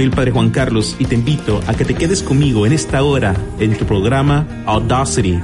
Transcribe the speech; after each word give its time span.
Soy 0.00 0.06
el 0.06 0.12
Padre 0.12 0.30
Juan 0.30 0.48
Carlos 0.48 0.96
y 0.98 1.04
te 1.04 1.14
invito 1.14 1.60
a 1.66 1.74
que 1.74 1.84
te 1.84 1.94
quedes 1.94 2.22
conmigo 2.22 2.64
en 2.64 2.72
esta 2.72 3.02
hora 3.02 3.34
en 3.58 3.76
tu 3.76 3.84
programa 3.84 4.46
Audacity. 4.64 5.38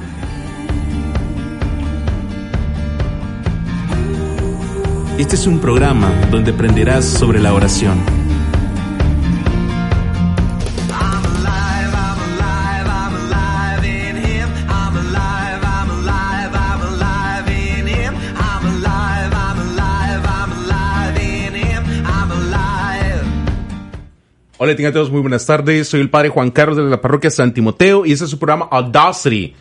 Este 5.19 5.35
es 5.35 5.45
un 5.45 5.59
programa 5.59 6.09
donde 6.31 6.53
aprenderás 6.53 7.05
sobre 7.05 7.39
la 7.39 7.53
oración. 7.53 8.16
Hola, 24.67 24.75
tengan 24.75 24.91
todos 24.91 25.09
muy 25.09 25.21
buenas 25.21 25.45
tardes. 25.45 25.87
Soy 25.87 26.01
el 26.01 26.09
Padre 26.09 26.27
Juan 26.27 26.51
Carlos 26.51 26.75
de 26.75 26.83
la 26.83 26.99
parroquia 26.99 27.31
San 27.31 27.53
Timoteo 27.53 28.05
y 28.05 28.11
este 28.11 28.25
es 28.25 28.31
su 28.31 28.37
programa 28.37 28.67
Audacity. 28.69 29.55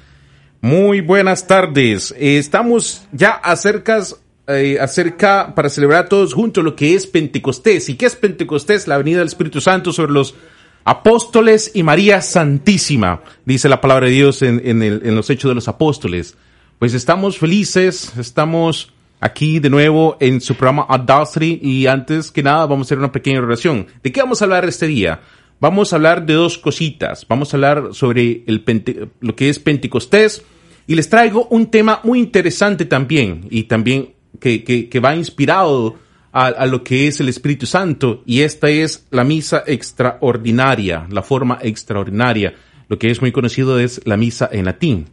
Muy 0.60 1.00
buenas 1.00 1.46
tardes. 1.46 2.12
Eh, 2.18 2.38
estamos 2.38 3.06
ya 3.12 3.30
acerca, 3.30 4.02
eh, 4.48 4.78
acerca 4.80 5.54
para 5.54 5.68
celebrar 5.68 6.08
todos 6.08 6.34
juntos 6.34 6.64
lo 6.64 6.74
que 6.74 6.96
es 6.96 7.06
Pentecostés. 7.06 7.88
¿Y 7.88 7.94
qué 7.94 8.06
es 8.06 8.16
Pentecostés? 8.16 8.88
La 8.88 8.98
venida 8.98 9.18
del 9.18 9.28
Espíritu 9.28 9.60
Santo 9.60 9.92
sobre 9.92 10.10
los 10.10 10.34
apóstoles 10.82 11.70
y 11.72 11.84
María 11.84 12.20
Santísima, 12.20 13.22
dice 13.44 13.68
la 13.68 13.80
palabra 13.80 14.06
de 14.06 14.12
Dios 14.12 14.42
en, 14.42 14.60
en 14.64 15.14
los 15.14 15.30
hechos 15.30 15.48
de 15.48 15.54
los 15.54 15.68
apóstoles. 15.68 16.34
Pues 16.80 16.94
estamos 16.94 17.38
felices, 17.38 18.12
estamos 18.18 18.92
aquí 19.20 19.58
de 19.60 19.70
nuevo 19.70 20.16
en 20.20 20.40
su 20.40 20.54
programa 20.54 20.86
Audacity 20.88 21.58
y 21.62 21.86
antes 21.86 22.30
que 22.30 22.42
nada 22.42 22.66
vamos 22.66 22.86
a 22.86 22.88
hacer 22.88 22.98
una 22.98 23.12
pequeña 23.12 23.40
oración. 23.40 23.86
¿De 24.02 24.12
qué 24.12 24.20
vamos 24.20 24.40
a 24.40 24.44
hablar 24.44 24.64
este 24.66 24.86
día? 24.86 25.20
Vamos 25.60 25.92
a 25.92 25.96
hablar 25.96 26.26
de 26.26 26.34
dos 26.34 26.58
cositas. 26.58 27.26
Vamos 27.28 27.52
a 27.52 27.56
hablar 27.56 27.88
sobre 27.92 28.42
el 28.46 28.64
Pente- 28.64 29.08
lo 29.20 29.34
que 29.34 29.48
es 29.48 29.58
Pentecostés 29.58 30.42
y 30.86 30.94
les 30.94 31.08
traigo 31.08 31.46
un 31.50 31.66
tema 31.70 32.00
muy 32.04 32.18
interesante 32.18 32.84
también 32.84 33.46
y 33.50 33.64
también 33.64 34.10
que, 34.38 34.62
que- 34.64 34.88
que 34.88 35.00
va 35.00 35.16
inspirado 35.16 35.96
a, 36.32 36.48
a 36.48 36.66
lo 36.66 36.84
que 36.84 37.06
es 37.08 37.18
el 37.20 37.30
Espíritu 37.30 37.64
Santo 37.64 38.22
y 38.26 38.42
esta 38.42 38.68
es 38.68 39.06
la 39.10 39.24
misa 39.24 39.64
extraordinaria, 39.66 41.06
la 41.10 41.22
forma 41.22 41.58
extraordinaria. 41.62 42.54
Lo 42.88 42.98
que 42.98 43.10
es 43.10 43.20
muy 43.20 43.32
conocido 43.32 43.78
es 43.80 44.00
la 44.04 44.16
misa 44.16 44.48
en 44.52 44.66
latín. 44.66 45.06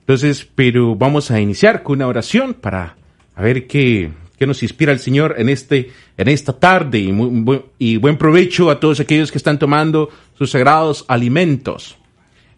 Entonces, 0.00 0.46
pero 0.54 0.94
vamos 0.94 1.30
a 1.30 1.40
iniciar 1.40 1.82
con 1.82 1.96
una 1.96 2.06
oración 2.06 2.54
para 2.54 2.96
a 3.36 3.42
ver 3.42 3.66
qué, 3.68 4.10
qué 4.38 4.46
nos 4.46 4.62
inspira 4.64 4.92
el 4.92 4.98
Señor 4.98 5.36
en, 5.38 5.48
este, 5.48 5.90
en 6.16 6.26
esta 6.28 6.58
tarde 6.58 6.98
y, 6.98 7.12
muy- 7.12 7.62
y 7.78 7.98
buen 7.98 8.18
provecho 8.18 8.70
a 8.70 8.80
todos 8.80 8.98
aquellos 8.98 9.30
que 9.30 9.38
están 9.38 9.58
tomando 9.58 10.08
sus 10.36 10.50
sagrados 10.50 11.04
alimentos. 11.06 11.96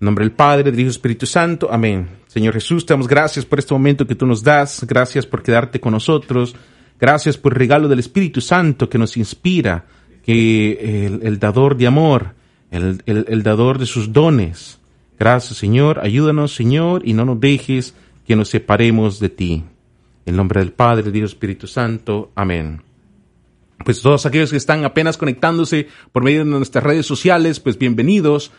En 0.00 0.06
nombre 0.06 0.24
del 0.24 0.32
Padre, 0.32 0.70
del 0.70 0.80
Hijo 0.80 0.90
Espíritu 0.90 1.26
Santo. 1.26 1.68
Amén. 1.70 2.08
Señor 2.28 2.54
Jesús, 2.54 2.86
te 2.86 2.92
damos 2.94 3.08
gracias 3.08 3.44
por 3.44 3.58
este 3.58 3.74
momento 3.74 4.06
que 4.06 4.14
tú 4.14 4.24
nos 4.26 4.42
das. 4.44 4.84
Gracias 4.88 5.26
por 5.26 5.42
quedarte 5.42 5.80
con 5.80 5.92
nosotros. 5.92 6.54
Gracias 7.00 7.36
por 7.36 7.52
el 7.52 7.58
regalo 7.58 7.88
del 7.88 7.98
Espíritu 7.98 8.40
Santo 8.40 8.88
que 8.88 8.98
nos 8.98 9.16
inspira, 9.16 9.86
que 10.24 11.06
el, 11.06 11.20
el 11.26 11.38
dador 11.38 11.76
de 11.76 11.86
amor, 11.88 12.34
el, 12.70 13.02
el- 13.06 13.24
el 13.28 13.42
dador 13.42 13.78
de 13.78 13.86
sus 13.86 14.12
dones. 14.12 14.78
Gracias, 15.18 15.58
Señor. 15.58 15.98
Ayúdanos, 16.00 16.54
Señor, 16.54 17.02
y 17.04 17.12
no 17.14 17.24
nos 17.24 17.40
dejes 17.40 17.94
que 18.26 18.36
nos 18.36 18.48
separemos 18.50 19.18
de 19.18 19.28
ti. 19.30 19.64
En 20.28 20.36
nombre 20.36 20.60
del 20.60 20.72
Padre, 20.72 21.02
del 21.04 21.12
del 21.14 21.24
Espíritu 21.24 21.66
Santo. 21.66 22.32
Amén 22.34 22.82
pues 23.84 24.02
todos 24.02 24.26
aquellos 24.26 24.50
que 24.50 24.56
están 24.56 24.84
apenas 24.84 25.16
conectándose 25.16 25.88
por 26.12 26.22
medio 26.22 26.40
de 26.40 26.50
nuestras 26.50 26.84
redes 26.84 27.06
sociales, 27.06 27.60
pues 27.60 27.78
bienvenidos. 27.78 28.50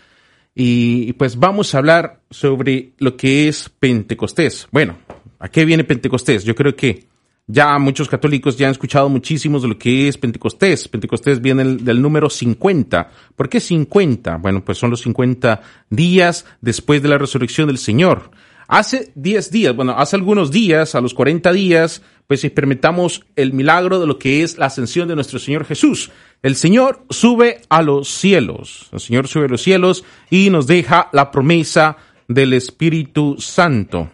Y 0.55 1.13
pues 1.13 1.37
vamos 1.37 1.75
a 1.75 1.77
hablar 1.77 2.21
sobre 2.31 2.93
lo 2.97 3.15
que 3.15 3.47
es 3.47 3.69
Pentecostés. 3.69 4.67
Bueno, 4.71 4.97
¿a 5.37 5.49
qué 5.49 5.65
viene 5.65 5.83
Pentecostés? 5.83 6.43
Yo 6.43 6.55
creo 6.55 6.75
que 6.75 7.07
ya 7.45 7.77
muchos 7.77 8.09
católicos 8.09 8.57
ya 8.57 8.67
han 8.67 8.71
escuchado 8.71 9.09
muchísimos 9.09 9.61
de 9.61 9.67
lo 9.67 9.77
que 9.77 10.07
es 10.07 10.17
Pentecostés. 10.17 10.87
Pentecostés 10.87 11.41
viene 11.41 11.63
del, 11.63 11.85
del 11.85 12.01
número 12.01 12.29
50. 12.29 13.11
¿Por 13.35 13.49
qué 13.49 13.59
50? 13.59 14.37
Bueno, 14.37 14.63
pues 14.65 14.77
son 14.77 14.89
los 14.89 15.01
50 15.01 15.61
días 15.89 16.45
después 16.61 17.03
de 17.03 17.09
la 17.09 17.17
resurrección 17.17 17.67
del 17.67 17.77
Señor. 17.77 18.31
Hace 18.69 19.11
10 19.15 19.49
días, 19.49 19.75
bueno, 19.75 19.95
hace 19.97 20.15
algunos 20.15 20.51
días, 20.51 20.93
a 20.93 21.01
los 21.01 21.15
40 21.15 21.51
días, 21.53 22.03
pues 22.27 22.43
experimentamos 22.43 23.25
el 23.35 23.51
milagro 23.51 23.99
de 23.99 24.05
lo 24.05 24.19
que 24.19 24.43
es 24.43 24.59
la 24.59 24.67
ascensión 24.67 25.07
de 25.07 25.15
nuestro 25.15 25.39
Señor 25.39 25.65
Jesús. 25.65 26.11
El 26.43 26.55
Señor 26.55 27.03
sube 27.09 27.61
a 27.69 27.81
los 27.81 28.09
cielos, 28.09 28.87
el 28.91 28.99
Señor 28.99 29.27
sube 29.27 29.45
a 29.45 29.47
los 29.47 29.63
cielos 29.63 30.05
y 30.29 30.51
nos 30.51 30.67
deja 30.67 31.09
la 31.13 31.31
promesa 31.31 31.97
del 32.27 32.53
Espíritu 32.53 33.37
Santo. 33.39 34.11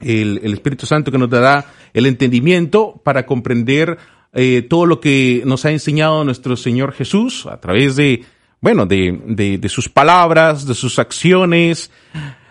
El, 0.00 0.40
el 0.44 0.52
Espíritu 0.52 0.86
Santo 0.86 1.10
que 1.10 1.18
nos 1.18 1.28
dará 1.28 1.66
el 1.94 2.06
entendimiento 2.06 3.00
para 3.02 3.26
comprender 3.26 3.98
eh, 4.34 4.62
todo 4.70 4.86
lo 4.86 5.00
que 5.00 5.42
nos 5.44 5.64
ha 5.64 5.72
enseñado 5.72 6.22
nuestro 6.22 6.56
Señor 6.56 6.92
Jesús 6.92 7.44
a 7.46 7.58
través 7.58 7.96
de, 7.96 8.24
bueno, 8.60 8.86
de, 8.86 9.20
de, 9.26 9.58
de 9.58 9.68
sus 9.68 9.88
palabras, 9.88 10.64
de 10.64 10.74
sus 10.74 11.00
acciones, 11.00 11.90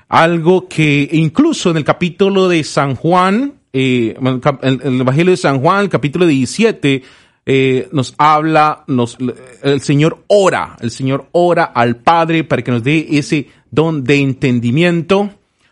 algo 0.10 0.68
que 0.68 1.10
incluso 1.12 1.72
en 1.72 1.78
el 1.78 1.84
capítulo 1.84 2.48
de 2.48 2.64
San 2.64 2.96
Juan, 2.96 3.54
eh, 3.74 4.16
el 4.62 5.02
Evangelio 5.02 5.32
de 5.32 5.38
San 5.38 5.60
Juan, 5.60 5.82
el 5.82 5.90
capítulo 5.90 6.26
17, 6.26 7.04
eh, 7.50 7.88
nos 7.92 8.14
habla, 8.18 8.84
nos, 8.88 9.18
el 9.64 9.82
Señor 9.82 10.24
ora, 10.28 10.76
el 10.82 10.92
Señor 10.92 11.28
ora 11.32 11.66
al 11.66 11.98
Padre 11.98 12.44
para 12.44 12.62
que 12.62 12.72
nos 12.72 12.84
dé 12.84 13.08
ese 13.12 13.50
don 13.72 14.04
de 14.04 14.18
entendimiento, 14.18 15.30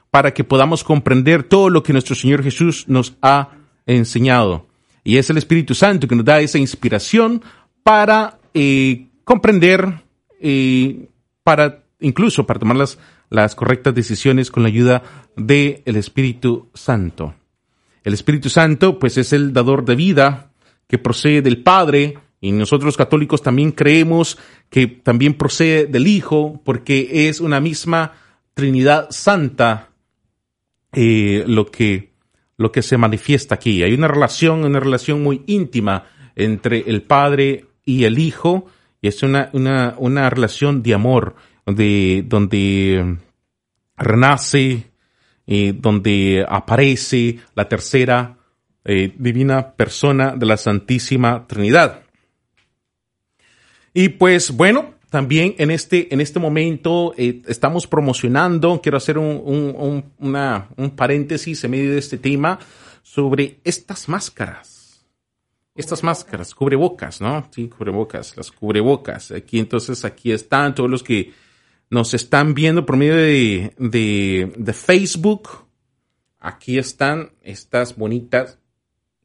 para 0.10 0.34
que 0.34 0.44
podamos 0.44 0.84
comprender 0.84 1.44
todo 1.44 1.70
lo 1.70 1.84
que 1.84 1.94
nuestro 1.94 2.16
Señor 2.16 2.44
Jesús 2.44 2.86
nos 2.88 3.16
ha 3.22 3.50
enseñado. 3.86 4.68
Y 5.04 5.18
es 5.18 5.30
el 5.30 5.38
Espíritu 5.38 5.76
Santo 5.76 6.08
que 6.08 6.16
nos 6.16 6.26
da 6.26 6.40
esa 6.40 6.58
inspiración 6.58 7.42
para 7.84 8.40
eh, 8.54 9.08
comprender, 9.24 10.02
eh, 10.42 11.10
para 11.44 11.84
incluso 12.00 12.46
para 12.46 12.60
tomar 12.60 12.78
las, 12.78 12.98
las 13.30 13.56
correctas 13.56 13.94
decisiones 13.96 14.52
con 14.52 14.64
la 14.64 14.70
ayuda 14.70 15.04
del 15.36 15.82
Espíritu 15.86 16.70
Santo. 16.74 17.36
El 18.04 18.14
Espíritu 18.14 18.50
Santo, 18.50 19.00
pues, 19.00 19.18
es 19.18 19.34
el 19.34 19.54
dador 19.54 19.84
de 19.86 19.96
vida 19.96 20.52
que 20.88 20.98
procede 20.98 21.42
del 21.42 21.64
Padre, 21.64 22.20
y 22.40 22.52
nosotros 22.52 22.96
católicos 22.96 23.42
también 23.42 23.72
creemos 23.72 24.38
que 24.70 24.88
también 24.88 25.34
procede 25.34 25.88
del 25.88 26.06
Hijo, 26.06 26.62
porque 26.64 27.28
es 27.28 27.40
una 27.40 27.60
misma 27.60 28.14
Trinidad 28.54 29.08
Santa 29.10 29.90
eh, 30.94 31.44
lo 31.48 31.66
que 31.72 32.16
lo 32.58 32.72
que 32.72 32.82
se 32.82 32.98
manifiesta 32.98 33.56
aquí. 33.56 33.84
Hay 33.84 33.94
una 33.94 34.08
relación, 34.08 34.64
una 34.64 34.80
relación 34.80 35.22
muy 35.22 35.44
íntima 35.48 36.06
entre 36.36 36.84
el 36.88 37.02
Padre 37.02 37.66
y 37.84 38.06
el 38.06 38.20
Hijo, 38.20 38.68
y 39.02 39.08
es 39.08 39.24
una, 39.24 39.50
una, 39.54 39.96
una 39.98 40.30
relación 40.30 40.82
de 40.82 40.94
amor, 40.94 41.36
donde, 41.66 42.24
donde 42.26 43.18
renace, 43.98 44.92
eh, 45.48 45.74
donde 45.76 46.46
aparece 46.48 47.40
la 47.56 47.68
tercera 47.68 48.38
eh, 48.84 49.14
divina 49.18 49.72
persona 49.74 50.36
de 50.36 50.46
la 50.46 50.58
Santísima 50.58 51.46
Trinidad. 51.48 52.04
Y 53.94 54.10
pues 54.10 54.52
bueno, 54.52 54.96
también 55.10 55.56
en 55.58 55.72
este, 55.72 56.14
en 56.14 56.20
este 56.22 56.40
momento 56.40 57.14
eh, 57.18 57.42
estamos 57.48 57.88
promocionando, 57.88 58.82
quiero 58.82 58.98
hacer 58.98 59.18
un, 59.18 59.42
un, 59.46 60.12
una, 60.20 60.68
un 60.76 60.92
paréntesis 60.92 61.64
en 61.64 61.72
medio 61.72 61.92
de 61.92 62.00
este 62.00 62.18
tema 62.18 62.60
sobre 63.02 63.60
estas 63.64 64.10
máscaras. 64.10 65.06
Estas 65.74 66.04
máscaras, 66.04 66.54
cubrebocas, 66.54 67.22
¿no? 67.22 67.48
Sí, 67.52 67.68
cubrebocas, 67.68 68.36
las 68.38 68.52
cubrebocas. 68.52 69.32
Aquí 69.32 69.60
entonces, 69.60 70.06
aquí 70.06 70.32
están 70.32 70.74
todos 70.74 70.90
los 70.90 71.04
que 71.04 71.34
nos 71.90 72.14
están 72.14 72.54
viendo 72.54 72.86
por 72.86 72.98
medio 72.98 73.16
de, 73.16 74.74
Facebook. 74.74 75.50
Aquí 76.40 76.78
están 76.78 77.32
estas 77.42 77.96
bonitas 77.96 78.60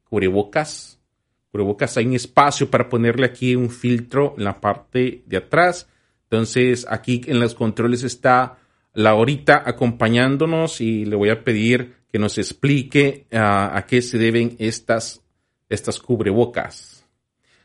cubrebocas 0.05 1.01
cubrebocas 1.51 1.97
hay 1.97 2.07
un 2.07 2.15
espacio 2.15 2.71
para 2.71 2.89
ponerle 2.89 3.27
aquí 3.27 3.57
un 3.57 3.71
filtro 3.71 4.35
en 4.39 4.45
la 4.45 4.61
parte 4.61 5.23
de 5.27 5.37
atrás. 5.37 5.89
Entonces 6.25 6.87
aquí 6.89 7.23
en 7.27 7.41
los 7.41 7.55
controles 7.55 8.03
está 8.03 8.59
Laurita 8.95 9.63
acompañándonos 9.67 10.81
y 10.81 11.05
le 11.05 11.17
voy 11.17 11.31
a 11.31 11.43
pedir 11.43 11.95
que 12.13 12.19
nos 12.19 12.39
explique 12.39 13.27
uh, 13.33 13.37
a 13.37 13.85
qué 13.89 14.03
se 14.03 14.19
deben 14.19 14.57
estas, 14.59 15.23
estas 15.69 15.99
cubrebocas. 15.99 17.07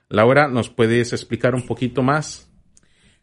Laura, 0.09 0.47
¿nos 0.47 0.69
puedes 0.69 1.13
explicar 1.13 1.55
un 1.55 1.65
poquito 1.65 2.03
más? 2.03 2.51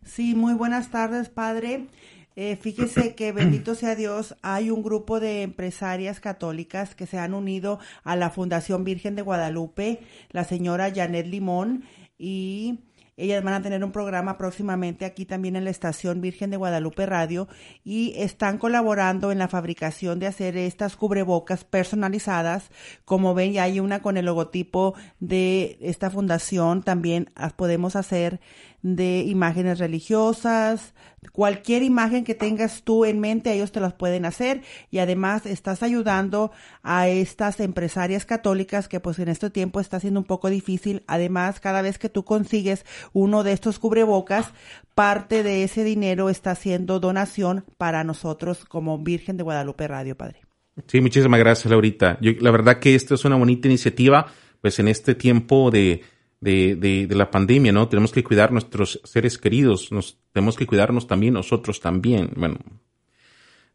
Sí, 0.04 0.34
muy 0.34 0.54
buenas 0.54 0.90
tardes, 0.90 1.28
padre. 1.28 1.86
Eh, 2.34 2.56
fíjese 2.56 3.14
que 3.14 3.32
bendito 3.32 3.74
sea 3.74 3.94
Dios, 3.94 4.36
hay 4.42 4.70
un 4.70 4.82
grupo 4.82 5.20
de 5.20 5.42
empresarias 5.42 6.20
católicas 6.20 6.94
que 6.94 7.06
se 7.06 7.18
han 7.18 7.34
unido 7.34 7.78
a 8.04 8.16
la 8.16 8.30
Fundación 8.30 8.84
Virgen 8.84 9.14
de 9.14 9.22
Guadalupe, 9.22 10.00
la 10.30 10.44
señora 10.44 10.92
Janet 10.92 11.26
Limón 11.26 11.84
y 12.18 12.80
ellas 13.16 13.44
van 13.44 13.54
a 13.54 13.62
tener 13.62 13.84
un 13.84 13.92
programa 13.92 14.38
próximamente 14.38 15.04
aquí 15.04 15.26
también 15.26 15.54
en 15.54 15.64
la 15.64 15.70
estación 15.70 16.22
Virgen 16.22 16.50
de 16.50 16.56
Guadalupe 16.56 17.04
Radio 17.04 17.46
y 17.84 18.14
están 18.16 18.56
colaborando 18.56 19.30
en 19.30 19.38
la 19.38 19.48
fabricación 19.48 20.18
de 20.18 20.26
hacer 20.26 20.56
estas 20.56 20.96
cubrebocas 20.96 21.64
personalizadas. 21.64 22.70
Como 23.04 23.34
ven, 23.34 23.52
ya 23.52 23.64
hay 23.64 23.80
una 23.80 24.00
con 24.00 24.16
el 24.16 24.24
logotipo 24.24 24.94
de 25.20 25.76
esta 25.82 26.08
fundación. 26.10 26.82
También 26.82 27.30
las 27.36 27.52
podemos 27.52 27.96
hacer 27.96 28.40
de 28.82 29.20
imágenes 29.20 29.78
religiosas, 29.78 30.92
cualquier 31.30 31.82
imagen 31.82 32.24
que 32.24 32.34
tengas 32.34 32.82
tú 32.82 33.04
en 33.04 33.20
mente, 33.20 33.52
ellos 33.52 33.70
te 33.70 33.80
las 33.80 33.92
pueden 33.92 34.24
hacer 34.24 34.62
y 34.90 34.98
además 34.98 35.46
estás 35.46 35.82
ayudando 35.82 36.50
a 36.82 37.08
estas 37.08 37.60
empresarias 37.60 38.26
católicas 38.26 38.88
que 38.88 38.98
pues 38.98 39.20
en 39.20 39.28
este 39.28 39.50
tiempo 39.50 39.80
está 39.80 40.00
siendo 40.00 40.20
un 40.20 40.26
poco 40.26 40.50
difícil. 40.50 41.04
Además, 41.06 41.60
cada 41.60 41.80
vez 41.80 41.98
que 41.98 42.08
tú 42.08 42.24
consigues 42.24 42.84
uno 43.12 43.44
de 43.44 43.52
estos 43.52 43.78
cubrebocas, 43.78 44.52
parte 44.94 45.42
de 45.42 45.62
ese 45.62 45.84
dinero 45.84 46.28
está 46.28 46.50
haciendo 46.50 46.98
donación 46.98 47.64
para 47.78 48.02
nosotros 48.02 48.64
como 48.64 48.98
Virgen 48.98 49.36
de 49.36 49.44
Guadalupe 49.44 49.86
Radio, 49.86 50.16
Padre. 50.16 50.42
Sí, 50.86 51.00
muchísimas 51.00 51.38
gracias, 51.38 51.70
Laurita. 51.70 52.18
Yo, 52.20 52.32
la 52.40 52.50
verdad 52.50 52.78
que 52.78 52.94
esto 52.94 53.14
es 53.14 53.24
una 53.24 53.36
bonita 53.36 53.68
iniciativa, 53.68 54.26
pues 54.60 54.78
en 54.78 54.88
este 54.88 55.14
tiempo 55.14 55.70
de, 55.70 56.02
de, 56.42 57.06
de, 57.06 57.14
la 57.14 57.30
pandemia, 57.30 57.70
¿no? 57.70 57.88
Tenemos 57.88 58.10
que 58.10 58.24
cuidar 58.24 58.50
nuestros 58.50 59.00
seres 59.04 59.38
queridos, 59.38 59.88
tenemos 60.32 60.56
que 60.56 60.66
cuidarnos 60.66 61.06
también 61.06 61.34
nosotros 61.34 61.80
también. 61.80 62.30
Bueno, 62.36 62.58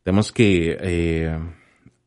tenemos 0.04 0.34
que, 0.34 0.78
eh, 0.82 1.40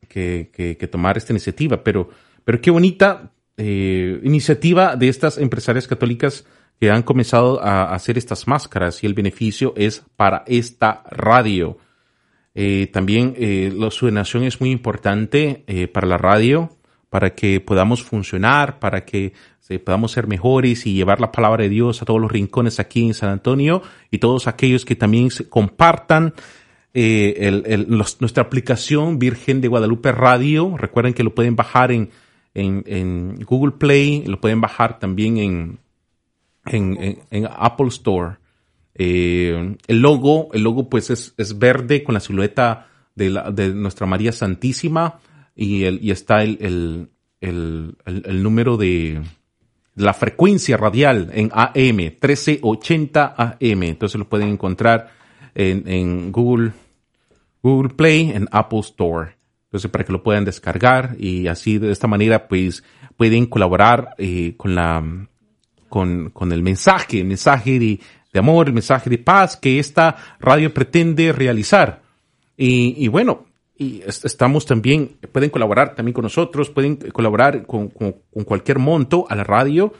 que, 0.07 0.51
que, 0.53 0.77
que, 0.77 0.87
tomar 0.87 1.17
esta 1.17 1.33
iniciativa, 1.33 1.83
pero, 1.83 2.09
pero 2.45 2.61
qué 2.61 2.69
bonita 2.69 3.31
eh, 3.57 4.21
iniciativa 4.23 4.95
de 4.95 5.09
estas 5.09 5.39
empresarias 5.39 5.87
católicas 5.87 6.45
que 6.79 6.91
han 6.91 7.01
comenzado 7.01 7.59
a 7.63 7.95
hacer 7.95 8.19
estas 8.19 8.47
máscaras 8.47 9.03
y 9.03 9.07
el 9.07 9.15
beneficio 9.15 9.73
es 9.75 10.03
para 10.15 10.43
esta 10.45 11.03
radio. 11.09 11.79
Eh, 12.53 12.87
también 12.93 13.33
la, 13.79 13.89
su 13.89 14.07
es 14.09 14.61
muy 14.61 14.69
importante 14.69 15.65
para 15.91 16.05
la 16.05 16.19
radio, 16.19 16.77
para 17.11 17.35
que 17.35 17.59
podamos 17.59 18.01
funcionar, 18.03 18.79
para 18.79 19.03
que 19.03 19.33
podamos 19.83 20.13
ser 20.13 20.27
mejores 20.27 20.85
y 20.87 20.93
llevar 20.93 21.19
la 21.19 21.33
palabra 21.33 21.63
de 21.63 21.69
Dios 21.69 22.01
a 22.01 22.05
todos 22.05 22.21
los 22.21 22.31
rincones 22.31 22.79
aquí 22.79 23.05
en 23.05 23.13
San 23.13 23.29
Antonio 23.29 23.81
y 24.09 24.19
todos 24.19 24.47
aquellos 24.47 24.85
que 24.85 24.95
también 24.95 25.27
compartan 25.49 26.33
eh, 26.93 27.85
nuestra 27.89 28.43
aplicación 28.43 29.19
Virgen 29.19 29.59
de 29.59 29.67
Guadalupe 29.67 30.13
Radio. 30.13 30.77
Recuerden 30.77 31.13
que 31.13 31.23
lo 31.23 31.35
pueden 31.35 31.57
bajar 31.57 31.91
en, 31.91 32.09
Google 33.45 33.73
Play, 33.73 34.23
lo 34.25 34.39
pueden 34.39 34.61
bajar 34.61 34.97
también 34.97 35.77
en, 36.65 37.45
Apple 37.57 37.87
Store. 37.89 38.37
Eh, 38.95 39.75
el 39.85 40.01
logo, 40.01 40.47
el 40.53 40.63
logo 40.63 40.87
pues 40.87 41.09
es, 41.09 41.59
verde 41.59 42.03
con 42.03 42.13
la 42.13 42.21
silueta 42.21 42.87
de 43.15 43.73
nuestra 43.73 44.07
María 44.07 44.31
Santísima 44.31 45.19
y, 45.55 45.83
el, 45.83 45.99
y 46.03 46.11
está 46.11 46.43
el, 46.43 46.57
el, 46.61 47.09
el, 48.05 48.23
el 48.25 48.43
número 48.43 48.77
de, 48.77 49.21
la 49.95 50.13
frecuencia 50.13 50.77
radial 50.77 51.29
en 51.33 51.49
AM, 51.53 51.97
1380 51.97 53.35
AM. 53.37 53.83
Entonces 53.83 54.17
lo 54.17 54.27
pueden 54.27 54.49
encontrar 54.49 55.11
en, 55.53 55.87
en, 55.87 56.31
Google, 56.31 56.71
Google 57.61 57.93
Play, 57.93 58.31
en 58.31 58.47
Apple 58.51 58.79
Store. 58.79 59.35
Entonces 59.65 59.89
para 59.89 60.03
que 60.03 60.11
lo 60.11 60.23
puedan 60.23 60.45
descargar 60.45 61.15
y 61.17 61.47
así 61.47 61.77
de 61.77 61.91
esta 61.91 62.07
manera 62.07 62.47
pues 62.47 62.83
pueden 63.15 63.45
colaborar 63.45 64.15
eh, 64.17 64.55
con 64.57 64.75
la 64.75 65.03
con, 65.87 66.29
con 66.29 66.51
el 66.53 66.61
mensaje, 66.61 67.19
el 67.19 67.25
mensaje 67.25 67.77
de, 67.77 67.99
de, 68.31 68.39
amor, 68.39 68.67
el 68.67 68.73
mensaje 68.73 69.09
de 69.09 69.17
paz 69.17 69.57
que 69.57 69.77
esta 69.77 70.15
radio 70.39 70.73
pretende 70.73 71.33
realizar. 71.33 72.01
Y, 72.55 72.95
y 72.97 73.09
bueno, 73.09 73.45
y 73.81 74.03
estamos 74.05 74.67
también, 74.67 75.17
pueden 75.31 75.49
colaborar 75.49 75.95
también 75.95 76.13
con 76.13 76.21
nosotros, 76.21 76.69
pueden 76.69 76.97
colaborar 76.97 77.65
con, 77.65 77.87
con, 77.87 78.15
con 78.31 78.43
cualquier 78.43 78.77
monto 78.77 79.25
a 79.27 79.33
la 79.35 79.43
radio. 79.43 79.91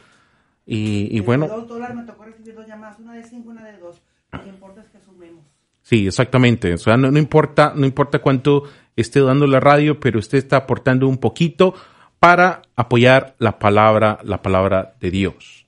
Y, 0.64 1.08
y 1.10 1.18
bueno. 1.18 1.48
Dos 1.48 1.66
dólares 1.66 1.96
me 1.96 2.04
tocó 2.04 2.22
recibir 2.22 2.54
dos 2.54 2.64
llamadas, 2.68 3.00
una 3.00 3.14
de 3.14 3.24
cinco, 3.24 3.50
una 3.50 3.64
de 3.64 3.78
dos. 3.78 4.00
Lo 4.30 4.40
que 4.40 4.50
importa 4.50 4.82
es 4.82 4.88
que 4.88 5.00
sumemos. 5.00 5.44
Sí, 5.80 6.06
exactamente. 6.06 6.72
O 6.74 6.78
sea, 6.78 6.96
no, 6.96 7.10
no, 7.10 7.18
importa, 7.18 7.72
no 7.74 7.84
importa 7.84 8.20
cuánto 8.20 8.62
esté 8.94 9.20
dando 9.20 9.48
la 9.48 9.58
radio, 9.58 9.98
pero 9.98 10.20
usted 10.20 10.38
está 10.38 10.58
aportando 10.58 11.08
un 11.08 11.18
poquito 11.18 11.74
para 12.20 12.62
apoyar 12.76 13.34
la 13.38 13.58
palabra, 13.58 14.20
la 14.22 14.42
palabra 14.42 14.94
de 15.00 15.10
Dios. 15.10 15.66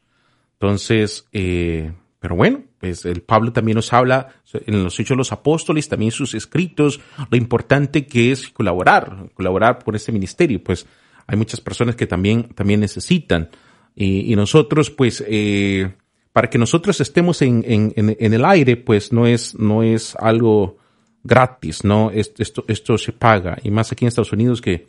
Entonces, 0.52 1.26
eh, 1.32 1.92
pero 2.20 2.36
bueno, 2.36 2.62
pues 2.84 3.06
el 3.06 3.22
Pablo 3.22 3.50
también 3.50 3.76
nos 3.76 3.94
habla 3.94 4.28
en 4.52 4.84
los 4.84 5.00
Hechos 5.00 5.14
de 5.14 5.16
los 5.16 5.32
Apóstoles, 5.32 5.88
también 5.88 6.10
sus 6.10 6.34
escritos, 6.34 7.00
lo 7.30 7.38
importante 7.38 8.06
que 8.06 8.30
es 8.30 8.50
colaborar, 8.50 9.30
colaborar 9.32 9.78
por 9.78 9.96
este 9.96 10.12
ministerio. 10.12 10.62
Pues 10.62 10.86
hay 11.26 11.38
muchas 11.38 11.62
personas 11.62 11.96
que 11.96 12.06
también, 12.06 12.50
también 12.50 12.80
necesitan. 12.80 13.48
Y, 13.96 14.36
nosotros, 14.36 14.90
pues, 14.90 15.24
eh, 15.26 15.94
para 16.34 16.50
que 16.50 16.58
nosotros 16.58 17.00
estemos 17.00 17.40
en, 17.40 17.64
en, 17.66 18.34
el 18.34 18.44
aire, 18.44 18.76
pues 18.76 19.14
no 19.14 19.26
es, 19.26 19.58
no 19.58 19.82
es 19.82 20.14
algo 20.16 20.76
gratis, 21.22 21.84
¿no? 21.84 22.10
Esto, 22.10 22.66
esto 22.68 22.98
se 22.98 23.12
paga. 23.12 23.56
Y 23.62 23.70
más 23.70 23.92
aquí 23.92 24.04
en 24.04 24.08
Estados 24.08 24.34
Unidos 24.34 24.60
que, 24.60 24.88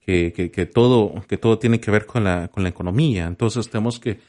que, 0.00 0.32
que, 0.32 0.64
todo, 0.64 1.22
que 1.28 1.36
todo 1.36 1.58
tiene 1.58 1.80
que 1.80 1.90
ver 1.90 2.06
con 2.06 2.24
la, 2.24 2.48
con 2.48 2.62
la 2.62 2.70
economía. 2.70 3.26
Entonces 3.26 3.68
tenemos 3.68 4.00
que, 4.00 4.20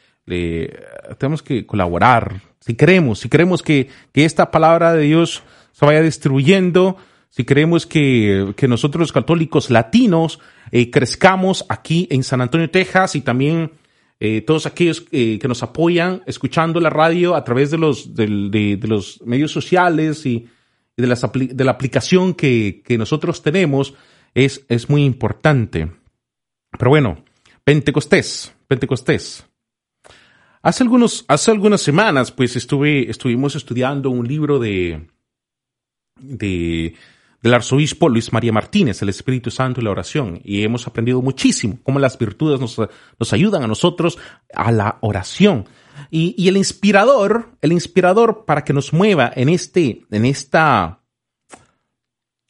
tenemos 1.18 1.42
que 1.42 1.66
colaborar. 1.66 2.42
Si 2.60 2.76
queremos, 2.76 3.20
si 3.20 3.30
queremos 3.30 3.64
que, 3.64 3.90
que 4.12 4.26
esta 4.26 4.52
palabra 4.52 4.94
de 4.94 5.04
Dios 5.04 5.44
se 5.72 5.86
vaya 5.86 6.02
distribuyendo, 6.02 6.98
si 7.30 7.44
queremos 7.44 7.86
que, 7.86 8.54
que 8.56 8.68
nosotros 8.68 9.02
los 9.02 9.12
católicos 9.12 9.70
latinos 9.70 10.40
eh, 10.72 10.90
crezcamos 10.90 11.66
aquí 11.70 12.08
en 12.10 12.24
San 12.24 12.42
Antonio, 12.42 12.70
Texas 12.70 13.16
y 13.16 13.22
también 13.22 13.72
eh, 14.20 14.42
todos 14.42 14.66
aquellos 14.66 15.06
eh, 15.12 15.38
que 15.40 15.48
nos 15.48 15.62
apoyan 15.62 16.24
escuchando 16.26 16.80
la 16.80 16.90
radio 16.90 17.36
a 17.36 17.44
través 17.44 17.70
de 17.70 17.78
los, 17.78 18.16
de, 18.16 18.26
de, 18.50 18.88
los 18.88 19.22
medios 19.24 19.52
sociales 19.52 20.26
y, 20.26 20.48
y 20.96 21.02
de, 21.02 21.08
las 21.08 21.22
de, 21.22 21.64
la 21.64 21.72
aplicación 21.72 22.34
que, 22.34 22.82
que 22.84 22.98
nosotros 22.98 23.44
tenemos 23.44 23.94
es, 24.34 24.66
es 24.70 24.90
muy 24.90 25.04
importante. 25.04 25.92
Pero 26.78 26.90
bueno, 26.90 27.24
Pentecostés, 27.64 28.56
Pentecostés. 28.68 29.46
Hace, 30.62 30.84
algunos, 30.84 31.26
hace 31.28 31.52
algunas 31.52 31.82
semanas, 31.82 32.32
pues 32.32 32.56
estuve, 32.56 33.10
estuvimos 33.10 33.56
estudiando 33.56 34.10
un 34.10 34.28
libro 34.28 34.60
de, 34.60 35.08
de, 36.20 36.96
del 37.42 37.54
arzobispo 37.54 38.10
Luis 38.10 38.34
María 38.34 38.52
Martínez, 38.52 39.02
el 39.02 39.10
Espíritu 39.10 39.52
Santo 39.52 39.80
y 39.80 39.84
la 39.84 39.92
oración, 39.92 40.42
y 40.44 40.64
hemos 40.64 40.88
aprendido 40.88 41.22
muchísimo 41.22 41.80
cómo 41.84 42.00
las 42.00 42.18
virtudes 42.18 42.60
nos, 42.60 42.78
nos 42.78 43.34
ayudan 43.34 43.64
a 43.64 43.68
nosotros 43.68 44.18
a 44.54 44.72
la 44.72 44.98
oración. 45.02 45.66
Y, 46.12 46.36
y, 46.38 46.48
el 46.48 46.58
inspirador, 46.58 47.50
el 47.62 47.72
inspirador 47.72 48.46
para 48.46 48.64
que 48.64 48.74
nos 48.74 48.94
mueva 48.94 49.32
en 49.36 49.50
este, 49.50 50.06
en 50.12 50.26
esta 50.26 51.02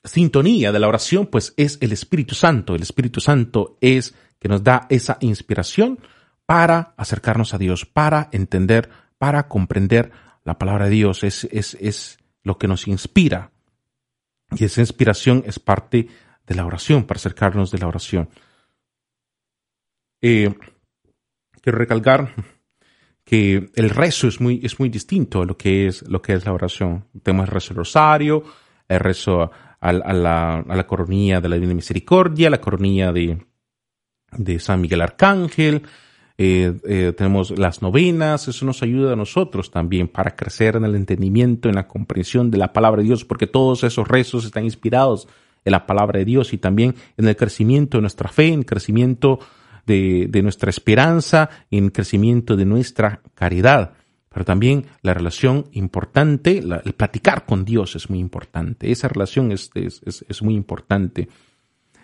sintonía 0.04 0.72
de 0.72 0.80
la 0.80 0.88
oración, 0.88 1.28
pues 1.28 1.54
es 1.58 1.78
el 1.82 1.92
Espíritu 1.92 2.36
Santo. 2.36 2.76
El 2.76 2.82
Espíritu 2.82 3.20
Santo 3.20 3.78
es 3.82 4.16
que 4.40 4.48
nos 4.48 4.64
da 4.64 4.86
esa 4.90 5.18
inspiración 5.22 6.00
para 6.48 6.96
acercarnos 6.98 7.54
a 7.54 7.60
Dios, 7.60 7.86
para 7.86 8.30
entender, 8.32 8.90
para 9.20 9.48
comprender 9.48 10.12
la 10.44 10.58
palabra 10.58 10.86
de 10.86 10.92
Dios. 10.92 11.24
Es, 11.24 11.44
es, 11.52 11.76
es 11.80 12.18
lo 12.42 12.58
que 12.58 12.68
nos 12.68 12.88
inspira. 12.88 13.52
Y 14.52 14.64
esa 14.64 14.82
inspiración 14.82 15.44
es 15.46 15.60
parte 15.60 16.08
de 16.48 16.56
la 16.56 16.66
oración, 16.66 17.04
para 17.04 17.18
acercarnos 17.18 17.70
de 17.70 17.78
la 17.78 17.88
oración. 17.88 18.30
Eh, 20.22 20.56
quiero 21.62 21.78
recalcar 21.78 22.34
que 23.26 23.70
el 23.76 23.90
rezo 23.90 24.30
es 24.30 24.40
muy, 24.40 24.62
es 24.64 24.80
muy 24.80 24.88
distinto 24.88 25.42
a 25.42 25.46
lo 25.46 25.58
que 25.58 25.88
es, 25.88 26.08
lo 26.08 26.22
que 26.22 26.32
es 26.32 26.46
la 26.46 26.54
oración. 26.54 27.06
Tenemos 27.22 27.50
el 27.50 27.54
rezo 27.54 27.74
rosario, 27.74 28.42
el 28.88 29.02
rezo 29.02 29.42
a, 29.42 29.52
a, 29.82 29.92
la, 29.92 30.60
a 30.60 30.76
la 30.78 30.88
coronilla 30.88 31.42
de 31.42 31.50
la 31.50 31.56
Divina 31.56 31.74
Misericordia, 31.74 32.50
la 32.50 32.62
coronilla 32.62 33.12
de, 33.12 33.46
de 34.32 34.60
San 34.60 34.80
Miguel 34.80 35.02
Arcángel, 35.02 35.84
eh, 36.38 36.74
eh, 36.88 37.14
tenemos 37.18 37.58
las 37.58 37.82
novenas, 37.82 38.48
eso 38.48 38.66
nos 38.66 38.84
ayuda 38.84 39.14
a 39.14 39.16
nosotros 39.16 39.72
también 39.72 40.08
para 40.08 40.36
crecer 40.36 40.76
en 40.76 40.86
el 40.86 40.96
entendimiento, 40.96 41.68
en 41.70 41.76
la 41.76 41.88
comprensión 41.88 42.52
de 42.52 42.60
la 42.60 42.74
palabra 42.74 43.02
de 43.02 43.08
Dios, 43.08 43.26
porque 43.26 43.48
todos 43.48 43.84
esos 43.84 44.08
rezos 44.08 44.46
están 44.46 44.64
inspirados 44.64 45.28
en 45.66 45.72
la 45.72 45.86
palabra 45.88 46.20
de 46.20 46.26
Dios 46.26 46.54
y 46.54 46.58
también 46.60 46.96
en 47.18 47.28
el 47.28 47.36
crecimiento 47.36 47.98
de 47.98 48.02
nuestra 48.02 48.30
fe, 48.30 48.48
en 48.50 48.60
el 48.60 48.66
crecimiento 48.66 49.40
de, 49.86 50.30
nuestra 50.44 50.70
esperanza, 50.70 51.50
en 51.72 51.86
el 51.86 51.92
crecimiento 51.92 52.56
de 52.56 52.66
nuestra 52.66 53.22
caridad. 53.34 53.94
pero 54.30 54.46
también 54.46 54.86
la 55.02 55.14
relación 55.16 55.66
importante, 55.72 56.60
el 56.60 56.94
platicar 56.94 57.46
con 57.46 57.66
Dios 57.66 57.96
es 57.96 58.10
muy 58.10 58.20
importante. 58.20 58.92
Esa 58.92 59.08
relación 59.08 59.52
es, 59.52 59.72
es, 59.74 60.02
es- 60.06 60.26
es 60.30 60.42
muy 60.44 60.54
importante. 60.56 61.28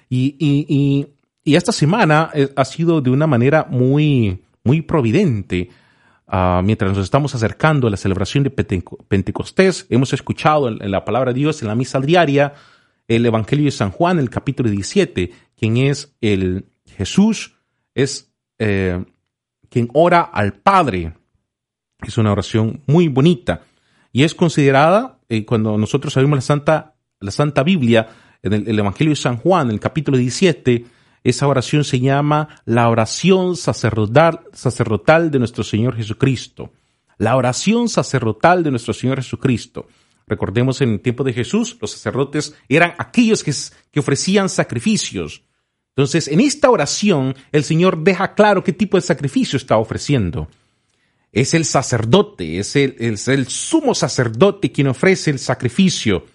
Y, 0.10 0.36
y, 0.40 0.66
y, 0.68 1.08
y 1.44 1.56
esta 1.56 1.72
semana 1.72 2.30
eh, 2.34 2.50
ha 2.56 2.66
sido 2.66 3.02
de 3.02 3.10
una 3.10 3.28
manera 3.28 3.66
muy, 3.70 4.44
muy 4.64 4.82
providente. 4.82 5.70
Ah, 6.28 6.62
mientras 6.64 6.92
nos 6.96 7.04
estamos 7.04 7.36
acercando 7.36 7.88
a 7.88 7.92
la 7.92 7.98
celebración 7.98 8.44
de 8.44 8.56
Penteco- 8.56 9.04
Pentecostés, 9.08 9.86
hemos 9.90 10.14
escuchado 10.14 10.70
la 10.70 11.04
palabra 11.06 11.34
de 11.34 11.40
Dios 11.40 11.62
en 11.62 11.68
la 11.68 11.76
misa 11.76 12.00
diaria 12.00 12.54
el 13.08 13.26
Evangelio 13.26 13.66
de 13.66 13.72
San 13.72 13.92
Juan, 13.92 14.20
el 14.20 14.30
capítulo 14.30 14.70
17, 14.70 15.32
quien 15.58 15.78
es 15.78 16.16
el 16.22 16.66
Jesús, 16.86 17.56
es 17.94 18.32
eh, 18.60 19.04
quien 19.70 19.90
ora 19.94 20.22
al 20.22 20.54
Padre. 20.54 21.14
Es 22.02 22.18
una 22.18 22.32
oración 22.32 22.82
muy 22.88 23.08
bonita 23.10 23.62
y 24.12 24.24
es 24.24 24.34
considerada, 24.36 25.20
eh, 25.30 25.46
cuando 25.46 25.78
nosotros 25.78 26.16
abrimos 26.16 26.38
la 26.38 26.42
Santa, 26.42 26.96
la 27.20 27.32
Santa 27.32 27.64
Biblia, 27.64 28.08
en 28.42 28.54
el, 28.54 28.68
el 28.68 28.80
Evangelio 28.80 29.12
de 29.12 29.18
San 29.18 29.38
Juan, 29.38 29.70
el 29.70 29.80
capítulo 29.80 30.18
17, 30.18 30.86
esa 31.24 31.48
oración 31.48 31.84
se 31.84 32.00
llama 32.00 32.62
la 32.66 32.90
oración 32.90 33.56
sacerdotal, 33.56 34.42
de 35.32 35.40
nuestro 35.40 35.64
Señor 35.64 35.96
Jesucristo. 35.96 36.72
La 37.18 37.36
oración 37.36 37.90
sacerdotal 37.90 38.64
de 38.64 38.72
nuestro 38.72 38.94
Señor 38.94 39.18
Jesucristo. 39.22 39.88
Recordemos 40.28 40.82
en 40.82 40.94
el 40.94 41.00
tiempo 41.00 41.24
de 41.24 41.34
Jesús, 41.34 41.78
los 41.80 41.92
sacerdotes 41.92 42.56
eran 42.68 42.94
aquellos 42.98 43.44
que, 43.44 43.54
que 43.92 44.00
ofrecían 44.00 44.50
sacrificios. 44.50 45.44
Entonces, 45.90 46.28
en 46.28 46.40
esta 46.40 46.72
oración, 46.72 47.36
el 47.52 47.64
Señor 47.64 48.04
deja 48.04 48.34
claro 48.34 48.64
qué 48.64 48.74
tipo 48.74 48.98
de 48.98 49.02
sacrificio 49.02 49.58
está 49.58 49.78
ofreciendo 49.78 50.48
es 51.34 51.56
el 51.56 51.66
sacerdote, 51.66 52.60
es 52.60 52.76
el, 52.76 52.96
es 53.00 53.28
el 53.28 53.48
sumo 53.48 53.96
sacerdote 53.96 54.72
quien 54.72 54.88
ofrece 54.88 55.32
el 55.32 55.40
sacrificio. 55.40 56.28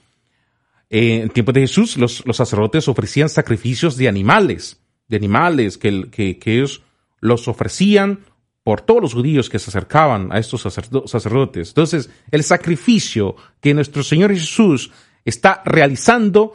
Eh, 0.90 1.16
en 1.16 1.23
el 1.23 1.30
tiempo 1.33 1.52
de 1.52 1.61
Jesús, 1.62 1.97
los, 1.97 2.25
los 2.26 2.37
sacerdotes 2.37 2.88
ofrecían 2.88 3.28
sacrificios 3.28 3.97
de 3.97 4.09
animales, 4.09 4.80
de 5.09 5.16
animales 5.16 5.76
que, 5.78 5.88
el- 5.88 6.11
que, 6.11 6.38
que 6.38 6.54
ellos 6.57 6.83
los 7.21 7.49
ofrecían 7.49 8.21
por 8.62 8.80
todos 8.83 9.00
los 9.02 9.14
judíos 9.14 9.49
que 9.49 9.59
se 9.59 9.71
acercaban 9.71 10.30
a 10.33 10.38
estos 10.38 10.62
sacerdo- 10.64 11.07
sacerdotes. 11.07 11.68
Entonces, 11.68 12.11
el 12.30 12.42
sacrificio 12.45 13.35
que 13.61 13.75
nuestro 13.75 14.02
Señor 14.02 14.33
Jesús 14.33 14.90
está 15.25 15.62
realizando 15.64 16.52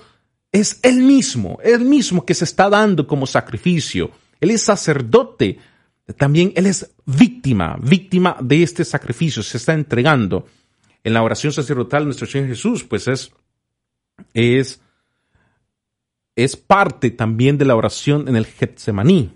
es 0.52 0.80
Él 0.84 0.98
mismo, 1.04 1.58
Él 1.64 1.82
mismo 1.82 2.26
que 2.26 2.36
se 2.36 2.46
está 2.46 2.70
dando 2.70 3.08
como 3.08 3.26
sacrificio. 3.26 4.12
Él 4.40 4.52
es 4.52 4.62
sacerdote, 4.62 5.58
también 6.18 6.54
Él 6.56 6.68
es 6.68 6.92
víctima, 7.06 7.78
víctima 7.82 8.38
de 8.40 8.62
este 8.62 8.86
sacrificio, 8.86 9.42
se 9.42 9.58
está 9.58 9.74
entregando. 9.74 10.46
En 11.04 11.14
la 11.14 11.24
oración 11.24 11.52
sacerdotal 11.52 12.06
nuestro 12.06 12.28
Señor 12.28 12.48
Jesús, 12.50 12.84
pues 12.84 13.08
es, 13.08 13.32
es, 14.34 14.82
es 16.36 16.56
parte 16.56 17.12
también 17.12 17.58
de 17.58 17.66
la 17.66 17.76
oración 17.76 18.28
en 18.28 18.36
el 18.36 18.46
Getsemaní. 18.46 19.34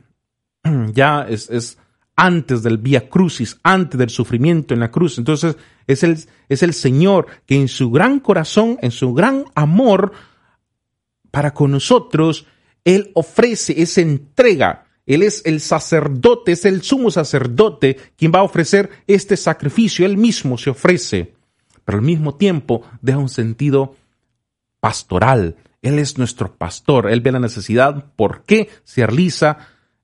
Ya 0.94 1.25
es, 1.27 1.50
es 1.50 1.77
antes 2.17 2.63
del 2.63 2.79
Vía 2.79 3.08
Crucis, 3.08 3.60
antes 3.63 3.98
del 3.98 4.10
sufrimiento 4.10 4.74
en 4.74 4.79
la 4.82 4.91
cruz. 4.91 5.17
Entonces 5.20 5.56
es 5.86 6.03
el, 6.03 6.17
es 6.50 6.63
el 6.63 6.74
Señor 6.74 7.27
que 7.46 7.56
en 7.56 7.67
su 7.67 7.91
gran 7.91 8.20
corazón, 8.20 8.77
en 8.82 8.91
su 8.91 9.13
gran 9.13 9.46
amor 9.56 10.12
para 11.32 11.53
con 11.53 11.72
nosotros, 11.72 12.48
Él 12.84 13.12
ofrece 13.13 13.82
esa 13.82 14.01
entrega. 14.01 14.86
Él 15.06 15.24
es 15.24 15.44
el 15.46 15.62
sacerdote, 15.62 16.53
es 16.53 16.65
el 16.65 16.82
sumo 16.82 17.12
sacerdote 17.12 17.98
quien 18.17 18.32
va 18.34 18.39
a 18.39 18.44
ofrecer 18.44 18.89
este 19.06 19.38
sacrificio. 19.38 20.06
Él 20.06 20.17
mismo 20.17 20.58
se 20.58 20.72
ofrece, 20.72 21.36
pero 21.86 22.00
al 22.00 22.03
mismo 22.03 22.36
tiempo 22.36 22.82
deja 23.01 23.20
un 23.20 23.29
sentido 23.29 23.96
pastoral. 24.79 25.55
Él 25.81 26.00
es 26.00 26.17
nuestro 26.17 26.55
pastor. 26.55 27.10
Él 27.10 27.22
ve 27.22 27.31
la 27.31 27.39
necesidad 27.39 28.05
por 28.15 28.43
qué 28.43 28.69
se 28.84 29.05
realiza 29.05 29.57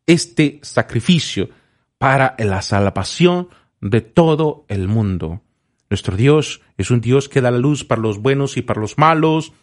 este 0.06 0.60
sacrificio 0.62 1.50
para 1.98 2.36
la 2.38 2.62
salvación 2.62 3.50
de 3.82 4.02
todo 4.02 4.66
el 4.68 4.88
mundo. 4.88 5.42
Nuestro 5.90 6.18
Dios 6.18 6.62
es 6.78 6.90
un 6.92 7.02
Dios 7.02 7.30
que 7.30 7.42
da 7.42 7.52
la 7.52 7.58
luz 7.58 7.84
para 7.84 8.02
los 8.02 8.20
buenos 8.20 8.58
y 8.58 8.62
para 8.62 8.82
los 8.82 8.98
malos. 8.98 9.54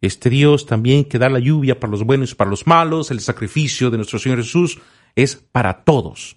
Este 0.00 0.28
Dios 0.28 0.66
también 0.66 1.04
que 1.04 1.18
da 1.18 1.28
la 1.28 1.38
lluvia 1.38 1.80
para 1.80 1.90
los 1.90 2.04
buenos 2.04 2.32
y 2.32 2.34
para 2.34 2.50
los 2.50 2.66
malos. 2.66 3.10
El 3.10 3.20
sacrificio 3.20 3.90
de 3.90 3.96
nuestro 3.96 4.18
Señor 4.18 4.38
Jesús 4.38 4.78
es 5.14 5.36
para 5.36 5.84
todos, 5.84 6.36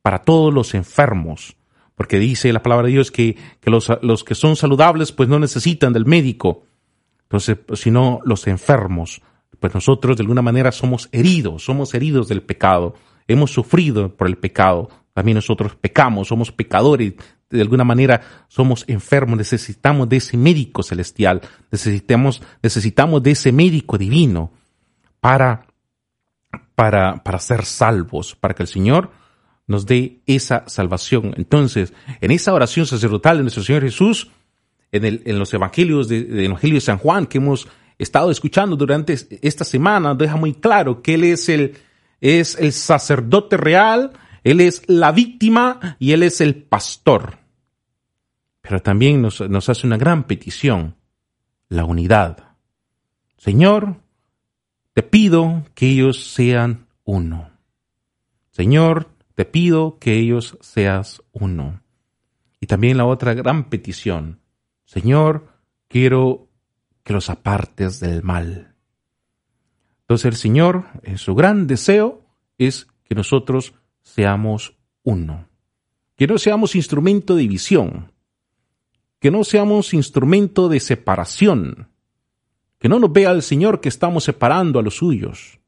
para 0.00 0.20
todos 0.20 0.54
los 0.54 0.74
enfermos. 0.74 1.56
Porque 1.94 2.18
dice 2.18 2.52
la 2.52 2.62
palabra 2.62 2.86
de 2.86 2.92
Dios 2.94 3.10
que, 3.10 3.36
que 3.60 3.70
los, 3.70 3.90
los 4.00 4.24
que 4.24 4.34
son 4.34 4.56
saludables 4.56 5.12
pues 5.12 5.28
no 5.28 5.38
necesitan 5.38 5.92
del 5.92 6.06
médico, 6.06 6.64
entonces, 7.32 7.56
sino 7.80 8.20
los 8.26 8.46
enfermos. 8.46 9.22
Pues 9.58 9.72
nosotros 9.72 10.18
de 10.18 10.22
alguna 10.22 10.42
manera 10.42 10.70
somos 10.70 11.08
heridos, 11.12 11.64
somos 11.64 11.94
heridos 11.94 12.28
del 12.28 12.42
pecado, 12.42 12.94
hemos 13.26 13.50
sufrido 13.50 14.14
por 14.14 14.26
el 14.26 14.36
pecado, 14.36 14.90
también 15.14 15.36
nosotros 15.36 15.74
pecamos, 15.76 16.28
somos 16.28 16.52
pecadores, 16.52 17.14
de 17.48 17.60
alguna 17.62 17.84
manera 17.84 18.20
somos 18.48 18.84
enfermos, 18.86 19.38
necesitamos 19.38 20.10
de 20.10 20.18
ese 20.18 20.36
médico 20.36 20.82
celestial, 20.82 21.40
necesitamos, 21.70 22.42
necesitamos 22.62 23.22
de 23.22 23.30
ese 23.30 23.50
médico 23.50 23.96
divino 23.96 24.52
para, 25.18 25.66
para, 26.74 27.22
para 27.24 27.38
ser 27.38 27.64
salvos, 27.64 28.36
para 28.36 28.52
que 28.52 28.64
el 28.64 28.68
Señor 28.68 29.10
nos 29.66 29.86
dé 29.86 30.20
esa 30.26 30.64
salvación. 30.66 31.32
Entonces, 31.38 31.94
en 32.20 32.30
esa 32.30 32.52
oración 32.52 32.84
sacerdotal 32.84 33.38
de 33.38 33.44
nuestro 33.44 33.62
Señor 33.62 33.84
Jesús, 33.84 34.30
en, 34.92 35.38
los 35.38 35.52
evangelios 35.54 36.08
de, 36.08 36.44
Evangelio 36.44 36.76
de 36.76 36.80
San 36.80 36.98
Juan 36.98 37.26
que 37.26 37.38
hemos 37.38 37.66
estado 37.98 38.30
escuchando 38.30 38.76
durante 38.76 39.16
esta 39.42 39.64
semana, 39.64 40.14
deja 40.14 40.36
muy 40.36 40.54
claro 40.54 41.02
que 41.02 41.14
Él 41.14 41.24
es 41.24 41.48
el, 41.48 41.76
es 42.20 42.58
el 42.58 42.72
sacerdote 42.72 43.56
real, 43.56 44.12
Él 44.44 44.60
es 44.60 44.82
la 44.88 45.12
víctima 45.12 45.96
y 45.98 46.12
Él 46.12 46.22
es 46.22 46.40
el 46.40 46.54
pastor. 46.54 47.38
Pero 48.60 48.80
también 48.80 49.22
nos 49.22 49.68
hace 49.68 49.86
una 49.86 49.96
gran 49.96 50.24
petición, 50.24 50.94
la 51.68 51.84
unidad. 51.84 52.52
Señor, 53.36 53.96
te 54.92 55.02
pido 55.02 55.64
que 55.74 55.88
ellos 55.88 56.32
sean 56.32 56.86
uno. 57.04 57.50
Señor, 58.50 59.08
te 59.34 59.44
pido 59.46 59.98
que 59.98 60.18
ellos 60.18 60.58
seas 60.60 61.22
uno. 61.32 61.82
Y 62.60 62.66
también 62.66 62.98
la 62.98 63.06
otra 63.06 63.34
gran 63.34 63.70
petición, 63.70 64.41
Señor, 64.92 65.48
quiero 65.88 66.48
que 67.02 67.14
los 67.14 67.30
apartes 67.30 67.98
del 67.98 68.22
mal. 68.22 68.74
Entonces 70.02 70.26
el 70.26 70.36
Señor, 70.36 70.84
en 71.02 71.16
su 71.16 71.34
gran 71.34 71.66
deseo, 71.66 72.26
es 72.58 72.88
que 73.02 73.14
nosotros 73.14 73.72
seamos 74.02 74.76
uno. 75.02 75.48
Que 76.14 76.26
no 76.26 76.36
seamos 76.36 76.74
instrumento 76.76 77.34
de 77.34 77.40
división. 77.40 78.12
Que 79.18 79.30
no 79.30 79.44
seamos 79.44 79.94
instrumento 79.94 80.68
de 80.68 80.78
separación. 80.78 81.88
Que 82.78 82.90
no 82.90 82.98
nos 82.98 83.14
vea 83.14 83.30
el 83.30 83.40
Señor 83.40 83.80
que 83.80 83.88
estamos 83.88 84.24
separando 84.24 84.78
a 84.78 84.82
los 84.82 84.96
suyos. 84.96 85.58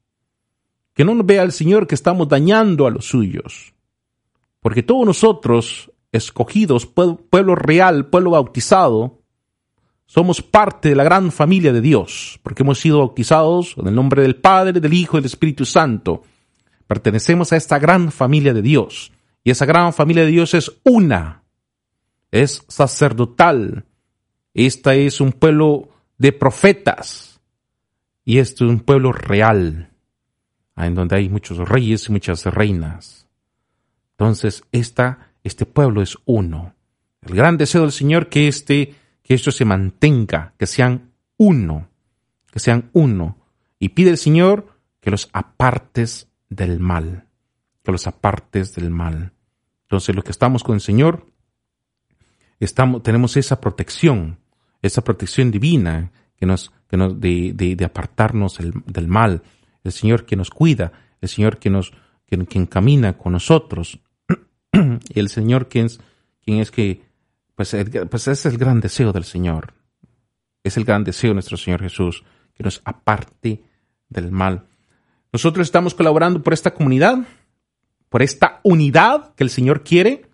Que 0.93 1.03
no 1.03 1.15
nos 1.15 1.25
vea 1.25 1.41
el 1.41 1.51
Señor 1.51 1.87
que 1.87 1.95
estamos 1.95 2.29
dañando 2.29 2.85
a 2.85 2.91
los 2.91 3.05
suyos. 3.05 3.73
Porque 4.59 4.83
todos 4.83 5.03
nosotros, 5.03 5.91
escogidos, 6.15 6.85
pueblo 6.85 7.55
real, 7.55 8.07
pueblo 8.07 8.31
bautizado, 8.31 9.21
somos 10.05 10.41
parte 10.41 10.89
de 10.89 10.95
la 10.95 11.03
gran 11.03 11.31
familia 11.31 11.73
de 11.73 11.81
Dios, 11.81 12.39
porque 12.43 12.63
hemos 12.63 12.79
sido 12.79 12.99
bautizados 12.99 13.75
en 13.77 13.87
el 13.87 13.95
nombre 13.95 14.21
del 14.21 14.35
Padre, 14.35 14.79
del 14.79 14.93
Hijo 14.93 15.17
y 15.17 15.21
del 15.21 15.25
Espíritu 15.25 15.65
Santo. 15.65 16.23
Pertenecemos 16.87 17.51
a 17.51 17.57
esta 17.57 17.79
gran 17.79 18.11
familia 18.11 18.53
de 18.53 18.61
Dios. 18.61 19.11
Y 19.43 19.51
esa 19.51 19.65
gran 19.65 19.93
familia 19.93 20.23
de 20.23 20.31
Dios 20.31 20.53
es 20.53 20.71
una, 20.83 21.43
es 22.31 22.63
sacerdotal. 22.67 23.85
Esta 24.53 24.95
es 24.95 25.21
un 25.21 25.31
pueblo 25.31 25.89
de 26.17 26.31
profetas. 26.31 27.39
Y 28.23 28.39
este 28.39 28.63
es 28.63 28.69
un 28.69 28.79
pueblo 28.79 29.11
real, 29.11 29.91
en 30.75 30.95
donde 30.95 31.15
hay 31.17 31.29
muchos 31.29 31.57
reyes 31.57 32.09
y 32.09 32.11
muchas 32.11 32.45
reinas. 32.45 33.27
Entonces, 34.11 34.63
esta, 34.71 35.31
este 35.45 35.65
pueblo 35.65 36.01
es 36.01 36.17
uno. 36.25 36.73
El 37.21 37.35
gran 37.35 37.57
deseo 37.57 37.81
del 37.81 37.91
Señor 37.91 38.29
que 38.29 38.47
este 38.47 38.95
que 39.23 39.33
esto 39.33 39.51
se 39.51 39.65
mantenga, 39.65 40.53
que 40.57 40.67
sean 40.67 41.11
uno, 41.37 41.87
que 42.51 42.59
sean 42.59 42.91
uno. 42.93 43.37
Y 43.79 43.89
pide 43.89 44.11
el 44.11 44.17
Señor 44.17 44.77
que 45.01 45.09
los 45.09 45.29
apartes 45.33 46.27
del 46.47 46.79
mal, 46.79 47.27
que 47.83 47.91
los 47.91 48.05
apartes 48.05 48.75
del 48.75 48.91
mal. 48.91 49.33
Entonces, 49.83 50.15
los 50.15 50.23
que 50.23 50.31
estamos 50.31 50.63
con 50.63 50.75
el 50.75 50.81
Señor, 50.81 51.25
tenemos 53.03 53.35
esa 53.35 53.59
protección, 53.59 54.37
esa 54.83 55.03
protección 55.03 55.49
divina 55.49 56.11
que 56.37 56.45
nos, 56.45 56.71
de, 56.89 57.77
apartarnos 57.83 58.59
el, 58.59 58.73
del 58.85 59.07
mal. 59.07 59.41
El 59.83 59.91
Señor 59.91 60.25
que 60.25 60.35
nos 60.35 60.51
cuida, 60.51 60.91
el 61.19 61.29
Señor 61.29 61.57
que 61.57 61.71
nos, 61.71 61.93
que, 62.27 62.37
quien 62.45 62.67
camina 62.67 63.17
con 63.17 63.33
nosotros, 63.33 63.99
y 65.09 65.19
el 65.19 65.29
Señor 65.29 65.69
quien 65.69 65.85
es, 65.87 65.99
quien 66.43 66.59
es 66.59 66.71
que 66.71 67.01
pues, 67.55 67.73
el- 67.73 68.07
pues 68.07 68.27
es 68.27 68.45
el 68.45 68.57
gran 68.57 68.79
deseo 68.79 69.11
del 69.11 69.23
Señor. 69.23 69.73
Es 70.63 70.77
el 70.77 70.85
gran 70.85 71.03
deseo 71.03 71.29
de 71.29 71.35
nuestro 71.35 71.57
Señor 71.57 71.81
Jesús, 71.81 72.23
que 72.53 72.63
nos 72.63 72.81
aparte 72.85 73.61
del 74.09 74.31
mal. 74.31 74.65
Nosotros 75.31 75.67
estamos 75.67 75.93
colaborando 75.93 76.41
por 76.41 76.53
esta 76.53 76.73
comunidad, 76.73 77.19
por 78.09 78.21
esta 78.21 78.61
unidad 78.63 79.35
que 79.35 79.43
el 79.43 79.49
Señor 79.49 79.83
quiere, 79.83 80.25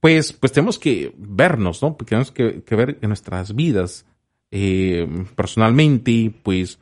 pues, 0.00 0.32
pues 0.32 0.52
tenemos 0.52 0.78
que 0.78 1.14
vernos, 1.16 1.82
¿no? 1.82 1.96
Porque 1.96 2.10
tenemos 2.10 2.30
que, 2.32 2.62
que 2.62 2.74
ver 2.76 2.98
en 3.00 3.08
nuestras 3.08 3.54
vidas 3.54 4.04
eh, 4.50 5.06
personalmente, 5.34 6.32
pues, 6.42 6.78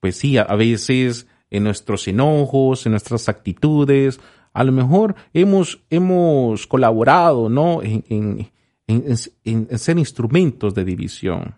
pues 0.00 0.16
sí, 0.16 0.38
a 0.38 0.44
veces 0.56 1.26
en 1.50 1.64
nuestros 1.64 2.08
enojos, 2.08 2.84
en 2.86 2.92
nuestras 2.92 3.28
actitudes, 3.28 4.18
a 4.54 4.64
lo 4.64 4.72
mejor 4.72 5.14
hemos, 5.34 5.80
hemos 5.90 6.66
colaborado, 6.66 7.48
¿no? 7.50 7.82
En, 7.82 8.04
en, 8.08 8.50
en- 8.86 9.04
en- 9.44 9.66
en 9.70 9.78
ser 9.78 9.98
instrumentos 9.98 10.74
de 10.74 10.84
división. 10.84 11.56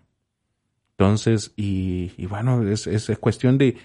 Entonces, 0.97 1.53
y, 1.55 2.25
bueno, 2.25 2.67
es, 2.67 2.87
es 2.87 3.09
cuestión 3.19 3.57
de, 3.57 3.77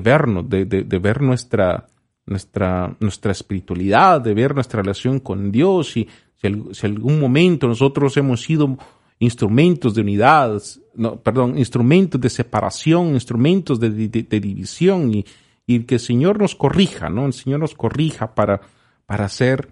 vernos, 0.00 0.48
de, 0.48 0.64
ver 0.98 1.20
nuestra, 1.20 1.86
nuestra, 2.26 2.96
nuestra 3.00 3.32
espiritualidad, 3.32 4.20
de 4.22 4.32
ver 4.34 4.54
nuestra 4.54 4.80
relación 4.82 5.20
con 5.20 5.52
Dios 5.52 5.96
y 5.98 6.08
si, 6.40 6.48
si 6.72 6.86
algún 6.86 7.20
momento 7.20 7.68
nosotros 7.68 8.16
hemos 8.16 8.40
sido 8.42 8.78
instrumentos 9.18 9.94
de 9.94 10.00
unidad, 10.00 10.62
no, 10.94 11.16
perdón, 11.16 11.58
instrumentos 11.58 12.20
de 12.20 12.30
separación, 12.30 13.08
instrumentos 13.08 13.78
de- 13.80 13.90
de 13.90 14.40
división 14.40 15.12
y, 15.12 15.26
y 15.68 15.80
que 15.80 15.96
el 15.96 16.00
Señor 16.00 16.40
nos 16.40 16.54
corrija, 16.54 17.10
¿no? 17.10 17.26
El 17.26 17.34
Señor 17.34 17.60
nos 17.60 17.74
corrija 17.74 18.34
para, 18.34 18.62
para 19.04 19.28
ser 19.28 19.68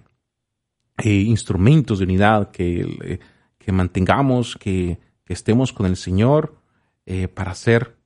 eh, 0.99 1.11
instrumentos 1.11 1.99
de 1.99 2.05
unidad, 2.05 2.51
que, 2.51 2.87
eh, 3.03 3.19
que 3.59 3.73
mantengamos, 3.73 4.57
que, 4.57 4.99
estemos 5.27 5.73
con 5.73 5.87
el 5.87 5.97
Señor 5.97 6.55
eh, 7.05 7.27
para 7.27 7.51
hacer 7.51 7.97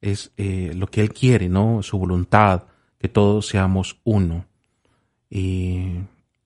es 0.00 0.30
lo 0.36 0.86
que 0.86 1.00
Él 1.00 1.12
quiere, 1.12 1.48
¿no? 1.48 1.82
Su 1.82 1.98
voluntad, 1.98 2.64
que 2.98 3.08
todos 3.08 3.48
seamos 3.48 3.98
uno. 4.04 4.44
Y, 5.28 5.94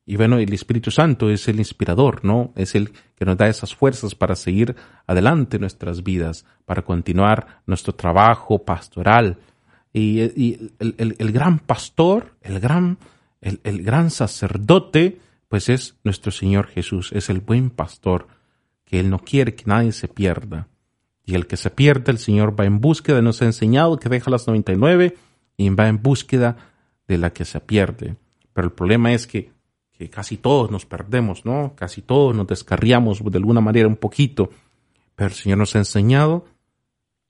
y 0.07 0.17
bueno, 0.17 0.39
el 0.39 0.53
Espíritu 0.55 0.91
Santo 0.91 1.29
es 1.29 1.49
el 1.49 1.59
inspirador, 1.59 2.25
¿no? 2.25 2.53
Es 2.57 2.75
el 2.77 2.93
que 3.15 3.27
nos 3.27 3.37
da 3.37 3.49
esas 3.49 3.75
fuerzas 3.75 4.15
para 4.15 4.37
seguir 4.37 4.75
adelante 5.07 5.59
nuestras 5.59 6.03
vidas, 6.03 6.47
para 6.65 6.81
continuar 6.83 7.63
nuestro 7.67 7.93
trabajo 7.95 8.65
pastoral. 8.65 9.39
Y, 9.93 10.21
el- 10.21 11.17
el 11.19 11.33
gran 11.33 11.59
pastor, 11.59 12.37
el 12.41 12.61
gran, 12.61 12.99
el, 13.41 13.61
el 13.65 13.83
gran 13.83 14.11
sacerdote, 14.11 15.21
pues 15.49 15.69
es 15.69 15.97
nuestro 16.05 16.33
Señor 16.33 16.67
Jesús, 16.69 17.11
es 17.13 17.29
el 17.29 17.41
buen 17.41 17.71
pastor, 17.71 18.27
que 18.85 19.01
Él 19.01 19.11
no 19.11 19.19
quiere 19.19 19.55
que 19.55 19.65
nadie 19.67 19.93
se 19.93 20.09
pierda. 20.09 20.69
Y 21.25 21.35
el 21.35 21.47
que 21.47 21.57
se 21.57 21.71
pierde, 21.71 22.11
el 22.11 22.19
Señor 22.19 22.59
va 22.59 22.65
en 22.65 22.81
búsqueda, 22.81 23.23
nos 23.23 23.43
ha 23.43 23.45
enseñado 23.45 23.99
que 23.99 24.09
deja 24.09 24.31
las 24.31 24.47
99 24.47 25.17
y 25.57 25.69
va 25.71 25.89
en 25.89 26.03
búsqueda 26.03 26.57
de 27.07 27.19
la 27.19 27.33
que 27.33 27.45
se 27.45 27.61
pierde. 27.61 28.17
Pero 28.53 28.67
el 28.69 28.73
problema 28.73 29.13
es 29.13 29.27
que, 29.27 29.53
que 29.93 30.11
casi 30.11 30.37
todos 30.37 30.71
nos 30.71 30.85
perdemos, 30.87 31.45
¿no? 31.45 31.75
Casi 31.77 32.03
todos 32.03 32.35
nos 32.35 32.47
descarriamos 32.47 33.23
de 33.23 33.39
alguna 33.39 33.61
manera 33.61 33.87
un 33.89 33.97
poquito. 33.97 34.51
Pero 35.15 35.29
el 35.29 35.35
Señor 35.35 35.59
nos 35.59 35.77
ha 35.77 35.79
enseñado 35.79 36.47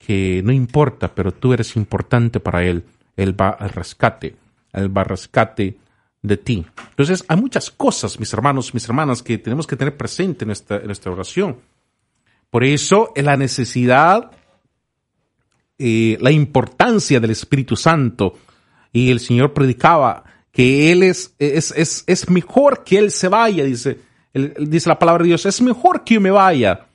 que 0.05 0.41
no 0.43 0.51
importa, 0.51 1.13
pero 1.13 1.31
tú 1.31 1.53
eres 1.53 1.75
importante 1.75 2.39
para 2.39 2.63
Él. 2.63 2.83
Él 3.15 3.39
va 3.39 3.49
al 3.49 3.69
rescate, 3.69 4.35
Él 4.73 4.95
va 4.95 5.01
al 5.01 5.09
rescate 5.09 5.77
de 6.21 6.37
ti. 6.37 6.65
Entonces, 6.89 7.23
hay 7.27 7.37
muchas 7.37 7.69
cosas, 7.71 8.19
mis 8.19 8.33
hermanos, 8.33 8.73
mis 8.73 8.87
hermanas, 8.87 9.21
que 9.21 9.37
tenemos 9.37 9.67
que 9.67 9.75
tener 9.75 9.95
presente 9.95 10.45
en 10.45 10.47
nuestra, 10.47 10.77
en 10.77 10.85
nuestra 10.87 11.11
oración. 11.11 11.57
Por 12.49 12.63
eso, 12.63 13.11
en 13.15 13.25
la 13.25 13.37
necesidad, 13.37 14.31
eh, 15.77 16.17
la 16.21 16.31
importancia 16.31 17.19
del 17.19 17.31
Espíritu 17.31 17.75
Santo. 17.75 18.37
Y 18.91 19.09
el 19.09 19.19
Señor 19.19 19.53
predicaba 19.53 20.23
que 20.51 20.91
Él 20.91 21.03
es, 21.03 21.33
es, 21.39 21.73
es, 21.75 22.03
es 22.05 22.29
mejor 22.29 22.83
que 22.83 22.99
Él 22.99 23.11
se 23.11 23.27
vaya, 23.27 23.63
dice, 23.63 23.99
dice 24.33 24.89
la 24.89 24.99
palabra 24.99 25.23
de 25.23 25.29
Dios, 25.29 25.45
es 25.45 25.61
mejor 25.61 26.03
que 26.03 26.15
yo 26.15 26.21
me 26.21 26.31
vaya. 26.31 26.87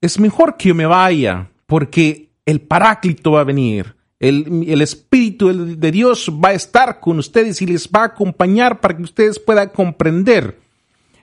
Es 0.00 0.18
mejor 0.18 0.56
que 0.56 0.70
yo 0.70 0.74
me 0.74 0.86
vaya, 0.86 1.51
porque 1.72 2.28
el 2.44 2.60
Paráclito 2.60 3.32
va 3.32 3.40
a 3.40 3.44
venir. 3.44 3.96
El, 4.20 4.66
el 4.68 4.82
Espíritu 4.82 5.50
de 5.74 5.90
Dios 5.90 6.30
va 6.30 6.50
a 6.50 6.52
estar 6.52 7.00
con 7.00 7.18
ustedes 7.18 7.62
y 7.62 7.66
les 7.66 7.88
va 7.88 8.02
a 8.02 8.06
acompañar 8.08 8.78
para 8.78 8.94
que 8.94 9.02
ustedes 9.02 9.38
puedan 9.38 9.70
comprender. 9.70 10.58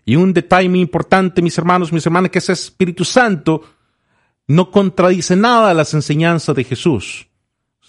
Y 0.06 0.16
un 0.16 0.34
detalle 0.34 0.68
muy 0.68 0.80
importante, 0.80 1.44
mis 1.44 1.56
hermanos, 1.56 1.94
mis 1.94 2.04
hermanas, 2.04 2.32
que 2.32 2.40
ese 2.40 2.54
Espíritu 2.54 3.06
Santo 3.06 3.62
no 4.48 4.72
contradice 4.72 5.36
nada 5.36 5.70
a 5.70 5.76
las 5.76 5.94
enseñanzas 5.94 6.56
de 6.56 6.64
Jesús. 6.64 7.28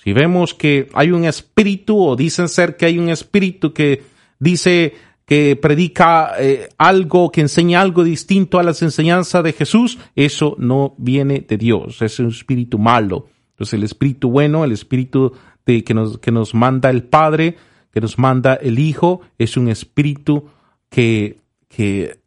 Si 0.04 0.12
vemos 0.12 0.52
que 0.52 0.90
hay 0.92 1.12
un 1.12 1.24
espíritu, 1.24 1.98
o 1.98 2.14
dicen 2.14 2.50
ser 2.50 2.76
que 2.76 2.84
hay 2.84 2.98
un 2.98 3.08
espíritu 3.08 3.72
que 3.72 4.02
dice 4.38 4.92
que 5.30 5.54
predica 5.54 6.32
eh, 6.40 6.70
algo, 6.76 7.30
que 7.30 7.40
enseña 7.40 7.80
algo 7.80 8.02
distinto 8.02 8.58
a 8.58 8.64
las 8.64 8.82
enseñanzas 8.82 9.44
de 9.44 9.52
Jesús, 9.52 9.96
eso 10.16 10.56
no 10.58 10.96
viene 10.98 11.38
de 11.38 11.56
Dios, 11.56 12.02
es 12.02 12.18
un 12.18 12.30
espíritu 12.30 12.80
malo. 12.80 13.28
Entonces 13.50 13.74
el 13.74 13.84
espíritu 13.84 14.28
bueno, 14.28 14.64
el 14.64 14.72
espíritu 14.72 15.32
de, 15.64 15.84
que, 15.84 15.94
nos, 15.94 16.18
que 16.18 16.32
nos 16.32 16.52
manda 16.52 16.90
el 16.90 17.04
Padre, 17.04 17.56
que 17.92 18.00
nos 18.00 18.18
manda 18.18 18.54
el 18.54 18.80
Hijo, 18.80 19.20
es 19.38 19.56
un 19.56 19.68
espíritu 19.68 20.46
que, 20.88 21.38
que, 21.68 22.18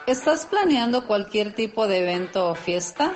¿Estás 0.06 0.46
planeando 0.46 1.08
cualquier 1.08 1.56
tipo 1.56 1.88
de 1.88 2.00
evento 2.00 2.50
o 2.50 2.56
fiesta? 2.56 3.14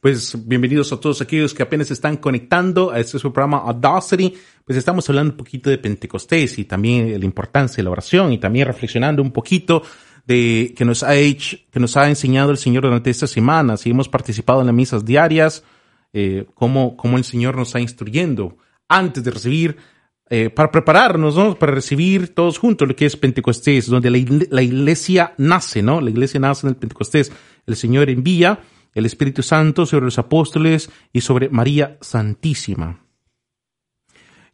Pues 0.00 0.46
bienvenidos 0.46 0.92
a 0.92 1.00
todos 1.00 1.20
aquellos 1.20 1.52
que 1.52 1.64
apenas 1.64 1.90
están 1.90 2.18
conectando 2.18 2.92
a 2.92 3.00
este 3.00 3.18
su 3.18 3.32
programa 3.32 3.58
Audacity. 3.58 4.32
Pues 4.64 4.78
estamos 4.78 5.08
hablando 5.08 5.32
un 5.32 5.36
poquito 5.36 5.70
de 5.70 5.78
Pentecostés 5.78 6.56
y 6.60 6.66
también 6.66 7.18
la 7.18 7.24
importancia 7.24 7.78
de 7.78 7.82
la 7.82 7.90
oración 7.90 8.32
y 8.32 8.38
también 8.38 8.68
reflexionando 8.68 9.22
un 9.22 9.32
poquito 9.32 9.82
de 10.24 10.72
que 10.76 10.84
nos 10.84 11.02
ha 11.02 11.16
hecho, 11.16 11.56
que 11.72 11.80
nos 11.80 11.96
ha 11.96 12.08
enseñado 12.08 12.52
el 12.52 12.58
Señor 12.58 12.84
durante 12.84 13.10
estas 13.10 13.30
semanas 13.30 13.84
y 13.86 13.90
hemos 13.90 14.08
participado 14.08 14.60
en 14.60 14.66
las 14.66 14.74
misas 14.76 15.04
diarias, 15.04 15.64
eh, 16.12 16.46
cómo, 16.54 16.96
cómo 16.96 17.18
el 17.18 17.24
Señor 17.24 17.56
nos 17.56 17.70
está 17.70 17.80
instruyendo 17.80 18.56
antes 18.86 19.24
de 19.24 19.32
recibir, 19.32 19.78
eh, 20.30 20.48
para 20.48 20.70
prepararnos, 20.70 21.34
¿no? 21.34 21.58
Para 21.58 21.72
recibir 21.72 22.36
todos 22.36 22.58
juntos 22.58 22.86
lo 22.86 22.94
que 22.94 23.06
es 23.06 23.16
Pentecostés, 23.16 23.86
donde 23.86 24.10
la, 24.10 24.18
la 24.50 24.62
iglesia 24.62 25.34
nace, 25.38 25.82
¿no? 25.82 26.00
La 26.00 26.10
iglesia 26.10 26.38
nace 26.38 26.68
en 26.68 26.74
el 26.74 26.76
Pentecostés. 26.76 27.32
El 27.66 27.74
Señor 27.74 28.08
envía 28.10 28.60
el 28.94 29.06
Espíritu 29.06 29.42
Santo 29.42 29.86
sobre 29.86 30.06
los 30.06 30.18
apóstoles 30.18 30.90
y 31.12 31.20
sobre 31.20 31.48
María 31.48 31.98
Santísima. 32.00 33.04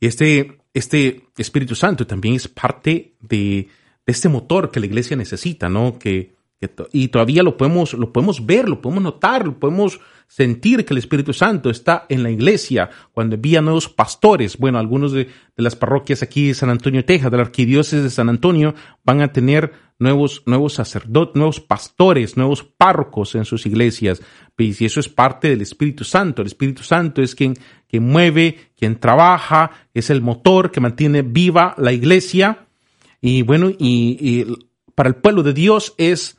Y 0.00 0.06
este, 0.06 0.58
este 0.72 1.28
Espíritu 1.36 1.74
Santo 1.74 2.06
también 2.06 2.34
es 2.34 2.48
parte 2.48 3.14
de, 3.20 3.68
este 4.06 4.28
motor 4.28 4.70
que 4.70 4.80
la 4.80 4.86
iglesia 4.86 5.16
necesita, 5.16 5.68
¿no? 5.68 5.98
Que, 5.98 6.34
que 6.60 6.70
y 6.92 7.08
todavía 7.08 7.42
lo 7.42 7.56
podemos, 7.56 7.94
lo 7.94 8.12
podemos 8.12 8.44
ver, 8.44 8.68
lo 8.68 8.80
podemos 8.82 9.02
notar, 9.02 9.46
lo 9.46 9.58
podemos 9.58 10.00
sentir 10.26 10.84
que 10.84 10.94
el 10.94 10.98
Espíritu 10.98 11.32
Santo 11.32 11.70
está 11.70 12.06
en 12.08 12.22
la 12.22 12.30
iglesia 12.30 12.90
cuando 13.12 13.36
envía 13.36 13.60
nuevos 13.60 13.88
pastores. 13.88 14.56
Bueno, 14.58 14.78
algunos 14.78 15.12
de, 15.12 15.24
de 15.24 15.62
las 15.62 15.76
parroquias 15.76 16.22
aquí 16.22 16.48
de 16.48 16.54
San 16.54 16.70
Antonio, 16.70 17.04
Texas, 17.04 17.30
de 17.30 17.36
la 17.36 17.42
arquidiócesis 17.44 18.02
de 18.02 18.10
San 18.10 18.28
Antonio, 18.28 18.74
van 19.04 19.20
a 19.22 19.32
tener 19.32 19.72
nuevos, 19.98 20.42
nuevos 20.46 20.74
sacerdotes, 20.74 21.36
nuevos 21.36 21.60
pastores, 21.60 22.36
nuevos 22.36 22.62
párrocos 22.62 23.34
en 23.34 23.44
sus 23.44 23.66
iglesias. 23.66 24.22
Y 24.58 24.84
eso 24.84 25.00
es 25.00 25.08
parte 25.08 25.48
del 25.48 25.62
Espíritu 25.62 26.04
Santo. 26.04 26.42
El 26.42 26.48
Espíritu 26.48 26.82
Santo 26.82 27.22
es 27.22 27.34
quien, 27.34 27.54
mueve, 27.92 28.72
quien 28.76 28.98
trabaja, 28.98 29.70
es 29.92 30.10
el 30.10 30.20
motor 30.20 30.70
que 30.70 30.80
mantiene 30.80 31.22
viva 31.22 31.74
la 31.78 31.92
iglesia. 31.92 32.66
Y 33.20 33.42
bueno, 33.42 33.70
y 33.78 34.44
para 34.94 35.08
el 35.08 35.16
pueblo 35.16 35.42
de 35.42 35.52
Dios 35.52 35.94
es, 35.98 36.38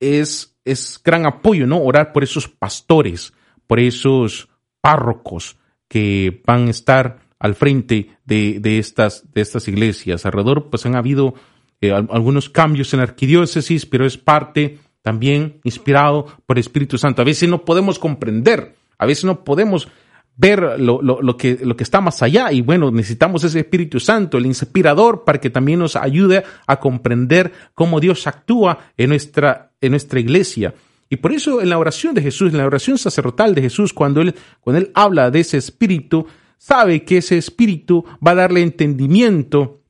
es, 0.00 0.56
es 0.70 1.00
gran 1.04 1.26
apoyo, 1.26 1.66
¿no? 1.66 1.82
Orar 1.82 2.12
por 2.12 2.22
esos 2.22 2.48
pastores, 2.48 3.32
por 3.66 3.80
esos 3.80 4.48
párrocos 4.80 5.56
que 5.88 6.42
van 6.46 6.68
a 6.68 6.70
estar 6.70 7.18
al 7.38 7.54
frente 7.54 8.10
de, 8.24 8.58
de 8.60 8.78
estas, 8.78 9.24
de 9.32 9.40
estas 9.40 9.68
iglesias. 9.68 10.26
Alrededor, 10.26 10.70
pues 10.70 10.84
han 10.86 10.96
habido 10.96 11.34
eh, 11.80 11.92
al- 11.92 12.08
algunos 12.10 12.48
cambios 12.48 12.92
en 12.92 12.98
la 12.98 13.04
arquidiócesis, 13.04 13.86
pero 13.86 14.04
es 14.06 14.18
parte 14.18 14.78
también 15.02 15.60
inspirado 15.64 16.26
por 16.46 16.56
el 16.58 16.60
Espíritu 16.60 16.98
Santo. 16.98 17.22
A 17.22 17.24
veces 17.24 17.48
no 17.48 17.64
podemos 17.64 17.98
comprender, 17.98 18.74
a 18.98 19.06
veces 19.06 19.24
no 19.24 19.44
podemos 19.44 19.88
ver 20.36 20.78
lo, 20.78 21.02
lo, 21.02 21.20
lo 21.20 21.36
que, 21.36 21.58
lo 21.62 21.74
que 21.76 21.82
está 21.82 22.00
más 22.00 22.22
allá 22.22 22.52
y 22.52 22.60
bueno, 22.60 22.92
necesitamos 22.92 23.42
ese 23.42 23.58
Espíritu 23.60 23.98
Santo, 23.98 24.38
el 24.38 24.46
inspirador, 24.46 25.24
para 25.24 25.40
que 25.40 25.50
también 25.50 25.80
nos 25.80 25.96
ayude 25.96 26.44
a 26.66 26.78
comprender 26.78 27.52
cómo 27.74 27.98
Dios 27.98 28.24
actúa 28.26 28.78
en 28.96 29.08
nuestra, 29.10 29.67
en 29.80 29.90
nuestra 29.90 30.20
iglesia. 30.20 30.74
Y 31.10 31.16
por 31.16 31.32
eso 31.32 31.62
en 31.62 31.70
la 31.70 31.78
oración 31.78 32.14
de 32.14 32.22
Jesús, 32.22 32.52
en 32.52 32.58
la 32.58 32.66
oración 32.66 32.98
sacerdotal 32.98 33.54
de 33.54 33.62
Jesús, 33.62 33.92
cuando 33.92 34.20
él, 34.20 34.34
cuando 34.60 34.80
él 34.80 34.90
habla 34.94 35.30
de 35.30 35.40
ese 35.40 35.56
Espíritu, 35.56 36.26
sabe 36.58 37.04
que 37.04 37.18
ese 37.18 37.38
Espíritu 37.38 38.04
va 38.24 38.32
a 38.32 38.36
darle 38.36 38.62
entendimiento 38.62 39.82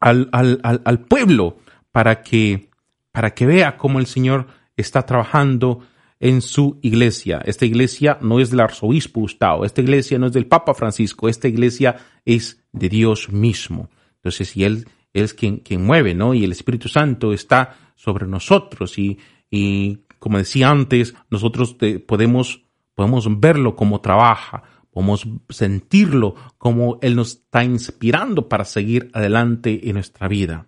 al, 0.00 0.28
al, 0.32 0.60
al, 0.62 1.00
pueblo 1.04 1.58
para 1.92 2.22
que, 2.22 2.68
para 3.12 3.34
que 3.34 3.46
vea 3.46 3.78
cómo 3.78 4.00
el 4.00 4.06
Señor 4.06 4.48
está 4.76 5.06
trabajando 5.06 5.80
en 6.18 6.42
su 6.42 6.78
iglesia. 6.82 7.40
Esta 7.44 7.66
iglesia 7.66 8.18
no 8.20 8.40
es 8.40 8.50
del 8.50 8.60
arzobispo 8.60 9.20
Gustavo, 9.20 9.64
esta 9.64 9.80
iglesia 9.80 10.18
no 10.18 10.26
es 10.26 10.32
del 10.32 10.46
Papa 10.46 10.74
Francisco, 10.74 11.28
esta 11.28 11.48
iglesia 11.48 11.96
es 12.24 12.64
de 12.72 12.88
Dios 12.88 13.30
mismo. 13.30 13.90
Entonces, 14.16 14.56
y 14.56 14.64
Él, 14.64 14.88
él 15.12 15.24
es 15.24 15.34
quien, 15.34 15.58
quien 15.58 15.84
mueve, 15.84 16.14
¿no? 16.14 16.34
Y 16.34 16.44
el 16.44 16.52
Espíritu 16.52 16.88
Santo 16.88 17.32
está 17.32 17.76
sobre 18.02 18.26
nosotros 18.26 18.98
y, 18.98 19.16
y 19.48 20.00
como 20.18 20.38
decía 20.38 20.70
antes, 20.70 21.14
nosotros 21.30 21.76
podemos, 22.06 22.64
podemos 22.96 23.40
verlo 23.40 23.76
como 23.76 24.00
trabaja, 24.00 24.64
podemos 24.90 25.24
sentirlo 25.48 26.34
como 26.58 26.98
Él 27.00 27.14
nos 27.14 27.34
está 27.34 27.62
inspirando 27.62 28.48
para 28.48 28.64
seguir 28.64 29.08
adelante 29.14 29.88
en 29.88 29.94
nuestra 29.94 30.26
vida. 30.26 30.66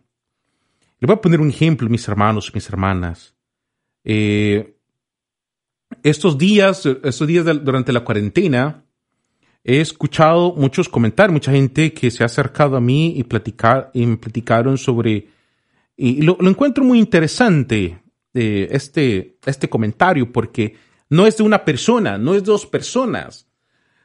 Le 1.00 1.06
voy 1.06 1.16
a 1.16 1.20
poner 1.20 1.40
un 1.40 1.50
ejemplo, 1.50 1.88
mis 1.88 2.06
hermanos 2.06 2.52
mis 2.54 2.68
hermanas. 2.68 3.34
Eh, 4.04 4.76
estos 6.04 6.38
días, 6.38 6.86
estos 6.86 7.26
días 7.26 7.44
durante 7.64 7.92
la 7.92 8.04
cuarentena, 8.04 8.84
he 9.64 9.80
escuchado 9.80 10.54
muchos 10.54 10.88
comentarios, 10.88 11.32
mucha 11.32 11.50
gente 11.50 11.92
que 11.92 12.12
se 12.12 12.22
ha 12.22 12.26
acercado 12.26 12.76
a 12.76 12.80
mí 12.80 13.14
y, 13.16 13.24
platicar, 13.24 13.90
y 13.92 14.06
me 14.06 14.18
platicaron 14.18 14.78
sobre, 14.78 15.28
y 15.96 16.22
lo, 16.22 16.36
encuentro 16.40 16.84
muy 16.84 16.98
interesante 16.98 18.00
eh, 18.32 18.68
este, 18.70 19.38
este 19.46 19.68
comentario, 19.68 20.32
porque 20.32 20.76
no 21.08 21.26
es 21.26 21.36
de 21.36 21.44
una 21.44 21.64
persona, 21.64 22.18
no 22.18 22.34
es 22.34 22.42
de 22.42 22.46
dos 22.46 22.66
personas. 22.66 23.48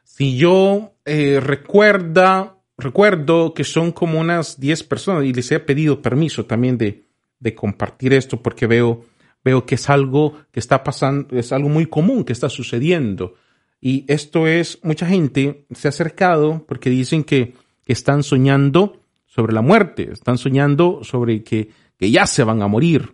Si 0.03 0.37
yo 0.37 0.95
eh, 1.05 1.39
recuerda, 1.39 2.57
recuerdo 2.77 3.53
que 3.53 3.63
son 3.63 3.91
como 3.91 4.19
unas 4.19 4.59
10 4.59 4.83
personas 4.83 5.25
y 5.25 5.33
les 5.33 5.51
he 5.51 5.59
pedido 5.59 6.01
permiso 6.01 6.45
también 6.45 6.77
de, 6.77 7.05
de 7.39 7.55
compartir 7.55 8.13
esto 8.13 8.41
porque 8.41 8.67
veo, 8.67 9.05
veo 9.43 9.65
que 9.65 9.75
es 9.75 9.89
algo 9.89 10.35
que 10.51 10.59
está 10.59 10.83
pasando, 10.83 11.35
es 11.37 11.51
algo 11.51 11.69
muy 11.69 11.87
común 11.87 12.23
que 12.23 12.33
está 12.33 12.49
sucediendo. 12.49 13.35
Y 13.81 14.05
esto 14.07 14.45
es, 14.45 14.79
mucha 14.83 15.07
gente 15.07 15.65
se 15.71 15.87
ha 15.87 15.89
acercado 15.89 16.65
porque 16.67 16.89
dicen 16.89 17.23
que, 17.23 17.53
que 17.85 17.93
están 17.93 18.23
soñando 18.23 18.98
sobre 19.39 19.53
la 19.53 19.61
muerte, 19.61 20.11
están 20.11 20.37
soñando 20.37 20.99
sobre 21.03 21.43
que, 21.43 21.69
que 21.97 22.11
ya 22.11 22.27
se 22.27 22.43
van 22.43 22.61
a 22.61 22.67
morir. 22.67 23.13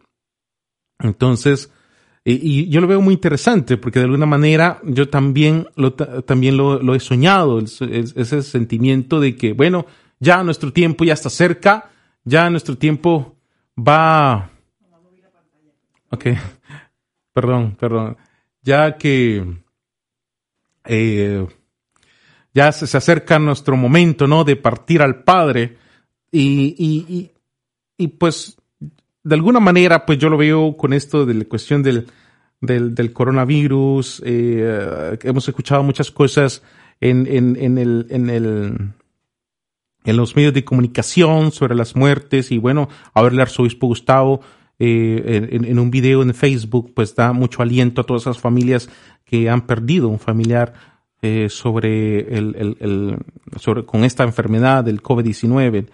Entonces, 0.98 1.72
y, 2.24 2.68
yo 2.70 2.82
lo 2.82 2.88
veo 2.88 3.00
muy 3.00 3.14
interesante 3.14 3.78
porque 3.78 4.00
de 4.00 4.06
alguna 4.06 4.26
manera 4.26 4.80
yo 4.84 5.08
también 5.08 5.68
lo, 5.76 5.94
ta- 5.94 6.24
también 6.24 6.58
lo, 6.58 6.96
he 6.96 7.00
soñado, 7.00 7.60
es- 7.60 7.80
es- 7.82 8.16
ese 8.18 8.42
sentimiento 8.42 9.20
de 9.20 9.36
que, 9.36 9.54
bueno, 9.54 9.86
ya 10.20 10.42
nuestro 10.44 10.74
tiempo 10.74 11.04
ya 11.04 11.14
está 11.14 11.30
cerca, 11.30 11.92
ya 12.24 12.50
nuestro 12.50 12.76
tiempo 12.76 13.36
va... 13.78 14.50
Ok, 16.10 16.26
perdón, 17.34 17.76
perdón. 17.80 18.18
Ya 18.64 18.98
que 18.98 19.46
eh, 20.86 21.46
ya 22.52 22.72
se, 22.72 22.88
se 22.88 22.98
acerca 22.98 23.38
nuestro 23.38 23.76
momento, 23.78 24.26
¿no? 24.26 24.44
De 24.44 24.56
partir 24.56 25.04
al 25.04 25.24
Padre 25.24 25.85
y, 26.40 26.76
y, 26.78 27.32
y, 27.98 28.08
pues 28.08 28.58
de 29.24 29.36
alguna 29.36 29.60
manera, 29.60 30.06
pues 30.06 30.18
yo 30.20 30.30
lo 30.30 30.38
veo 30.38 30.76
con 30.78 30.94
esto 30.94 31.26
de 31.26 31.34
la 31.34 31.46
cuestión 31.46 31.82
del, 31.84 32.08
del, 32.62 33.14
coronavirus. 33.14 34.22
eh, 34.26 35.18
hemos 35.24 35.48
escuchado 35.48 35.84
muchas 35.84 36.12
cosas 36.12 36.62
en, 37.02 37.26
en, 37.28 37.56
en, 37.56 37.78
el, 37.78 38.08
en, 38.10 38.30
el, 38.30 38.92
en 40.04 40.18
los 40.18 40.36
medios 40.36 40.54
de 40.54 40.64
comunicación 40.64 41.52
sobre 41.52 41.76
las 41.76 41.96
muertes. 41.96 42.52
Y 42.52 42.58
bueno, 42.58 42.88
a 43.14 43.22
ver 43.24 43.34
el 43.34 43.42
arzobispo 43.42 43.88
Gustavo 43.88 44.42
eh, 44.78 45.50
en, 45.52 45.66
en 45.66 45.80
un 45.80 45.90
video 45.90 46.22
en 46.22 46.34
Facebook, 46.34 46.94
pues 46.94 47.16
da 47.16 47.34
mucho 47.34 47.62
aliento 47.62 48.02
a 48.02 48.04
todas 48.04 48.24
esas 48.24 48.40
familias 48.40 48.90
que 49.26 49.50
han 49.50 49.66
perdido 49.66 50.08
un 50.10 50.20
familiar 50.20 50.74
eh, 51.22 51.48
sobre 51.50 52.20
el, 52.38 52.56
el, 52.56 52.78
el- 52.80 53.18
sobre, 53.60 53.86
con 53.86 54.04
esta 54.04 54.24
enfermedad 54.24 54.84
del 54.84 55.02
COVID-19, 55.02 55.88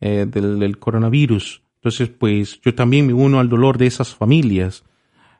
eh, 0.00 0.26
del, 0.28 0.78
coronavirus. 0.78 1.62
Entonces, 1.76 2.08
pues 2.08 2.60
yo 2.60 2.74
también 2.74 3.06
me 3.06 3.14
uno 3.14 3.38
al 3.38 3.48
dolor 3.48 3.78
de 3.78 3.86
esas 3.86 4.14
familias. 4.14 4.84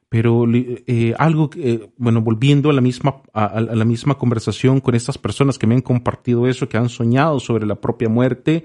Pero 0.09 0.45
eh, 0.53 1.14
algo, 1.19 1.51
que, 1.51 1.73
eh, 1.73 1.90
bueno, 1.97 2.23
volviendo 2.23 2.71
a 2.71 2.73
la, 2.73 2.81
misma, 2.81 3.23
a 3.33 3.61
la 3.61 3.85
misma 3.85 4.16
conversación 4.16 4.81
con 4.81 4.95
estas 4.95 5.19
personas 5.19 5.59
que 5.59 5.66
me 5.66 5.75
han 5.75 5.83
compartido 5.83 6.47
eso, 6.47 6.69
que 6.69 6.77
han 6.77 6.88
soñado 6.88 7.40
sobre 7.40 7.66
la 7.66 7.75
propia 7.75 8.09
muerte, 8.09 8.64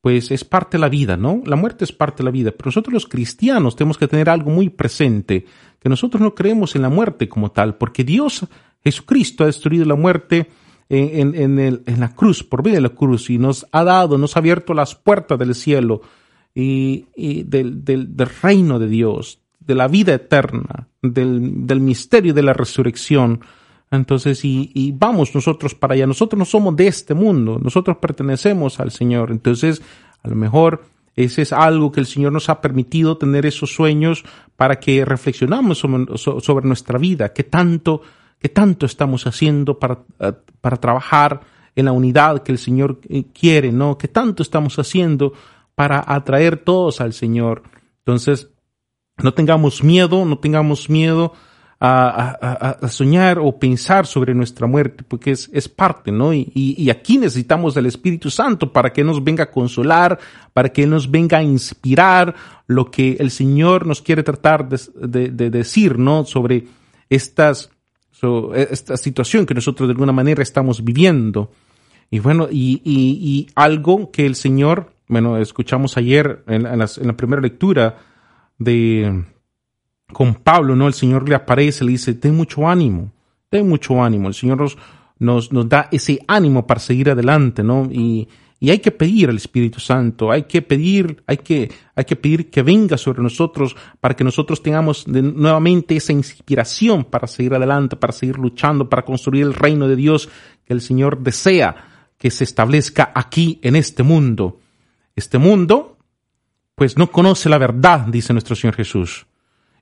pues 0.00 0.30
es 0.30 0.44
parte 0.44 0.78
de 0.78 0.80
la 0.80 0.88
vida, 0.88 1.18
¿no? 1.18 1.42
La 1.44 1.56
muerte 1.56 1.84
es 1.84 1.92
parte 1.92 2.18
de 2.18 2.24
la 2.24 2.30
vida, 2.30 2.52
pero 2.52 2.68
nosotros 2.68 2.94
los 2.94 3.06
cristianos 3.06 3.76
tenemos 3.76 3.98
que 3.98 4.08
tener 4.08 4.30
algo 4.30 4.50
muy 4.50 4.70
presente, 4.70 5.44
que 5.78 5.88
nosotros 5.90 6.22
no 6.22 6.34
creemos 6.34 6.74
en 6.74 6.82
la 6.82 6.88
muerte 6.88 7.28
como 7.28 7.50
tal, 7.50 7.76
porque 7.76 8.02
Dios 8.02 8.46
Jesucristo 8.82 9.44
ha 9.44 9.46
destruido 9.46 9.84
la 9.84 9.94
muerte 9.94 10.48
en, 10.90 11.34
en- 11.34 11.58
el- 11.58 11.82
en 11.86 12.00
la 12.00 12.14
cruz, 12.14 12.42
por 12.42 12.62
medio 12.64 12.76
de 12.76 12.82
la 12.82 12.88
cruz, 12.90 13.30
y 13.30 13.38
nos 13.38 13.66
ha 13.72 13.84
dado, 13.84 14.18
nos 14.18 14.36
ha 14.36 14.40
abierto 14.40 14.74
las 14.74 14.94
puertas 14.94 15.38
del 15.38 15.54
cielo 15.54 16.02
y, 16.54 17.06
del, 17.44 17.84
del- 17.84 18.16
reino 18.42 18.78
de 18.78 18.88
Dios, 18.88 19.40
de 19.60 19.74
la 19.76 19.86
vida 19.88 20.14
eterna, 20.14 20.88
del, 21.00 21.66
del 21.66 21.80
misterio 21.80 22.34
de 22.34 22.42
la 22.42 22.52
resurrección. 22.52 23.40
Entonces, 23.92 24.44
y, 24.44 24.70
y 24.74 24.92
vamos 24.92 25.34
nosotros 25.34 25.74
para 25.74 25.94
allá. 25.94 26.06
Nosotros 26.06 26.38
no 26.38 26.44
somos 26.44 26.76
de 26.76 26.86
este 26.88 27.14
mundo, 27.14 27.58
nosotros 27.62 27.96
pertenecemos 27.98 28.80
al 28.80 28.90
Señor. 28.90 29.30
Entonces, 29.30 29.82
a 30.22 30.28
lo 30.28 30.36
mejor 30.36 30.82
ese 31.16 31.42
es 31.42 31.52
algo 31.52 31.90
que 31.92 32.00
el 32.00 32.06
Señor 32.06 32.32
nos 32.32 32.48
ha 32.48 32.60
permitido 32.60 33.16
tener 33.16 33.46
esos 33.46 33.74
sueños 33.74 34.24
para 34.56 34.78
que 34.80 35.04
reflexionamos 35.04 35.78
sobre, 35.78 36.18
so- 36.18 36.40
sobre 36.40 36.66
nuestra 36.66 36.98
vida, 36.98 37.32
qué 37.32 37.42
tanto, 37.44 38.02
qué 38.40 38.48
tanto 38.48 38.86
estamos 38.86 39.26
haciendo 39.26 39.78
para, 39.78 40.00
eh, 40.18 40.32
para 40.60 40.76
trabajar 40.78 41.40
en 41.76 41.84
la 41.84 41.92
unidad 41.92 42.42
que 42.42 42.50
el 42.52 42.58
Señor 42.58 43.00
eh, 43.08 43.24
quiere, 43.32 43.70
¿no? 43.70 43.96
¿Qué 43.96 44.08
tanto 44.08 44.42
estamos 44.42 44.76
haciendo 44.78 45.32
para 45.76 46.02
atraer 46.04 46.56
todos 46.56 47.00
al 47.00 47.12
Señor? 47.12 47.62
Entonces, 47.98 48.48
no 49.22 49.32
tengamos 49.34 49.84
miedo, 49.84 50.24
no 50.24 50.38
tengamos 50.38 50.88
miedo 50.90 51.32
a, 51.82 52.08
a- 52.42 52.70
a- 52.82 52.88
soñar 52.88 53.38
o 53.38 53.58
pensar 53.58 54.06
sobre 54.06 54.34
nuestra 54.34 54.66
muerte, 54.66 55.02
porque 55.06 55.30
es, 55.30 55.48
es 55.52 55.66
parte, 55.68 56.10
¿no? 56.12 56.34
Y, 56.34 56.50
y- 56.54 56.74
y 56.82 56.90
aquí 56.90 57.16
necesitamos 57.16 57.74
del 57.74 57.86
Espíritu 57.86 58.30
Santo 58.30 58.70
para 58.72 58.92
que 58.92 59.02
nos 59.04 59.22
venga 59.24 59.44
a 59.44 59.50
consolar, 59.50 60.18
para 60.52 60.70
que 60.70 60.86
nos 60.86 61.10
venga 61.10 61.38
a 61.38 61.42
inspirar 61.42 62.34
lo 62.66 62.90
que 62.90 63.16
el 63.20 63.30
Señor 63.30 63.86
nos 63.86 64.02
quiere 64.02 64.22
tratar 64.22 64.68
de, 64.68 64.78
de- 65.08 65.30
de 65.30 65.50
decir, 65.50 65.98
¿no? 65.98 66.24
Sobre 66.26 66.66
estas, 67.08 67.70
so- 68.20 68.54
esta 68.54 68.96
situación 68.96 69.46
que 69.46 69.54
nosotros 69.54 69.88
de 69.88 69.92
alguna 69.92 70.12
manera 70.12 70.42
estamos 70.42 70.84
viviendo. 70.84 71.50
Y 72.10 72.18
bueno, 72.18 72.48
y, 72.50 72.82
y- 72.84 73.18
y 73.22 73.46
algo 73.54 74.10
que 74.10 74.26
el 74.26 74.34
Señor, 74.34 74.92
bueno, 75.08 75.36
escuchamos 75.38 75.96
ayer 75.96 76.42
en, 76.46 76.66
en 76.66 76.78
las- 76.78 76.98
en 76.98 77.06
la 77.06 77.16
primera 77.16 77.40
lectura 77.42 77.98
de 78.58 79.24
con 80.12 80.34
Pablo, 80.34 80.74
¿no? 80.74 80.88
El 80.88 80.94
Señor 80.94 81.28
le 81.28 81.36
aparece, 81.36 81.84
le 81.84 81.92
dice, 81.92 82.14
ten 82.14 82.34
mucho 82.34 82.68
ánimo, 82.68 83.12
ten 83.48 83.68
mucho 83.68 84.02
ánimo. 84.02 84.26
El 84.28 84.34
Señor 84.34 84.58
nos, 84.58 84.76
nos, 85.20 85.52
nos 85.52 85.68
da 85.68 85.88
ese 85.92 86.18
ánimo 86.26 86.66
para 86.66 86.80
seguir 86.80 87.10
adelante, 87.10 87.62
¿no? 87.62 87.88
Y, 87.92 88.28
y 88.62 88.68
hay 88.68 88.78
que 88.78 88.90
pedir 88.90 89.30
al 89.30 89.36
Espíritu 89.38 89.80
Santo, 89.80 90.30
hay 90.30 90.42
que 90.42 90.60
pedir, 90.60 91.22
hay 91.26 91.38
que, 91.38 91.72
hay 91.94 92.04
que 92.04 92.14
pedir 92.14 92.50
que 92.50 92.62
venga 92.62 92.98
sobre 92.98 93.22
nosotros 93.22 93.74
para 93.98 94.14
que 94.14 94.22
nosotros 94.22 94.62
tengamos 94.62 95.08
nuevamente 95.08 95.96
esa 95.96 96.12
inspiración 96.12 97.04
para 97.04 97.26
seguir 97.26 97.54
adelante, 97.54 97.96
para 97.96 98.12
seguir 98.12 98.36
luchando, 98.36 98.90
para 98.90 99.02
construir 99.02 99.44
el 99.44 99.54
reino 99.54 99.88
de 99.88 99.96
Dios 99.96 100.28
que 100.66 100.74
el 100.74 100.82
Señor 100.82 101.20
desea 101.20 102.10
que 102.18 102.30
se 102.30 102.44
establezca 102.44 103.10
aquí 103.14 103.58
en 103.62 103.76
este 103.76 104.02
mundo. 104.02 104.60
Este 105.16 105.38
mundo, 105.38 105.96
pues 106.74 106.98
no 106.98 107.10
conoce 107.10 107.48
la 107.48 107.56
verdad, 107.56 108.00
dice 108.08 108.34
nuestro 108.34 108.54
Señor 108.54 108.76
Jesús. 108.76 109.26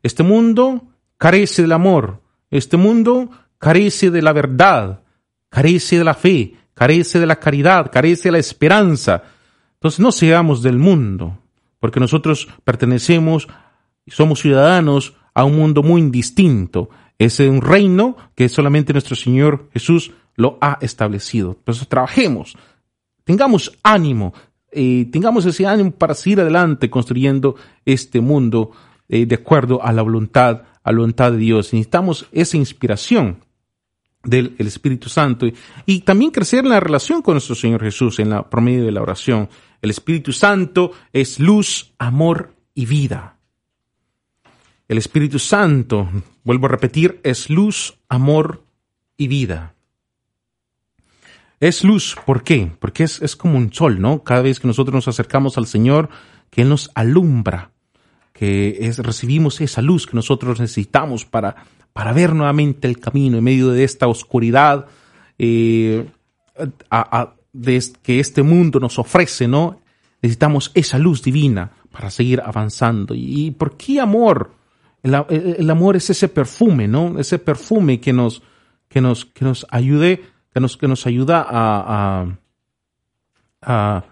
Este 0.04 0.22
mundo 0.22 0.84
carece 1.16 1.62
del 1.62 1.72
amor. 1.72 2.22
Este 2.48 2.76
mundo 2.76 3.28
carece 3.58 4.12
de 4.12 4.22
la 4.22 4.32
verdad, 4.32 5.02
carece 5.48 5.98
de 5.98 6.04
la 6.04 6.14
fe, 6.14 6.54
carece 6.78 7.18
de 7.18 7.26
la 7.26 7.36
caridad, 7.36 7.90
carece 7.90 8.28
de 8.28 8.32
la 8.32 8.38
esperanza. 8.38 9.24
Entonces 9.74 10.00
no 10.00 10.12
seamos 10.12 10.62
del 10.62 10.78
mundo, 10.78 11.38
porque 11.80 11.98
nosotros 11.98 12.48
pertenecemos 12.64 13.48
y 14.06 14.12
somos 14.12 14.40
ciudadanos 14.40 15.14
a 15.34 15.44
un 15.44 15.56
mundo 15.56 15.82
muy 15.82 16.02
distinto. 16.02 16.88
Es 17.18 17.40
un 17.40 17.60
reino 17.62 18.16
que 18.36 18.48
solamente 18.48 18.92
nuestro 18.92 19.16
Señor 19.16 19.68
Jesús 19.72 20.12
lo 20.36 20.56
ha 20.60 20.78
establecido. 20.80 21.56
Entonces 21.58 21.88
trabajemos, 21.88 22.56
tengamos 23.24 23.76
ánimo, 23.82 24.32
eh, 24.70 25.08
tengamos 25.10 25.44
ese 25.46 25.66
ánimo 25.66 25.90
para 25.90 26.14
seguir 26.14 26.40
adelante 26.40 26.88
construyendo 26.88 27.56
este 27.84 28.20
mundo 28.20 28.70
eh, 29.08 29.26
de 29.26 29.34
acuerdo 29.34 29.82
a 29.82 29.92
la 29.92 30.02
voluntad, 30.02 30.62
a 30.84 30.92
la 30.92 30.98
voluntad 30.98 31.32
de 31.32 31.38
Dios. 31.38 31.72
Necesitamos 31.72 32.26
esa 32.30 32.56
inspiración 32.56 33.47
del 34.28 34.54
el 34.58 34.66
Espíritu 34.66 35.08
Santo 35.08 35.46
y, 35.86 36.00
también 36.00 36.30
crecer 36.30 36.64
en 36.64 36.70
la 36.70 36.80
relación 36.80 37.22
con 37.22 37.34
nuestro 37.34 37.54
Señor 37.54 37.82
Jesús 37.82 38.18
en 38.18 38.30
la 38.30 38.48
promedio 38.48 38.84
de 38.84 38.92
la 38.92 39.02
oración. 39.02 39.48
El 39.80 39.90
Espíritu 39.90 40.32
Santo 40.32 40.92
es 41.12 41.40
luz, 41.40 41.92
amor 41.98 42.54
y 42.74 42.86
vida. 42.86 43.36
El 44.88 44.98
Espíritu 44.98 45.38
Santo, 45.38 46.08
vuelvo 46.44 46.66
a 46.66 46.70
repetir, 46.70 47.20
es 47.22 47.50
luz, 47.50 47.98
amor 48.08 48.64
y 49.16 49.28
vida. 49.28 49.74
Es 51.60 51.84
luz, 51.84 52.16
¿por 52.24 52.44
qué? 52.44 52.70
Porque 52.78 53.04
es, 53.04 53.20
es 53.20 53.36
como 53.36 53.58
un 53.58 53.72
sol, 53.72 54.00
¿no? 54.00 54.22
Cada 54.22 54.42
vez 54.42 54.60
que 54.60 54.68
nosotros 54.68 54.94
nos 54.94 55.08
acercamos 55.08 55.58
al 55.58 55.66
Señor, 55.66 56.08
que 56.50 56.62
Él 56.62 56.68
nos 56.68 56.90
alumbra, 56.94 57.72
que 58.32 58.78
es, 58.80 58.98
recibimos 58.98 59.60
esa 59.60 59.82
luz 59.82 60.06
que 60.06 60.14
nosotros 60.14 60.60
necesitamos 60.60 61.24
para, 61.24 61.56
para 61.92 62.12
ver 62.12 62.34
nuevamente 62.34 62.86
el 62.86 62.98
camino 62.98 63.38
en 63.38 63.44
medio 63.44 63.70
de 63.70 63.84
esta 63.84 64.06
oscuridad 64.06 64.86
eh, 65.38 66.06
que 68.02 68.20
este 68.20 68.42
mundo 68.42 68.80
nos 68.80 68.98
ofrece, 68.98 69.48
¿no? 69.48 69.80
Necesitamos 70.22 70.70
esa 70.74 70.98
luz 70.98 71.22
divina 71.22 71.70
para 71.92 72.10
seguir 72.10 72.40
avanzando. 72.44 73.14
¿Y 73.16 73.52
por 73.52 73.76
qué 73.76 74.00
amor? 74.00 74.52
El, 75.02 75.70
amor 75.70 75.96
es 75.96 76.10
ese 76.10 76.28
perfume, 76.28 76.88
¿no? 76.88 77.18
Ese 77.18 77.38
perfume 77.38 78.00
que 78.00 78.12
nos, 78.12 78.42
que 78.88 79.00
nos, 79.00 79.24
que 79.26 79.44
nos 79.44 79.66
ayude, 79.70 80.24
que 80.52 80.60
nos, 80.60 80.76
que 80.76 80.88
nos 80.88 81.06
ayuda 81.06 81.46
a, 81.48 82.26
a, 83.62 84.04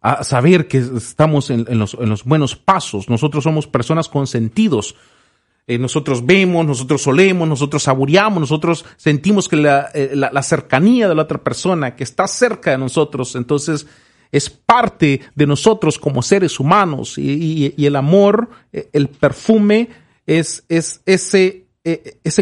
a, 0.00 0.24
saber 0.24 0.68
que 0.68 0.78
estamos 0.78 1.50
en, 1.50 1.66
en 1.68 1.78
los, 1.78 1.94
en 1.94 2.08
los 2.08 2.24
buenos 2.24 2.56
pasos. 2.56 3.10
Nosotros 3.10 3.44
somos 3.44 3.66
personas 3.66 4.08
con 4.08 4.26
sentidos. 4.26 4.96
Eh, 5.66 5.78
nosotros 5.78 6.26
vemos, 6.26 6.66
nosotros 6.66 7.06
olemos, 7.06 7.48
nosotros 7.48 7.84
saboreamos, 7.84 8.40
nosotros 8.40 8.84
sentimos 8.96 9.48
que 9.48 9.56
la, 9.56 9.90
eh, 9.94 10.10
la- 10.14 10.42
cercanía 10.42 11.08
de 11.08 11.14
la 11.14 11.22
otra 11.22 11.42
persona, 11.42 11.94
que 11.94 12.02
está 12.02 12.26
cerca 12.26 12.72
de 12.72 12.78
nosotros, 12.78 13.36
entonces 13.36 13.86
es 14.32 14.50
parte 14.50 15.20
de 15.34 15.46
nosotros 15.46 15.98
como 15.98 16.22
seres 16.22 16.58
humanos 16.58 17.16
y, 17.16 17.74
el 17.78 17.96
amor, 17.96 18.48
eh, 18.72 18.88
el 18.92 19.08
perfume 19.08 19.88
es, 20.26 20.64
es 20.68 21.00
ese, 21.06 21.66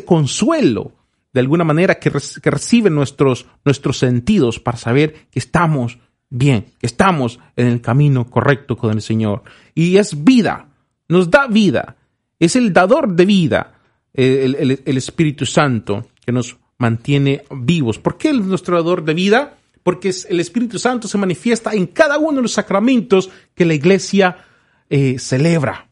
consuelo 0.07 0.93
de 1.33 1.41
alguna 1.41 1.65
manera 1.65 1.97
que 1.99 2.11
reciben 2.11 2.95
nuestros, 2.95 3.47
nuestros 3.65 3.99
sentidos 3.99 4.61
para 4.61 4.79
saber 4.79 5.29
que 5.31 5.39
estamos 5.41 5.99
bien, 6.31 6.67
que 6.79 6.87
estamos 6.87 7.39
en 7.57 7.67
el 7.67 7.81
camino 7.81 8.31
correcto 8.31 8.77
con 8.77 8.93
el 8.93 9.03
Señor. 9.03 9.43
Y 9.75 9.99
es 9.99 10.25
vida, 10.25 10.69
nos 11.09 11.31
da 11.31 11.47
vida, 11.49 11.97
es 12.41 12.57
el 12.57 12.73
dador 12.73 13.15
de 13.15 13.25
vida, 13.27 13.75
eh, 14.13 14.81
el, 14.85 14.97
Espíritu 14.97 15.47
Santo 15.47 16.09
que 16.25 16.33
nos 16.33 16.57
mantiene 16.79 17.45
vivos. 17.51 17.99
¿Por 17.99 18.17
qué 18.17 18.31
es 18.31 18.37
nuestro 18.37 18.77
dador 18.77 19.05
de 19.05 19.15
vida? 19.15 19.59
Porque 19.85 20.13
el 20.29 20.41
Espíritu 20.41 20.79
Santo 20.79 21.07
se 21.07 21.19
manifiesta 21.19 21.73
en 21.73 21.87
cada 21.87 22.19
uno 22.19 22.37
de 22.37 22.43
los 22.43 22.53
sacramentos 22.53 23.31
que 23.55 23.65
la 23.65 23.75
iglesia 23.75 24.39
eh, 24.89 25.19
celebra, 25.19 25.89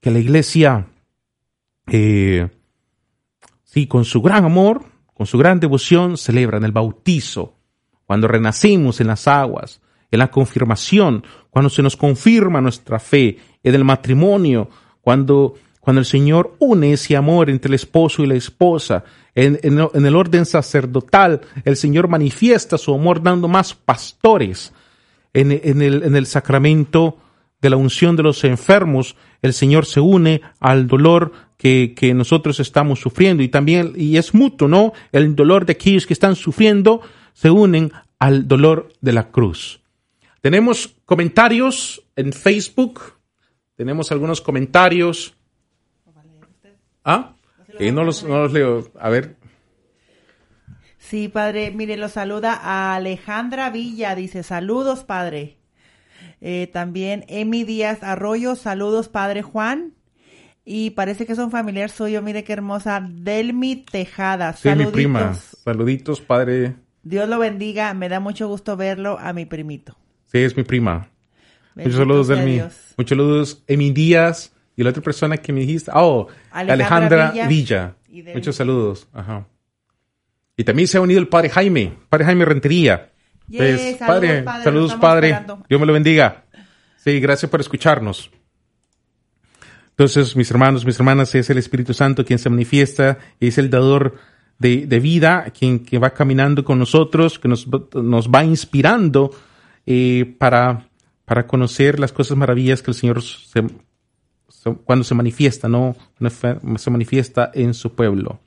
que 0.00 0.10
la 0.10 0.18
iglesia 0.18 0.86
eh, 1.86 2.48
sí, 3.64 3.86
con 3.86 4.04
su 4.04 4.22
gran 4.22 4.44
amor, 4.44 4.84
con 5.14 5.26
su 5.26 5.38
gran 5.38 5.60
devoción, 5.60 6.16
celebran 6.16 6.64
el 6.64 6.72
bautizo, 6.72 7.54
cuando 8.04 8.26
renacimos 8.26 9.00
en 9.00 9.06
las 9.06 9.28
aguas, 9.28 9.80
en 10.10 10.18
la 10.18 10.30
confirmación, 10.30 11.24
cuando 11.50 11.70
se 11.70 11.82
nos 11.82 11.96
confirma 11.96 12.60
nuestra 12.60 12.98
fe, 12.98 13.38
en 13.62 13.74
el 13.74 13.84
matrimonio, 13.84 14.68
cuando, 15.00 15.54
cuando 15.80 16.00
el 16.00 16.06
Señor 16.06 16.54
une 16.58 16.92
ese 16.92 17.16
amor 17.16 17.50
entre 17.50 17.68
el 17.70 17.74
esposo 17.74 18.22
y 18.22 18.26
la 18.26 18.34
esposa, 18.34 19.04
en, 19.34 19.58
el 19.62 20.16
orden 20.16 20.44
sacerdotal, 20.44 21.40
el 21.64 21.76
Señor 21.76 22.08
manifiesta 22.08 22.78
su 22.78 22.94
amor 22.94 23.22
dando 23.22 23.48
más 23.48 23.74
pastores, 23.74 24.72
en, 25.32 25.52
en 25.52 25.82
el, 25.82 26.02
en 26.02 26.16
el 26.16 26.26
sacramento 26.26 27.16
de 27.60 27.70
la 27.70 27.76
unción 27.76 28.16
de 28.16 28.22
los 28.22 28.42
enfermos, 28.44 29.16
el 29.42 29.52
Señor 29.52 29.86
se 29.86 30.00
une 30.00 30.42
al 30.60 30.86
dolor 30.86 31.32
que, 31.56 31.94
que 31.94 32.14
nosotros 32.14 32.58
estamos 32.60 33.00
sufriendo 33.00 33.42
y 33.42 33.48
también, 33.48 33.92
y 33.96 34.16
es 34.16 34.34
mutuo, 34.34 34.66
¿no? 34.66 34.92
El 35.12 35.36
dolor 35.36 35.66
de 35.66 35.72
aquellos 35.72 36.06
que 36.06 36.14
están 36.14 36.36
sufriendo 36.36 37.02
se 37.32 37.50
unen 37.50 37.92
al 38.18 38.48
dolor 38.48 38.88
de 39.00 39.12
la 39.12 39.30
cruz. 39.30 39.80
Tenemos 40.40 40.94
comentarios 41.04 42.02
en 42.16 42.32
Facebook, 42.32 43.00
tenemos 43.76 44.10
algunos 44.10 44.40
comentarios. 44.40 45.34
¿Ah? 47.04 47.34
Eh, 47.78 47.92
no, 47.92 48.04
los, 48.04 48.24
no 48.24 48.38
los 48.38 48.52
leo. 48.52 48.90
A 48.98 49.08
ver, 49.08 49.36
Sí, 50.98 51.28
padre, 51.28 51.72
mire, 51.72 51.96
lo 51.96 52.08
saluda 52.08 52.52
a 52.54 52.94
Alejandra 52.94 53.70
Villa, 53.70 54.14
dice, 54.14 54.42
saludos, 54.42 55.02
padre. 55.02 55.56
Eh, 56.40 56.68
también 56.72 57.24
Emi 57.26 57.64
Díaz 57.64 58.02
Arroyo, 58.02 58.54
saludos, 58.54 59.08
padre 59.08 59.42
Juan. 59.42 59.94
Y 60.64 60.90
parece 60.90 61.26
que 61.26 61.32
es 61.32 61.38
un 61.38 61.50
familiar 61.50 61.90
suyo, 61.90 62.22
mire 62.22 62.44
qué 62.44 62.52
hermosa, 62.52 63.04
Delmi 63.10 63.76
Tejada. 63.76 64.52
Sí, 64.52 64.68
mi 64.68 64.72
Saluditos. 64.72 64.92
prima. 64.92 65.34
Saluditos, 65.34 66.20
padre. 66.20 66.76
Dios 67.02 67.28
lo 67.28 67.38
bendiga, 67.38 67.92
me 67.94 68.08
da 68.08 68.20
mucho 68.20 68.46
gusto 68.46 68.76
verlo 68.76 69.18
a 69.18 69.32
mi 69.32 69.46
primito. 69.46 69.96
Sí, 70.26 70.38
es 70.38 70.56
mi 70.56 70.62
prima. 70.62 71.08
Muchos 71.74 71.94
saludos, 71.96 72.28
Delmi. 72.28 72.60
Muchos 72.96 73.08
saludos, 73.16 73.64
Emi 73.66 73.90
Díaz. 73.90 74.52
Y 74.76 74.82
la 74.82 74.90
otra 74.90 75.02
persona 75.02 75.36
que 75.36 75.52
me 75.52 75.60
dijiste, 75.60 75.90
oh, 75.94 76.28
Alejandra 76.50 76.74
Alejandra, 76.74 77.30
Villa. 77.32 77.46
Villa. 77.48 77.94
Y 78.08 78.22
Delmi. 78.22 78.34
Muchos 78.40 78.56
saludos. 78.56 79.08
Ajá. 79.12 79.46
Y 80.56 80.64
también 80.64 80.88
se 80.88 80.98
ha 80.98 81.00
unido 81.00 81.20
el 81.20 81.28
padre 81.28 81.48
Jaime, 81.50 81.92
padre 82.08 82.24
Jaime 82.26 82.44
Rentería. 82.44 83.10
Yes, 83.48 83.58
Pues, 83.58 83.80
saludos, 83.98 83.98
padre, 84.44 84.44
saludos, 84.64 84.94
padre. 84.94 85.28
esperando. 85.30 85.64
Dios 85.68 85.80
me 85.80 85.86
lo 85.86 85.92
bendiga. 85.92 86.44
Sí, 86.96 87.18
gracias 87.20 87.50
por 87.50 87.60
escucharnos. 87.60 88.30
Entonces, 89.90 90.34
mis 90.36 90.50
hermanos, 90.50 90.84
mis 90.84 90.98
hermanas, 90.98 91.34
es 91.34 91.50
el 91.50 91.58
Espíritu 91.58 91.92
Santo 91.92 92.24
quien 92.24 92.38
se 92.38 92.48
manifiesta, 92.48 93.18
es 93.38 93.58
el 93.58 93.68
dador 93.68 94.16
de, 94.58 94.86
de 94.86 95.00
vida, 95.00 95.46
quien, 95.58 95.80
que 95.84 95.98
va 95.98 96.10
caminando 96.10 96.64
con 96.64 96.78
nosotros, 96.78 97.38
que 97.38 97.48
nos, 97.48 97.66
va- 97.66 98.00
nos 98.00 98.28
va 98.28 98.44
inspirando 98.44 99.30
eh, 99.86 100.34
para, 100.38 100.88
para 101.24 101.46
conocer 101.46 101.98
las 102.00 102.12
cosas 102.12 102.36
maravillas 102.36 102.82
que 102.82 102.90
el 102.90 102.94
Señor 102.94 103.22
se- 103.22 103.46
se- 103.60 103.66
cuando 104.84 105.04
se 105.04 105.14
manifiesta, 105.14 105.68
¿no? 105.68 105.96
Se 106.76 106.90
manifiesta 106.90 107.50
en 107.54 107.74
su 107.74 107.94
pueblo. 107.94 108.40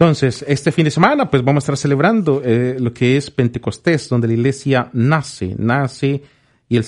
Entonces, 0.00 0.44
este 0.46 0.70
fin 0.70 0.84
de 0.84 0.92
semana, 0.92 1.28
pues 1.28 1.42
vamos 1.42 1.62
a 1.62 1.64
estar 1.64 1.76
celebrando 1.76 2.40
eh, 2.44 2.76
lo 2.78 2.94
que 2.94 3.16
es 3.16 3.32
Pentecostés, 3.32 4.08
donde 4.08 4.28
la 4.28 4.34
iglesia 4.34 4.90
nace, 4.92 5.56
nace 5.58 6.22
y 6.68 6.76
el, 6.76 6.84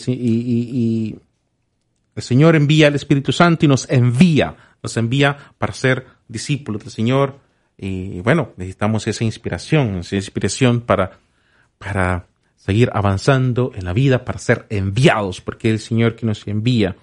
Señor 2.17 2.55
envía 2.55 2.87
el 2.87 2.95
Espíritu 2.95 3.33
Santo 3.33 3.65
y 3.65 3.69
nos 3.69 3.91
envía, 3.91 4.55
nos 4.81 4.97
envía 4.97 5.37
para 5.59 5.73
ser 5.73 6.07
discípulos 6.29 6.83
del 6.83 6.93
Señor. 6.93 7.41
Y 7.77 8.21
bueno, 8.21 8.53
necesitamos 8.57 9.05
esa 9.09 9.25
inspiración, 9.25 9.97
esa 9.97 10.15
inspiración 10.15 10.81
para, 10.83 11.19
para 11.79 12.27
seguir 12.61 12.91
avanzando 12.93 13.73
en 13.75 13.87
la 13.87 13.95
vida, 13.95 14.25
para 14.25 14.39
ser 14.39 14.67
enviados, 14.69 15.41
porque 15.41 15.69
es 15.69 15.75
el 15.75 15.81
Señor 15.81 16.15
que 16.15 16.27
nos 16.27 16.47
envía. 16.47 16.95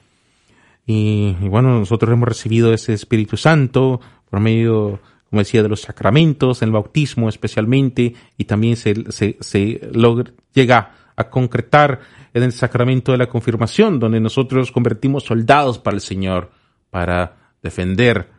Y, 0.86 1.36
y 1.42 1.48
bueno, 1.50 1.80
nosotros 1.80 2.14
hemos 2.14 2.30
recibido 2.30 2.74
ese 2.74 2.94
Espíritu 2.94 3.38
Santo 3.38 4.00
por 4.30 4.40
medio, 4.40 5.00
como 5.30 5.42
decía, 5.42 5.64
de 5.64 5.70
los 5.70 5.82
sacramentos, 5.82 6.62
en 6.62 6.70
el 6.70 6.74
bautismo 6.74 7.28
especialmente, 7.28 8.14
y 8.38 8.46
también 8.46 8.78
se, 8.78 9.12
se, 9.12 9.38
se 9.40 9.90
logra, 9.94 10.32
llega 10.54 10.92
a 11.16 11.30
concretar 11.30 12.02
en 12.34 12.44
el 12.44 12.52
sacramento 12.52 13.12
de 13.12 13.18
la 13.18 13.28
confirmación, 13.28 14.00
donde 14.00 14.20
nosotros 14.20 14.72
convertimos 14.72 15.24
soldados 15.24 15.80
para 15.80 15.96
el 15.96 16.02
Señor, 16.02 16.52
para 16.92 17.36
defender 17.64 18.30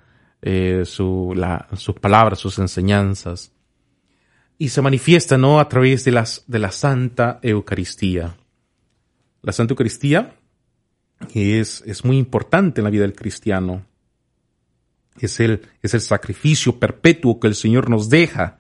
eh, 0.41 0.83
su, 0.85 1.33
la, 1.35 1.67
sus 1.75 1.97
palabras, 1.97 2.39
sus 2.39 2.61
enseñanzas. 2.61 3.53
Y 4.59 4.71
se 4.71 4.83
manifiesta, 4.83 5.39
¿no?, 5.39 5.61
a 5.61 5.69
través 5.69 6.05
de, 6.05 6.11
las, 6.11 6.45
de 6.49 6.59
la 6.59 6.73
Santa 6.73 7.39
Eucaristía. 7.43 8.37
La 9.41 9.53
Santa 9.53 9.73
Eucaristía 9.73 10.35
es, 11.33 11.83
es 11.87 12.05
muy 12.05 12.19
importante 12.19 12.81
en 12.81 12.85
la 12.85 12.91
vida 12.91 13.03
del 13.03 13.15
cristiano. 13.15 13.87
Es 15.21 15.39
el, 15.39 15.63
es 15.81 15.95
el 15.95 16.01
sacrificio 16.01 16.79
perpetuo 16.79 17.39
que 17.39 17.47
el 17.47 17.55
Señor 17.55 17.89
nos 17.89 18.09
deja, 18.09 18.59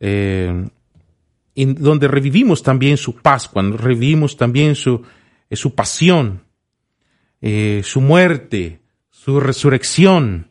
eh, 0.00 0.66
en 1.54 1.74
donde 1.74 2.08
revivimos 2.08 2.62
también 2.62 2.96
su 2.96 3.16
Pascua, 3.16 3.62
revivimos 3.62 4.36
también 4.36 4.74
su, 4.74 5.02
eh, 5.50 5.56
su 5.56 5.74
pasión, 5.74 6.44
eh, 7.42 7.82
su 7.84 8.00
muerte, 8.00 8.80
su 9.10 9.40
resurrección. 9.40 10.50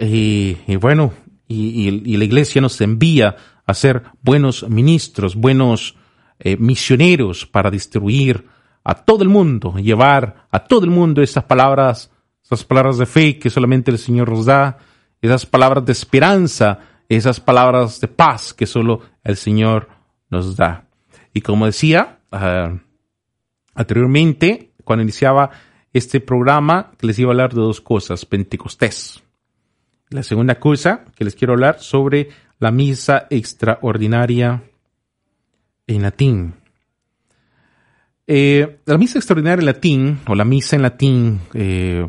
Y 0.00 0.76
bueno, 0.76 1.12
y, 1.48 1.88
y- 1.88 2.02
y 2.04 2.16
la 2.16 2.24
iglesia 2.24 2.60
nos 2.60 2.80
envía 2.80 3.36
a 3.66 3.74
ser 3.74 4.02
buenos 4.22 4.68
ministros, 4.68 5.34
buenos 5.34 5.96
eh, 6.38 6.56
misioneros 6.56 7.46
para 7.46 7.70
distribuir 7.70 8.46
a 8.84 8.94
todo 8.94 9.22
el 9.22 9.28
mundo, 9.28 9.74
llevar 9.76 10.46
a 10.50 10.60
todo 10.60 10.84
el 10.84 10.90
mundo 10.90 11.20
esas 11.22 11.44
palabras, 11.44 12.10
esas 12.44 12.64
palabras 12.64 12.96
de 12.98 13.06
fe 13.06 13.38
que 13.38 13.50
solamente 13.50 13.90
el 13.90 13.98
Señor 13.98 14.30
nos 14.30 14.46
da, 14.46 14.78
esas 15.20 15.44
palabras 15.46 15.84
de 15.84 15.92
esperanza, 15.92 16.78
esas 17.08 17.40
palabras 17.40 18.00
de 18.00 18.08
paz 18.08 18.54
que 18.54 18.66
solo 18.66 19.00
el 19.24 19.36
Señor 19.36 19.88
nos 20.30 20.56
da. 20.56 20.86
Y 21.34 21.40
como 21.40 21.66
decía 21.66 22.20
ah, 22.30 22.78
anteriormente, 23.74 24.72
cuando 24.84 25.02
iniciaba 25.02 25.50
este 25.92 26.20
programa, 26.20 26.92
les 27.00 27.18
iba 27.18 27.30
a 27.30 27.32
hablar 27.32 27.52
de 27.54 27.60
dos 27.60 27.80
cosas, 27.80 28.24
Pentecostés. 28.24 29.22
La 30.10 30.22
segunda 30.22 30.58
cosa 30.58 31.04
que 31.14 31.24
les 31.24 31.34
quiero 31.34 31.52
hablar 31.52 31.80
sobre 31.80 32.30
la 32.58 32.70
misa 32.70 33.26
extraordinaria 33.28 34.62
en 35.86 36.02
latín. 36.02 36.54
Eh, 38.26 38.78
la 38.86 38.98
misa 38.98 39.18
extraordinaria 39.18 39.60
en 39.60 39.66
latín, 39.66 40.20
o 40.26 40.34
la 40.34 40.44
misa 40.44 40.76
en 40.76 40.82
latín, 40.82 41.40
eh, 41.54 42.06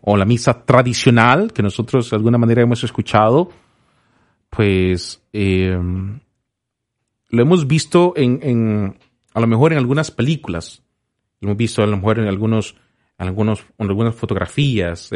o 0.00 0.16
la 0.16 0.24
misa 0.24 0.64
tradicional, 0.64 1.52
que 1.52 1.62
nosotros 1.62 2.10
de 2.10 2.16
alguna 2.16 2.38
manera 2.38 2.62
hemos 2.62 2.84
escuchado, 2.84 3.50
pues 4.48 5.22
eh, 5.32 5.78
lo 7.28 7.42
hemos 7.42 7.66
visto 7.66 8.14
en, 8.16 8.96
a 9.34 9.40
lo 9.40 9.46
mejor 9.46 9.72
en 9.72 9.78
algunas 9.78 10.10
películas, 10.10 10.82
lo 11.40 11.48
hemos 11.48 11.58
visto 11.58 11.82
a 11.82 11.86
lo 11.86 11.96
mejor 11.96 12.18
en 12.18 12.28
algunos, 12.28 12.76
algunos, 13.18 13.64
en 13.78 13.88
algunas 13.88 14.14
fotografías, 14.14 15.10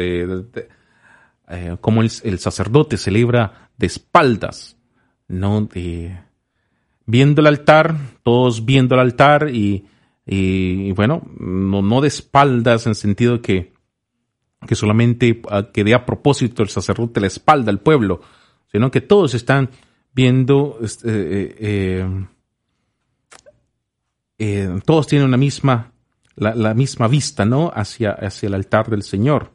eh, 1.49 1.77
como 1.79 2.01
el, 2.01 2.39
sacerdote 2.39 2.97
celebra 2.97 3.69
de 3.77 3.87
espaldas, 3.87 4.77
¿no? 5.27 5.61
De, 5.61 6.17
viendo 7.05 7.41
el 7.41 7.47
altar, 7.47 7.95
todos 8.23 8.65
viendo 8.65 8.95
el 8.95 9.01
altar 9.01 9.49
y 9.49 9.85
bueno, 10.93 11.25
no, 11.39 11.81
no 11.81 12.01
de 12.01 12.09
espaldas 12.09 12.85
en 12.85 12.95
sentido 12.95 13.41
que, 13.41 13.71
que 14.65 14.75
solamente 14.75 15.41
ah, 15.49 15.69
que 15.71 15.83
dé 15.83 15.93
a 15.93 16.05
propósito 16.05 16.63
el 16.63 16.69
sacerdote 16.69 17.21
la 17.21 17.27
espalda 17.27 17.71
al 17.71 17.79
pueblo, 17.79 18.21
sino 18.71 18.89
que 18.89 19.01
todos 19.01 19.33
están 19.33 19.69
viendo, 20.13 20.79
este, 20.81 21.09
eh, 21.09 21.55
eh, 21.59 22.25
eh, 24.39 24.79
todos 24.85 25.07
tienen 25.07 25.27
una 25.27 25.37
misma, 25.37 25.91
la, 26.35 26.55
la 26.55 26.73
misma 26.73 27.07
vista, 27.07 27.45
¿no? 27.45 27.71
Hacia, 27.73 28.11
hacia 28.11 28.47
el 28.47 28.55
altar 28.55 28.89
del 28.89 29.03
Señor. 29.03 29.53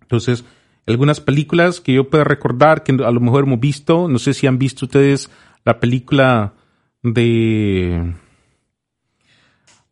Entonces, 0.00 0.44
algunas 0.90 1.20
películas 1.20 1.80
que 1.80 1.94
yo 1.94 2.10
puedo 2.10 2.24
recordar 2.24 2.82
que 2.82 2.92
a 2.92 3.10
lo 3.10 3.20
mejor 3.20 3.44
hemos 3.44 3.60
visto, 3.60 4.08
no 4.08 4.18
sé 4.18 4.34
si 4.34 4.46
han 4.46 4.58
visto 4.58 4.86
ustedes 4.86 5.30
la 5.64 5.80
película 5.80 6.54
de... 7.02 8.14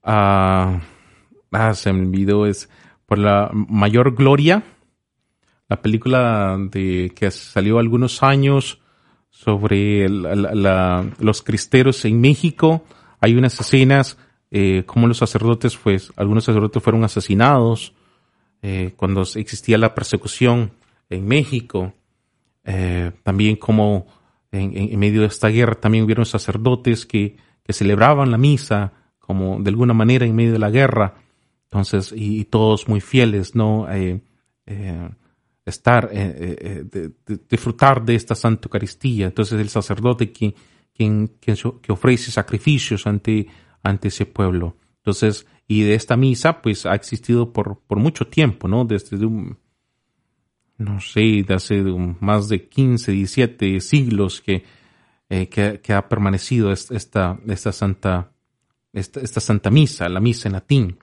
ah, 0.02 0.80
ah, 1.52 1.74
se 1.74 1.92
me 1.92 2.06
olvidó, 2.06 2.46
es 2.46 2.68
por 3.06 3.18
la 3.18 3.50
mayor 3.52 4.14
gloria, 4.14 4.62
la 5.68 5.80
película 5.80 6.56
de 6.58 7.12
que 7.14 7.30
salió 7.30 7.78
algunos 7.78 8.22
años 8.22 8.80
sobre 9.30 10.08
los 10.08 11.42
cristeros 11.42 12.04
en 12.04 12.20
México. 12.20 12.84
Hay 13.20 13.34
unas 13.34 13.58
escenas 13.60 14.18
eh, 14.50 14.84
como 14.86 15.06
los 15.06 15.18
sacerdotes, 15.18 15.76
pues 15.76 16.12
algunos 16.16 16.44
sacerdotes 16.44 16.82
fueron 16.82 17.04
asesinados 17.04 17.92
eh, 18.62 18.94
cuando 18.96 19.22
existía 19.22 19.78
la 19.78 19.94
persecución 19.94 20.72
en 21.10 21.26
México. 21.26 21.94
Eh, 22.64 23.12
también 23.22 23.56
como 23.56 24.06
en, 24.52 24.98
medio 24.98 25.22
de 25.22 25.28
esta 25.28 25.48
guerra 25.48 25.74
también 25.74 26.04
hubieron 26.04 26.26
sacerdotes 26.26 27.06
que, 27.06 27.36
que 27.62 27.72
celebraban 27.72 28.30
la 28.30 28.38
misa 28.38 28.92
como 29.18 29.60
de 29.60 29.70
alguna 29.70 29.94
manera 29.94 30.26
en 30.26 30.34
medio 30.34 30.52
de 30.52 30.58
la 30.58 30.70
guerra. 30.70 31.14
Entonces, 31.64 32.12
y, 32.16 32.44
todos 32.46 32.88
muy 32.88 33.00
fieles, 33.00 33.54
¿no? 33.54 33.90
Eh, 33.90 34.22
eh, 34.66 35.10
estar, 35.66 36.10
disfrutar 37.48 38.04
de 38.04 38.14
esta 38.14 38.34
Santa 38.34 38.66
Eucaristía. 38.66 39.26
Entonces, 39.26 39.60
el 39.60 39.68
sacerdote 39.68 40.32
quien, 40.32 40.54
quien, 40.94 41.28
que 41.38 41.92
ofrece 41.92 42.30
sacrificios 42.30 43.06
ante, 43.06 43.48
ante 43.82 44.08
ese 44.08 44.24
pueblo. 44.24 44.76
Entonces, 44.96 45.46
y 45.66 45.82
de 45.82 45.94
esta 45.94 46.16
misa, 46.16 46.62
pues 46.62 46.86
ha 46.86 46.94
existido 46.94 47.52
por, 47.52 47.80
por 47.86 47.98
mucho 47.98 48.26
tiempo, 48.26 48.66
¿no? 48.66 48.86
Desde 48.86 49.24
un, 49.24 49.58
no 50.78 51.00
sé, 51.00 51.44
de 51.46 51.54
hace 51.54 51.82
más 51.82 52.48
de 52.48 52.68
15, 52.68 53.12
17 53.12 53.80
siglos 53.80 54.40
que, 54.40 54.64
eh, 55.28 55.48
que, 55.48 55.80
que 55.82 55.92
ha 55.92 56.08
permanecido 56.08 56.72
es- 56.72 56.90
esta, 56.90 57.38
esta 57.48 57.72
santa, 57.72 58.30
esta, 58.92 59.40
santa 59.40 59.70
misa, 59.70 60.08
la 60.08 60.20
misa 60.20 60.48
en 60.48 60.52
latín. 60.54 60.98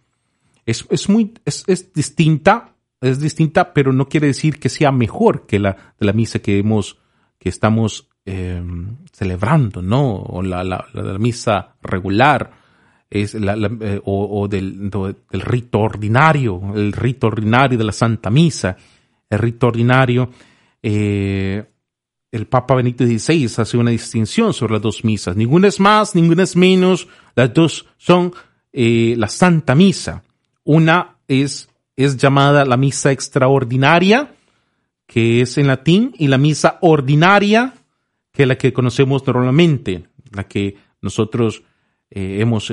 Es, 0.65 0.85
es 0.89 1.09
muy, 1.09 1.33
es, 1.45 1.63
es 1.67 1.93
distinta, 1.93 2.73
es 3.01 3.19
distinta, 3.19 3.73
pero 3.73 3.93
no 3.93 4.07
quiere 4.07 4.27
decir 4.27 4.59
que 4.59 4.69
sea 4.69 4.91
mejor 4.91 5.45
que 5.45 5.59
la, 5.59 5.93
de 5.99 6.05
la 6.05 6.13
misa 6.13 6.39
que 6.39 6.57
hemos, 6.57 6.97
que 7.37 7.49
estamos 7.49 8.07
eh, 8.25 8.63
celebrando, 9.11 9.81
¿no? 9.83 10.15
O 10.15 10.41
la, 10.41 10.63
la, 10.63 10.87
misa 11.19 11.75
regular. 11.83 12.51
es 13.09 13.35
la, 13.35 13.53
eh, 13.81 14.01
o, 14.05 14.41
o 14.41 14.47
del, 14.47 14.89
del 14.89 15.41
rito 15.41 15.79
ordinario, 15.79 16.59
el 16.73 16.91
rito 16.93 17.27
ordinario 17.27 17.77
de 17.77 17.83
la 17.83 17.91
Santa 17.91 18.31
Misa, 18.31 18.75
el 19.29 19.39
rito 19.39 19.67
ordinario, 19.67 20.29
eh, 20.81 21.65
el 22.31 22.47
Papa 22.47 22.75
Benito 22.75 23.05
XVI 23.05 23.49
hace 23.57 23.77
una 23.77 23.91
distinción 23.91 24.53
sobre 24.53 24.73
las 24.73 24.81
dos 24.81 25.03
misas. 25.03 25.35
Ninguna 25.35 25.67
es 25.67 25.79
más, 25.79 26.15
ninguna 26.15 26.43
es 26.43 26.55
menos. 26.55 27.07
Las 27.35 27.53
dos 27.53 27.87
son 27.97 28.33
eh, 28.73 29.15
la 29.17 29.27
Santa 29.27 29.73
Misa. 29.73 30.23
Una 30.63 31.17
es, 31.27 31.69
es 31.95 32.17
llamada 32.17 32.65
la 32.65 32.77
misa 32.77 33.11
extraordinaria, 33.11 34.33
que 35.07 35.41
es 35.41 35.57
en 35.57 35.67
latín, 35.67 36.13
y 36.17 36.27
la 36.27 36.37
misa 36.37 36.77
ordinaria, 36.81 37.73
que 38.33 38.43
es 38.43 38.47
la 38.47 38.57
que 38.57 38.73
conocemos 38.73 39.25
normalmente, 39.25 40.05
la 40.31 40.43
que 40.43 40.75
nosotros 41.01 41.63
eh, 42.09 42.37
hemos 42.41 42.71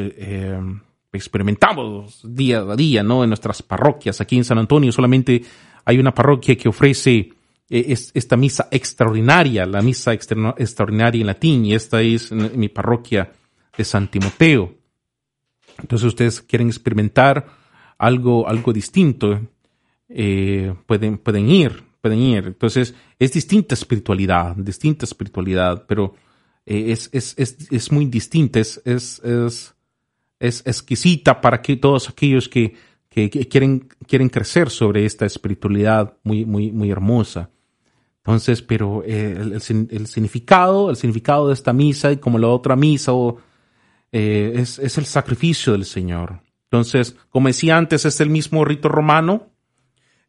experimentado 1.12 2.06
día 2.24 2.60
a 2.60 2.76
día, 2.76 3.02
¿no? 3.02 3.22
En 3.22 3.30
nuestras 3.30 3.62
parroquias. 3.62 4.20
Aquí 4.20 4.36
en 4.36 4.44
San 4.44 4.58
Antonio 4.58 4.90
solamente 4.92 5.42
hay 5.84 5.98
una 5.98 6.14
parroquia 6.14 6.56
que 6.56 6.68
ofrece 6.68 7.32
eh, 7.70 7.84
es- 7.88 8.10
esta 8.14 8.36
misa 8.36 8.68
extraordinaria, 8.70 9.64
la 9.66 9.80
misa 9.82 10.12
extraordinaria 10.12 11.20
en 11.20 11.26
latín, 11.26 11.64
y 11.64 11.74
esta 11.74 12.00
es 12.02 12.30
mi 12.32 12.68
parroquia 12.68 13.32
de 13.76 13.84
San 13.84 14.08
Timoteo. 14.10 14.74
Entonces 15.78 16.06
ustedes 16.08 16.40
quieren 16.42 16.68
experimentar 16.68 17.46
algo, 17.98 18.46
algo 18.46 18.72
distinto, 18.72 19.40
eh, 20.08 20.74
pueden, 20.86 21.18
pueden 21.18 21.48
ir, 21.48 21.82
pueden 22.00 22.18
ir. 22.18 22.44
Entonces 22.48 22.94
es 23.18 23.32
distinta 23.32 23.74
espiritualidad, 23.74 24.54
distinta 24.56 25.06
espiritualidad, 25.06 25.86
pero 25.88 26.14
eh, 26.66 26.92
es, 26.92 27.08
es, 27.12 27.34
es, 27.38 27.56
es 27.70 27.90
muy 27.90 28.04
distinta, 28.06 28.60
es, 28.60 28.80
es, 28.84 29.20
es, 29.24 29.74
es 30.38 30.62
exquisita 30.66 31.40
para 31.40 31.62
que 31.62 31.76
todos 31.76 32.08
aquellos 32.10 32.48
que, 32.48 32.74
que, 33.12 33.28
quieren, 33.30 33.88
quieren 34.06 34.28
crecer 34.28 34.70
sobre 34.70 35.04
esta 35.04 35.26
espiritualidad 35.26 36.16
muy, 36.22 36.46
muy, 36.46 36.72
muy 36.72 36.90
hermosa. 36.90 37.50
Entonces, 38.18 38.62
pero 38.62 39.02
eh, 39.04 39.36
el, 39.38 39.52
el 39.52 40.06
significado, 40.06 40.88
el 40.90 40.96
significado 40.96 41.48
de 41.48 41.54
esta 41.54 41.72
misa 41.72 42.12
y 42.12 42.16
como 42.16 42.38
la 42.38 42.48
otra 42.48 42.76
misa 42.76 43.12
o, 43.12 43.38
eh, 44.12 44.52
es, 44.56 44.78
es 44.78 44.98
el 44.98 45.06
sacrificio 45.06 45.72
del 45.72 45.84
Señor. 45.84 46.40
Entonces, 46.64 47.16
como 47.28 47.48
decía 47.48 47.76
antes, 47.76 48.04
es 48.04 48.20
el 48.20 48.30
mismo 48.30 48.64
rito 48.64 48.88
romano. 48.88 49.50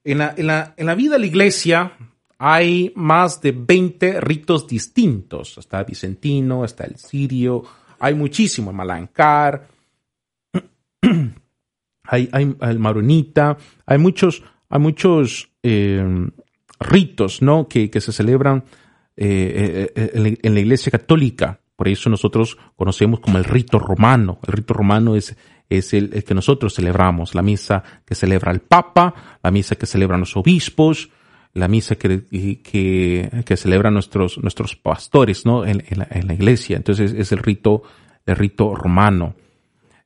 En 0.04 0.18
la, 0.18 0.34
en 0.36 0.48
la, 0.48 0.74
en 0.76 0.86
la 0.86 0.96
vida 0.96 1.14
de 1.14 1.20
la 1.20 1.26
iglesia 1.26 1.94
hay 2.38 2.92
más 2.96 3.40
de 3.40 3.54
20 3.54 4.20
ritos 4.20 4.68
distintos. 4.68 5.58
Está 5.58 5.80
el 5.80 5.86
Vicentino, 5.86 6.66
está 6.66 6.84
el 6.84 6.98
Sirio, 6.98 7.64
hay 8.00 8.16
muchísimo, 8.16 8.72
el 8.72 8.76
Malancar, 8.76 9.68
hay, 12.04 12.30
hay 12.32 12.56
el 12.62 12.80
Maronita, 12.80 13.58
hay 13.86 13.98
muchos, 13.98 14.44
hay 14.70 14.80
muchos 14.80 15.50
eh, 15.64 16.28
ritos, 16.80 17.42
¿no? 17.42 17.68
Que, 17.68 17.90
que 17.90 18.02
se 18.02 18.12
celebran 18.12 18.64
eh, 19.16 19.90
eh, 19.96 20.40
en, 20.44 20.54
la, 20.54 20.60
Iglesia 20.60 20.92
Católica. 20.92 21.60
Por 21.76 21.88
eso 21.88 22.10
nosotros 22.10 22.58
conocemos 22.76 23.20
como 23.20 23.38
el 23.38 23.44
rito 23.44 23.80
romano. 23.80 24.40
El 24.46 24.54
rito 24.54 24.74
romano 24.74 25.16
es, 25.16 25.36
es 25.70 25.94
el, 25.94 26.24
que 26.24 26.34
nosotros 26.34 26.76
celebramos. 26.76 27.36
La 27.36 27.42
misa 27.42 27.84
que 28.06 28.16
celebra 28.16 28.52
el 28.52 28.60
Papa, 28.62 29.40
la 29.42 29.52
misa 29.52 29.76
que 29.76 29.86
celebran 29.86 30.20
los 30.20 30.36
obispos, 30.36 31.10
la 31.54 31.68
misa 31.68 31.96
que, 31.96 32.26
que, 32.64 33.44
que 33.46 33.58
celebran 33.58 33.94
nuestros, 33.94 34.38
nuestros 34.40 34.76
pastores, 34.76 35.46
¿no? 35.46 35.66
En 35.66 35.84
la, 35.96 36.08
en 36.10 36.28
la 36.28 36.34
iglesia. 36.34 36.76
Entonces 36.76 37.14
es 37.14 37.32
el 37.32 37.40
rito, 37.40 37.84
el 38.26 38.36
rito 38.36 38.76
romano. 38.76 39.36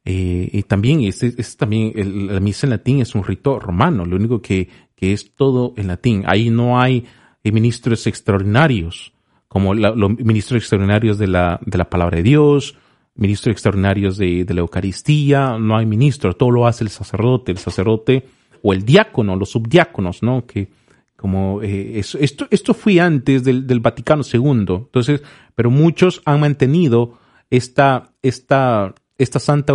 Eh, 0.10 0.49
y 0.53 0.64
también, 0.64 1.01
este, 1.01 1.28
este 1.38 1.58
también 1.58 1.91
la 2.34 2.39
misa 2.39 2.66
en 2.66 2.72
latín 2.72 3.01
es 3.01 3.14
un 3.14 3.26
rito 3.26 3.60
romano, 3.60 4.05
lo 4.05 4.16
único 4.16 4.41
que, 4.41 4.70
que 4.95 5.12
es 5.12 5.36
todo 5.36 5.74
en 5.76 5.88
latín. 5.88 6.24
Ahí 6.26 6.49
no 6.49 6.80
hay 6.80 7.03
eh, 7.43 7.51
ministros 7.51 8.08
extraordinarios, 8.08 9.12
como 9.49 9.74
la- 9.74 9.91
los 9.91 10.12
ministros 10.18 10.62
extraordinarios 10.62 11.18
de 11.18 11.28
la, 11.28 11.60
de 11.66 11.78
la 11.78 11.89
palabra 11.89 12.16
de 12.18 12.24
Dios, 12.24 12.78
ministros 13.16 13.51
extraordinarios 13.51 14.18
de, 14.18 14.45
de 14.45 14.53
la 14.53 14.62
Eucaristía, 14.62 15.58
no 15.60 15.76
hay 15.76 15.86
ministro, 15.86 16.34
todo 16.34 16.51
lo 16.51 16.68
hace 16.68 16.86
el 16.86 16.89
sacerdote, 16.89 17.51
el 17.51 17.58
sacerdote 17.58 18.24
o 18.62 18.72
el 18.72 18.86
diácono, 18.86 19.36
los 19.36 19.49
subdiáconos, 19.51 20.24
¿no? 20.24 20.45
Que 20.45 20.70
como 21.18 21.62
eh, 21.64 21.99
esto, 21.99 22.47
esto 22.49 22.74
fue 22.74 23.01
antes 23.01 23.43
del, 23.43 23.68
del 23.68 23.82
Vaticano 23.82 24.24
II, 24.24 24.39
entonces, 24.86 25.22
pero 25.53 25.70
muchos 25.70 26.22
han 26.24 26.39
mantenido 26.39 27.18
esta, 27.49 28.14
esta, 28.22 28.93
esta 29.18 29.39
santa 29.39 29.74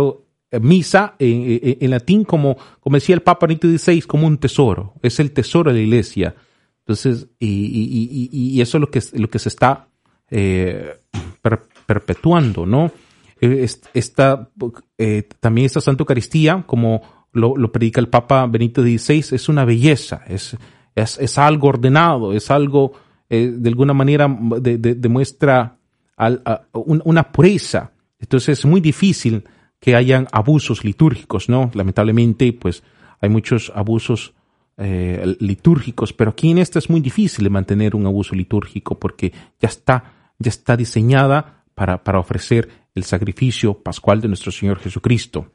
misa 0.59 1.15
en, 1.19 1.43
en- 1.43 1.77
en 1.81 1.89
latín 1.89 2.23
como, 2.23 2.57
como 2.79 2.95
decía 2.97 3.15
el 3.15 3.21
Papa 3.21 3.47
Benito 3.47 3.67
XVI, 3.67 4.01
como 4.01 4.27
un 4.27 4.37
tesoro, 4.37 4.93
es 5.01 5.19
el 5.19 5.31
tesoro 5.31 5.71
de 5.71 5.77
la 5.79 5.83
iglesia. 5.83 6.35
Entonces, 6.79 7.27
y, 7.39 7.47
y- 7.47 8.29
y- 8.31 8.57
y 8.57 8.61
eso 8.61 8.77
es 8.77 8.81
lo 8.81 8.89
que, 8.91 9.01
lo 9.13 9.29
que 9.29 9.39
se 9.39 9.49
está 9.49 9.87
eh, 10.29 10.99
per- 11.41 11.61
perpetuando, 11.85 12.65
¿no? 12.65 12.91
Eh, 13.39 13.59
es- 13.63 13.81
Esta, 13.93 14.49
eh, 14.97 15.27
también 15.39 15.65
esta 15.65 15.79
Santa 15.81 16.01
Eucaristía, 16.01 16.63
como 16.65 17.01
lo, 17.33 17.55
lo 17.57 17.71
predica 17.71 17.99
el 18.01 18.07
Papa 18.09 18.45
Benito 18.47 18.81
XVI, 18.83 19.35
es 19.35 19.49
una 19.49 19.65
belleza, 19.65 20.21
es, 20.27 20.55
es, 20.95 21.17
es 21.19 21.37
algo 21.37 21.67
ordenado, 21.69 22.33
es 22.33 22.51
algo, 22.51 22.93
eh, 23.29 23.51
de 23.55 23.69
alguna 23.69 23.93
manera, 23.93 24.27
de- 24.61 24.77
de- 24.77 24.95
demuestra 24.95 25.77
a- 26.17 26.61
un- 26.73 27.01
una 27.05 27.31
pureza. 27.31 27.91
Entonces 28.19 28.59
es 28.59 28.65
muy 28.65 28.79
difícil 28.81 29.43
que 29.83 29.97
hayan 29.97 30.29
abusos 30.31 30.85
litúrgicos, 30.85 31.49
¿no? 31.49 31.69
Lamentablemente, 31.73 32.53
pues 32.53 32.83
hay 33.19 33.27
muchos 33.27 33.69
abusos 33.75 34.33
eh, 34.77 35.35
litúrgicos, 35.41 36.13
pero 36.13 36.31
aquí 36.31 36.51
en 36.51 36.59
esta 36.59 36.79
es 36.79 36.89
muy 36.89 37.01
difícil 37.01 37.49
mantener 37.49 37.93
un 37.93 38.05
abuso 38.05 38.33
litúrgico 38.33 38.97
porque 38.97 39.33
ya 39.59 39.67
está, 39.67 40.13
ya 40.39 40.47
está 40.47 40.77
diseñada 40.77 41.65
para, 41.75 42.01
para 42.01 42.19
ofrecer 42.19 42.69
el 42.95 43.03
sacrificio 43.03 43.73
pascual 43.73 44.21
de 44.21 44.29
nuestro 44.29 44.53
Señor 44.53 44.79
Jesucristo. 44.79 45.51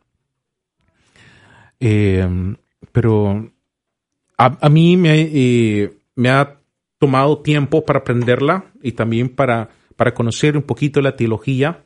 Eh, 1.81 2.55
pero 2.93 3.51
a, 4.37 4.59
a 4.61 4.69
mí 4.69 4.99
me, 4.99 5.23
eh, 5.23 5.91
me 6.17 6.29
ha 6.29 6.61
tomado 6.99 7.39
tiempo 7.39 7.83
para 7.83 8.01
aprenderla 8.01 8.73
y 8.83 8.93
también 8.93 9.31
para, 9.31 9.71
para 9.97 10.13
conocer 10.13 10.55
un 10.55 10.65
poquito 10.65 11.01
la 11.01 11.17
teología. 11.17 11.83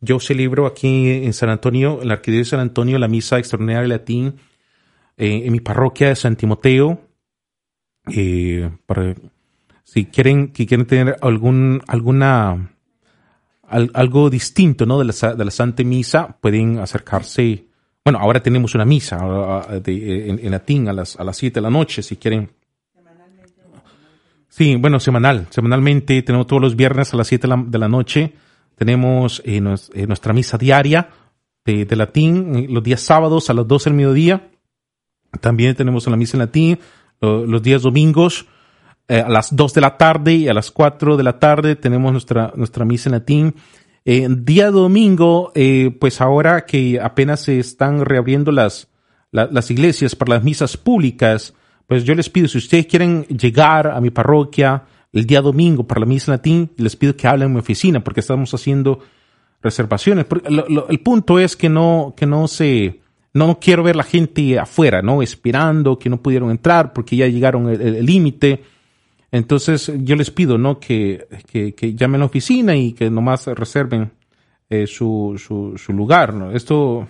Yo 0.00 0.20
celebro 0.20 0.66
aquí 0.66 1.10
en 1.10 1.32
San 1.32 1.48
Antonio, 1.48 2.00
en 2.02 2.08
la 2.08 2.14
Arquidiócesis 2.14 2.50
de 2.52 2.56
San 2.56 2.60
Antonio, 2.60 2.98
la 2.98 3.08
misa 3.08 3.38
extraordinaria 3.38 3.82
de 3.82 3.88
latín 3.88 4.34
eh, 5.16 5.42
en 5.46 5.52
mi 5.52 5.60
parroquia 5.60 6.08
de 6.08 6.16
San 6.16 6.36
Timoteo. 6.36 7.00
Eh, 8.14 8.70
para, 8.86 9.14
si 9.84 10.04
quieren, 10.06 10.48
que 10.52 10.66
quieren 10.66 10.86
tener 10.86 11.16
algún, 11.22 11.82
alguna, 11.88 12.70
al- 13.62 13.90
algo 13.94 14.30
distinto, 14.30 14.84
¿no? 14.86 14.98
De 14.98 15.04
la, 15.06 15.34
de 15.34 15.44
la 15.44 15.50
Santa 15.50 15.82
Misa, 15.82 16.36
pueden 16.40 16.78
acercarse. 16.78 17.64
Bueno, 18.04 18.18
ahora 18.20 18.40
tenemos 18.40 18.74
una 18.76 18.84
misa 18.84 19.18
ah, 19.20 19.80
de- 19.82 20.28
en, 20.30 20.38
en 20.40 20.50
latín 20.50 20.88
a 20.88 20.92
las, 20.92 21.16
a 21.18 21.24
las 21.24 21.36
7 21.36 21.54
de 21.54 21.62
la 21.62 21.70
noche, 21.70 22.02
si 22.02 22.16
quieren. 22.16 22.50
Sí, 24.48 24.76
bueno, 24.76 25.00
semanal. 25.00 25.46
Semanalmente 25.50 26.22
tenemos 26.22 26.46
todos 26.46 26.62
los 26.62 26.76
viernes 26.76 27.12
a 27.12 27.16
las 27.16 27.26
7 27.26 27.48
de 27.48 27.56
la, 27.56 27.64
de 27.66 27.78
la 27.78 27.88
noche. 27.88 28.32
Tenemos 28.76 29.42
eh, 29.44 29.60
eh, 29.94 30.06
nuestra 30.06 30.32
misa 30.32 30.56
diaria 30.58 31.08
de, 31.64 31.86
latín 31.96 32.54
eh, 32.54 32.66
los 32.70 32.82
días 32.84 33.00
sábados 33.00 33.50
a 33.50 33.54
las 33.54 33.66
12 33.66 33.90
del 33.90 33.96
mediodía. 33.96 34.50
También 35.40 35.74
tenemos 35.74 36.06
la 36.06 36.16
misa 36.16 36.36
en 36.36 36.40
latín 36.40 36.78
lo- 37.20 37.44
los 37.46 37.62
días 37.62 37.82
domingos 37.82 38.46
a 39.08 39.28
las 39.28 39.54
2 39.54 39.72
de 39.74 39.80
la 39.80 39.96
tarde 39.96 40.34
y 40.34 40.48
a 40.48 40.54
las 40.54 40.70
4 40.70 41.16
de 41.16 41.22
la 41.22 41.38
tarde 41.38 41.76
tenemos 41.76 42.10
nuestra, 42.12 42.52
nuestra 42.56 42.84
misa 42.84 43.08
en 43.08 43.12
latín. 43.12 43.54
Día 44.04 44.70
domingo, 44.70 45.52
pues 46.00 46.20
ahora 46.20 46.64
que 46.66 47.00
apenas 47.00 47.40
se 47.40 47.58
están 47.60 48.04
reabriendo 48.04 48.50
las, 48.52 48.88
la- 49.30 49.46
las 49.50 49.70
iglesias 49.70 50.14
para 50.16 50.34
las 50.34 50.44
misas 50.44 50.76
públicas, 50.76 51.54
pues 51.86 52.02
yo 52.04 52.14
les 52.16 52.28
pido, 52.28 52.48
si 52.48 52.58
ustedes 52.58 52.86
quieren 52.86 53.24
llegar 53.26 53.86
a 53.86 54.00
mi 54.00 54.10
parroquia 54.10 54.82
el 55.12 55.26
día 55.26 55.40
domingo 55.40 55.84
para 55.86 56.00
la 56.00 56.06
misa 56.06 56.32
en 56.32 56.36
latín, 56.38 56.70
les 56.76 56.96
pido 56.96 57.16
que 57.16 57.26
hablen 57.26 57.48
en 57.48 57.54
mi 57.54 57.60
oficina 57.60 58.02
porque 58.04 58.20
estamos 58.20 58.52
haciendo 58.52 59.00
reservaciones. 59.62 60.26
Lo- 60.48 60.66
lo- 60.68 60.88
el 60.88 61.00
punto 61.00 61.38
es 61.38 61.56
que 61.56 61.68
no, 61.68 62.14
que 62.16 62.26
no 62.26 62.48
se, 62.48 63.00
no 63.32 63.58
quiero 63.58 63.82
ver 63.82 63.96
la 63.96 64.02
gente 64.04 64.58
afuera, 64.58 65.02
¿no? 65.02 65.22
Esperando 65.22 65.98
que 65.98 66.10
no 66.10 66.20
pudieron 66.22 66.50
entrar 66.50 66.92
porque 66.92 67.16
ya 67.16 67.26
llegaron 67.26 67.68
el 67.68 68.04
límite. 68.04 68.62
Entonces 69.32 69.92
yo 69.98 70.14
les 70.16 70.30
pido, 70.30 70.56
¿no? 70.58 70.78
Que, 70.78 71.26
que, 71.50 71.74
que 71.74 71.94
llamen 71.94 72.16
a 72.16 72.24
la 72.24 72.26
oficina 72.26 72.76
y 72.76 72.92
que 72.92 73.10
nomás 73.10 73.46
reserven 73.46 74.12
eh, 74.70 74.86
su, 74.86 75.34
su, 75.44 75.76
su 75.76 75.92
lugar, 75.92 76.32
¿no? 76.34 76.52
Esto 76.52 77.08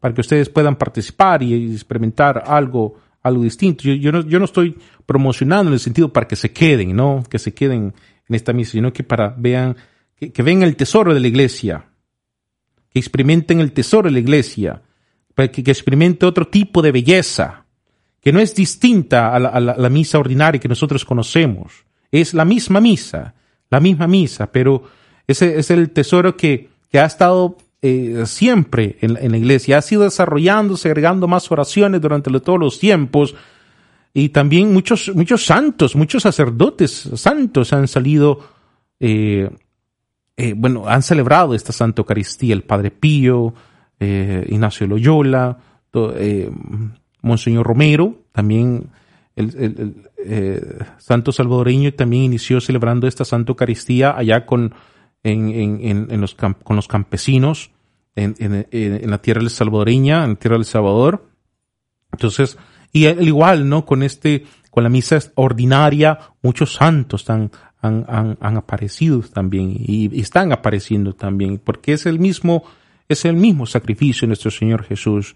para 0.00 0.14
que 0.14 0.20
ustedes 0.20 0.48
puedan 0.50 0.76
participar 0.76 1.42
y 1.42 1.72
experimentar 1.72 2.44
algo, 2.46 2.96
algo 3.24 3.42
distinto. 3.42 3.84
Yo, 3.84 4.12
no, 4.12 4.44
estoy 4.44 4.76
promocionando 5.06 5.70
en 5.70 5.74
el 5.74 5.80
sentido 5.80 6.12
para 6.12 6.28
que 6.28 6.36
se 6.36 6.52
queden, 6.52 6.94
¿no? 6.94 7.24
Que 7.28 7.40
se 7.40 7.52
queden 7.52 7.94
en 8.28 8.34
esta 8.34 8.52
misa, 8.52 8.72
sino 8.72 8.92
que 8.92 9.02
para 9.02 9.34
vean, 9.36 9.76
que, 10.14 10.30
que 10.30 10.42
vean 10.42 10.62
el 10.62 10.76
tesoro 10.76 11.12
de 11.12 11.20
la 11.20 11.26
iglesia, 11.26 11.86
que 12.90 12.98
experimenten 13.00 13.60
el 13.60 13.72
tesoro 13.72 14.08
de 14.08 14.12
la 14.12 14.20
iglesia, 14.20 14.82
para 15.34 15.48
que, 15.50 15.64
que 15.64 15.70
experimente 15.72 16.26
otro 16.26 16.46
tipo 16.46 16.82
de 16.82 16.92
belleza, 16.92 17.64
que 18.20 18.32
no 18.32 18.40
es 18.40 18.54
distinta 18.54 19.34
a 19.34 19.38
la 19.60 19.90
misa 19.90 20.18
ordinaria 20.18 20.60
que 20.60 20.68
nosotros 20.68 21.04
conocemos. 21.04 21.84
Es 22.10 22.32
la 22.32 22.46
misma 22.46 22.80
misa, 22.80 23.34
la 23.68 23.80
misma 23.80 24.06
misa, 24.06 24.50
pero 24.50 24.84
ese 25.26 25.58
es 25.58 25.70
el 25.70 25.90
tesoro 25.90 26.36
que, 26.36 26.70
que 26.90 26.98
ha 26.98 27.04
estado 27.04 27.58
eh, 27.86 28.22
siempre 28.24 28.96
en, 29.02 29.12
la- 29.14 29.36
iglesia, 29.36 29.76
ha 29.76 29.82
sido 29.82 30.04
desarrollándose, 30.04 30.88
agregando 30.88 31.28
más 31.28 31.50
oraciones 31.52 32.00
durante 32.00 32.30
todos 32.40 32.58
los 32.58 32.78
tiempos, 32.78 33.34
y 34.14 34.30
también 34.30 34.72
muchos, 34.72 35.10
muchos 35.14 35.44
santos, 35.44 35.94
muchos 35.94 36.22
sacerdotes 36.22 37.10
santos 37.14 37.72
han 37.74 37.86
salido, 37.86 38.40
eh, 39.00 39.50
eh, 40.38 40.54
bueno, 40.56 40.88
han 40.88 41.02
celebrado 41.02 41.54
esta 41.54 41.72
Santa 41.72 42.00
Eucaristía, 42.00 42.54
el 42.54 42.62
Padre 42.62 42.90
Pío, 42.90 43.52
eh, 44.00 44.46
Ignacio 44.48 44.86
Loyola, 44.86 45.58
Monseñor 47.20 47.66
Romero, 47.66 48.22
también 48.32 48.88
el, 49.36 50.08
santo 50.98 51.32
salvadoreño 51.32 51.92
también 51.92 52.22
inició 52.24 52.60
celebrando 52.60 53.06
esta 53.06 53.24
Santa 53.24 53.50
Eucaristía 53.50 54.16
allá 54.16 54.46
con, 54.46 54.74
en, 55.22 55.50
en- 55.50 56.08
en- 56.10 56.20
los, 56.20 56.34
con 56.34 56.76
los 56.76 56.88
campesinos 56.88 57.70
en, 58.16 58.34
en- 58.38 58.66
en- 58.70 59.10
la 59.10 59.18
tierra 59.18 59.48
salvadoreña, 59.48 60.24
en 60.24 60.30
la 60.30 60.36
tierra 60.36 60.56
del 60.56 60.64
Salvador. 60.64 61.28
Entonces, 62.12 62.56
y 62.92 63.06
al 63.06 63.26
igual, 63.26 63.68
¿no? 63.68 63.84
Con 63.84 64.02
este, 64.02 64.44
con 64.70 64.84
la 64.84 64.88
misa 64.90 65.18
ordinaria, 65.34 66.18
muchos 66.42 66.74
santos 66.74 67.28
han, 67.28 67.50
han, 67.80 68.04
han, 68.08 68.38
han 68.40 68.56
aparecido 68.56 69.20
también 69.22 69.72
y, 69.76 70.14
y 70.16 70.20
están 70.20 70.52
apareciendo 70.52 71.12
también, 71.14 71.58
porque 71.58 71.92
es 71.92 72.06
el 72.06 72.18
mismo, 72.20 72.62
es 73.08 73.24
el 73.24 73.34
mismo 73.36 73.66
sacrificio 73.66 74.22
de 74.22 74.28
nuestro 74.28 74.50
Señor 74.50 74.84
Jesús. 74.84 75.34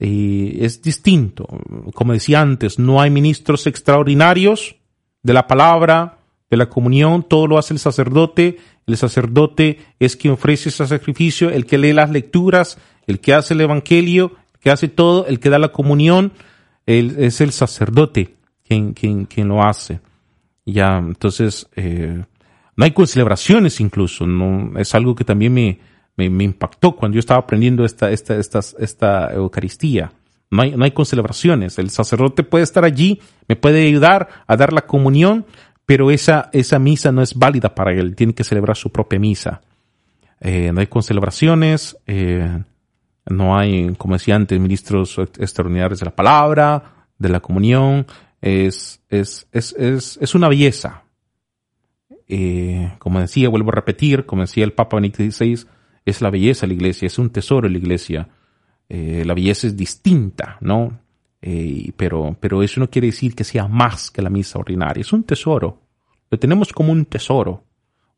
Y 0.00 0.64
es 0.64 0.80
distinto. 0.80 1.48
Como 1.92 2.12
decía 2.12 2.40
antes, 2.40 2.78
no 2.78 3.00
hay 3.00 3.10
ministros 3.10 3.66
extraordinarios 3.66 4.76
de 5.24 5.34
la 5.34 5.48
palabra, 5.48 6.17
de 6.50 6.56
la 6.56 6.68
comunión, 6.68 7.22
todo 7.22 7.46
lo 7.46 7.58
hace 7.58 7.74
el 7.74 7.80
sacerdote. 7.80 8.58
El 8.86 8.96
sacerdote 8.96 9.80
es 9.98 10.16
quien 10.16 10.34
ofrece 10.34 10.70
ese 10.70 10.86
sacrificio, 10.86 11.50
el 11.50 11.66
que 11.66 11.78
lee 11.78 11.92
las 11.92 12.10
lecturas, 12.10 12.78
el 13.06 13.20
que 13.20 13.34
hace 13.34 13.54
el 13.54 13.60
evangelio, 13.60 14.32
el 14.54 14.60
que 14.60 14.70
hace 14.70 14.88
todo, 14.88 15.26
el 15.26 15.40
que 15.40 15.50
da 15.50 15.58
la 15.58 15.72
comunión, 15.72 16.32
él 16.86 17.16
es 17.18 17.40
el 17.40 17.52
sacerdote 17.52 18.36
quien, 18.66 18.94
quien, 18.94 19.24
quien 19.26 19.48
lo 19.48 19.62
hace. 19.62 20.00
Ya, 20.64 20.98
entonces, 20.98 21.68
eh, 21.76 22.24
no 22.76 22.84
hay 22.84 22.94
celebraciones 23.06 23.80
incluso, 23.80 24.26
no, 24.26 24.78
es 24.78 24.94
algo 24.94 25.14
que 25.14 25.24
también 25.24 25.52
me, 25.52 25.80
me, 26.16 26.44
impactó 26.44 26.94
cuando 26.94 27.16
yo 27.16 27.20
estaba 27.20 27.40
aprendiendo 27.40 27.84
esta, 27.84 28.10
esta, 28.10 28.36
esta, 28.36 28.60
esta 28.78 29.32
Eucaristía. 29.32 30.12
No 30.50 30.62
hay, 30.62 30.76
no 30.76 30.84
hay 30.84 30.92
celebraciones. 31.04 31.78
El 31.78 31.90
sacerdote 31.90 32.42
puede 32.42 32.64
estar 32.64 32.84
allí, 32.84 33.20
me 33.48 33.56
puede 33.56 33.86
ayudar 33.86 34.28
a 34.46 34.56
dar 34.56 34.72
la 34.72 34.82
comunión, 34.82 35.44
pero 35.88 36.10
esa, 36.10 36.50
esa 36.52 36.78
misa 36.78 37.12
no 37.12 37.22
es 37.22 37.34
válida 37.34 37.74
para 37.74 37.94
él, 37.94 38.14
tiene 38.14 38.34
que 38.34 38.44
celebrar 38.44 38.76
su 38.76 38.92
propia 38.92 39.18
misa. 39.18 39.62
Eh, 40.38 40.70
no 40.70 40.80
hay 40.80 40.86
concelebraciones, 40.86 41.96
eh, 42.06 42.62
no 43.24 43.56
hay, 43.56 43.94
como 43.96 44.12
decía 44.12 44.36
antes, 44.36 44.60
ministros 44.60 45.16
extraordinarios 45.16 45.98
de 46.00 46.04
la 46.04 46.14
palabra, 46.14 47.06
de 47.16 47.30
la 47.30 47.40
comunión, 47.40 48.06
es, 48.42 49.00
es, 49.08 49.48
es, 49.50 49.72
es, 49.78 50.18
es 50.20 50.34
una 50.34 50.50
belleza. 50.50 51.04
Eh, 52.26 52.92
como 52.98 53.20
decía, 53.20 53.48
vuelvo 53.48 53.70
a 53.70 53.76
repetir, 53.76 54.26
como 54.26 54.42
decía 54.42 54.64
el 54.64 54.74
Papa 54.74 54.96
Benedicto 54.98 55.22
XVI, 55.22 55.64
es 56.04 56.20
la 56.20 56.28
belleza 56.28 56.66
la 56.66 56.74
iglesia, 56.74 57.06
es 57.06 57.18
un 57.18 57.30
tesoro 57.30 57.66
la 57.66 57.78
iglesia. 57.78 58.28
La 58.90 59.32
belleza 59.32 59.66
es 59.66 59.76
distinta, 59.76 60.58
¿no? 60.60 60.98
Eh, 61.40 61.92
pero, 61.96 62.36
pero 62.40 62.62
eso 62.62 62.80
no 62.80 62.90
quiere 62.90 63.06
decir 63.06 63.34
que 63.34 63.44
sea 63.44 63.68
más 63.68 64.10
que 64.10 64.22
la 64.22 64.30
misa 64.30 64.58
ordinaria, 64.58 65.00
es 65.02 65.12
un 65.12 65.22
tesoro. 65.24 65.80
Lo 66.30 66.38
tenemos 66.38 66.72
como 66.72 66.92
un 66.92 67.04
tesoro, 67.04 67.62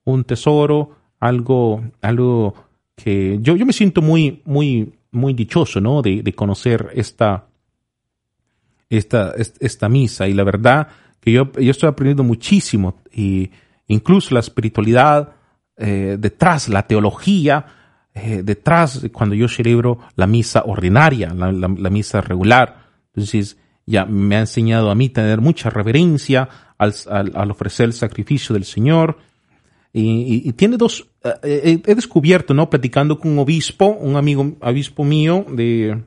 un 0.05 0.25
tesoro, 0.25 0.97
algo, 1.21 1.83
algo 2.01 2.55
que 2.97 3.39
yo, 3.43 3.57
yo 3.57 3.67
me 3.67 3.73
siento 3.73 4.01
muy, 4.03 4.41
muy, 4.47 4.93
muy 5.13 5.35
dichoso, 5.35 5.81
¿no? 5.81 6.01
De, 6.03 6.23
de 6.23 6.33
conocer 6.33 6.89
esta, 6.95 7.47
esta, 8.89 9.33
est- 9.33 9.57
esta 9.63 9.89
misa 9.89 10.27
y 10.29 10.35
la 10.35 10.45
verdad 10.45 10.89
que 11.21 11.33
yo, 11.33 11.53
yo 11.53 11.71
estoy 11.71 11.89
aprendiendo 11.89 12.25
muchísimo 12.25 12.97
y 13.13 13.51
incluso 13.89 14.35
la 14.35 14.41
espiritualidad 14.41 15.33
eh, 15.77 16.17
detrás, 16.19 16.69
la 16.69 16.87
teología 16.87 17.67
eh, 18.15 18.43
detrás 18.43 19.03
de 19.03 19.11
cuando 19.13 19.35
yo 19.35 19.47
celebro 19.49 19.99
la 20.17 20.27
misa 20.27 20.63
ordinaria, 20.67 21.33
la 21.35 21.91
misa 21.91 22.21
regular. 22.23 22.80
Entonces 23.21 23.57
ya 23.87 24.07
me 24.07 24.37
ha 24.37 24.41
enseñado 24.41 24.91
a 24.91 24.95
mí 24.95 25.09
tener 25.09 25.41
mucha 25.41 25.71
reverencia 25.71 26.49
al, 26.79 27.51
ofrecer 27.51 27.87
el 27.87 27.93
sacrificio 27.93 28.55
del 28.55 28.65
Señor. 28.65 29.19
Y, 29.93 30.53
tiene 30.53 30.77
dos, 30.77 31.09
eh, 31.25 31.81
he, 31.85 31.91
he 31.91 31.95
descubierto, 31.95 32.55
¿no? 32.55 32.71
Platicando 32.71 33.19
con 33.19 33.33
un 33.33 33.41
obispo, 33.41 33.87
un 33.87 34.17
amigo, 34.17 34.57
obispo 34.61 35.05
mío 35.05 35.45
de, 35.51 36.03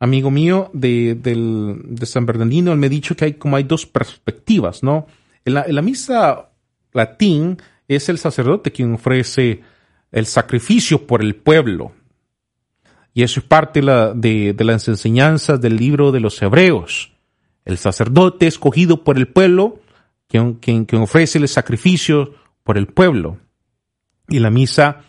amigo 0.00 0.30
mío 0.30 0.70
de, 0.72 1.14
del, 1.14 1.80
de 1.84 2.06
San 2.06 2.24
Bernardino, 2.24 2.72
él 2.72 2.78
me 2.78 2.86
ha 2.86 2.90
dicho 2.90 3.14
que 3.14 3.26
hay 3.26 3.32
como 3.34 3.56
hay 3.56 3.64
dos 3.64 3.86
perspectivas, 3.86 4.82
¿no? 4.82 5.06
En 5.44 5.54
la 5.54 5.82
misa 5.82 6.50
latín 6.92 7.58
es 7.88 8.08
el 8.08 8.18
sacerdote 8.18 8.72
quien 8.72 8.94
ofrece 8.94 9.60
el 10.10 10.26
sacrificio 10.26 11.06
por 11.06 11.22
el 11.22 11.34
pueblo. 11.34 11.92
Y 13.14 13.22
eso 13.22 13.40
es 13.40 13.46
parte 13.46 13.80
de, 13.80 13.86
la- 13.86 14.12
de, 14.14 14.52
de 14.54 14.64
las 14.64 14.88
enseñanzas 14.88 15.60
del 15.60 15.76
libro 15.76 16.12
de 16.12 16.20
los 16.20 16.40
hebreos. 16.40 17.12
El 17.64 17.78
sacerdote 17.78 18.46
escogido 18.46 19.04
por 19.04 19.16
el 19.18 19.28
pueblo, 19.28 19.80
quien, 20.28 20.86
ofrece 21.00 21.38
el 21.38 21.48
sacrificio 21.48 22.34
por 22.64 22.78
el 22.78 22.86
pueblo. 22.86 23.38
Y 24.28 24.38
la 24.38 24.50
misa, 24.50 25.02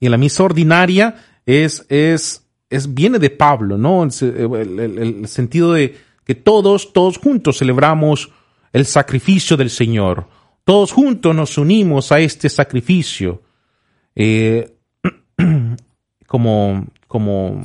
y 0.00 0.08
la 0.08 0.16
misa 0.16 0.42
ordinaria 0.42 1.16
es, 1.44 1.84
es, 1.88 2.46
es, 2.70 2.94
viene 2.94 3.18
de 3.18 3.30
Pablo, 3.30 3.76
¿no? 3.76 4.04
El- 4.04 4.80
el 4.98 5.28
sentido 5.28 5.72
de 5.74 5.96
que 6.24 6.34
todos, 6.34 6.92
todos 6.92 7.18
juntos 7.18 7.58
celebramos 7.58 8.30
el 8.72 8.86
sacrificio 8.86 9.56
del 9.56 9.68
Señor. 9.70 10.26
Todos 10.64 10.92
juntos 10.92 11.34
nos 11.34 11.58
unimos 11.58 12.12
a 12.12 12.20
este 12.20 12.48
sacrificio. 12.48 13.42
Eh, 14.14 14.72
como, 16.26 16.86
como, 17.10 17.60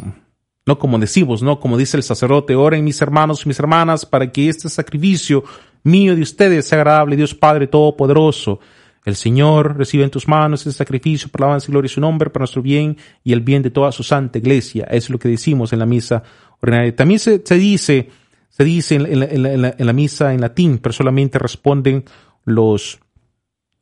no 0.65 0.79
como 0.79 0.97
decimos, 0.97 1.43
¿no? 1.43 1.59
Como 1.59 1.77
dice 1.77 1.97
el 1.97 2.01
sacerdote, 2.01 2.55
oren 2.55 2.83
mis 2.83 2.99
hermanos 2.99 3.45
y 3.45 3.47
mis 3.47 3.59
hermanas 3.59 4.03
para 4.03 4.31
que 4.31 4.49
este 4.49 4.69
sacrificio 4.69 5.43
mío 5.83 6.15
de 6.15 6.23
ustedes 6.23 6.67
sea 6.67 6.79
agradable, 6.79 7.15
Dios 7.15 7.35
Padre 7.35 7.67
Todopoderoso. 7.67 8.59
El 9.05 9.15
Señor 9.15 9.77
recibe 9.77 10.03
en 10.03 10.09
tus 10.09 10.27
manos 10.27 10.61
este 10.61 10.75
sacrificio 10.75 11.29
por 11.29 11.41
la 11.41 11.45
alabanza 11.45 11.67
y 11.69 11.73
gloria 11.73 11.89
de 11.89 11.93
su 11.93 12.01
nombre, 12.01 12.31
para 12.31 12.41
nuestro 12.41 12.63
bien 12.63 12.97
y 13.23 13.33
el 13.33 13.41
bien 13.41 13.61
de 13.61 13.69
toda 13.69 13.91
su 13.91 14.01
santa 14.01 14.39
iglesia. 14.39 14.87
Es 14.89 15.11
lo 15.11 15.19
que 15.19 15.29
decimos 15.29 15.71
en 15.73 15.77
la 15.77 15.85
misa 15.85 16.23
ordinaria. 16.59 16.95
También 16.95 17.19
se, 17.19 17.43
se 17.45 17.55
dice, 17.55 18.09
se 18.49 18.63
dice 18.63 18.95
en 18.95 19.85
la 19.85 19.93
misa 19.93 20.33
en 20.33 20.41
latín, 20.41 20.79
pero 20.79 20.91
solamente 20.91 21.37
responden 21.37 22.03
los, 22.45 22.99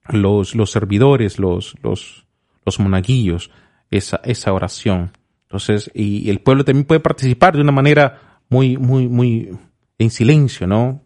los, 0.09 0.55
los 0.55 0.71
servidores, 0.71 1.39
los, 1.39 1.75
los, 1.81 2.25
los 2.65 2.79
monaguillos, 2.81 3.49
esa, 3.91 4.19
esa 4.25 4.51
oración. 4.51 5.13
Entonces, 5.53 5.91
y 5.93 6.31
el 6.31 6.39
pueblo 6.39 6.65
también 6.65 6.83
puede 6.83 6.99
participar 6.99 7.55
de 7.55 7.61
una 7.61 7.71
manera 7.71 8.39
muy, 8.49 8.75
muy, 8.75 9.07
muy 9.07 9.55
en 9.99 10.09
silencio, 10.09 10.65
¿no? 10.65 11.03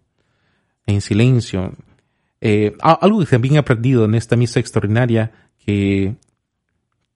En 0.85 1.01
silencio. 1.01 1.73
Eh, 2.39 2.73
algo 2.79 3.19
que 3.19 3.25
también 3.25 3.55
he 3.55 3.57
aprendido 3.57 4.05
en 4.05 4.15
esta 4.15 4.37
misa 4.37 4.61
extraordinaria, 4.61 5.33
que, 5.65 6.15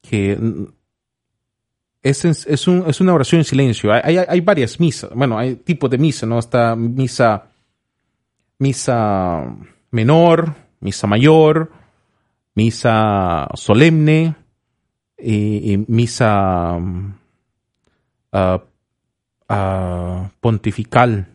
que 0.01 0.37
es, 2.03 2.25
es, 2.25 2.67
un, 2.67 2.83
es 2.85 2.99
una 2.99 3.13
oración 3.13 3.39
en 3.39 3.45
silencio. 3.45 3.93
Hay, 3.93 4.17
hay, 4.17 4.41
varias 4.41 4.77
misas, 4.77 5.09
bueno, 5.15 5.39
hay 5.39 5.55
tipos 5.55 5.89
de 5.89 5.99
misa, 5.99 6.25
¿no? 6.25 6.37
Está 6.37 6.75
misa, 6.75 7.45
misa 8.59 9.55
menor, 9.89 10.53
misa 10.81 11.07
mayor, 11.07 11.71
misa 12.55 13.47
solemne, 13.53 14.35
y, 15.17 15.73
y 15.73 15.85
misa 15.87 16.77
pontifical, 20.39 21.27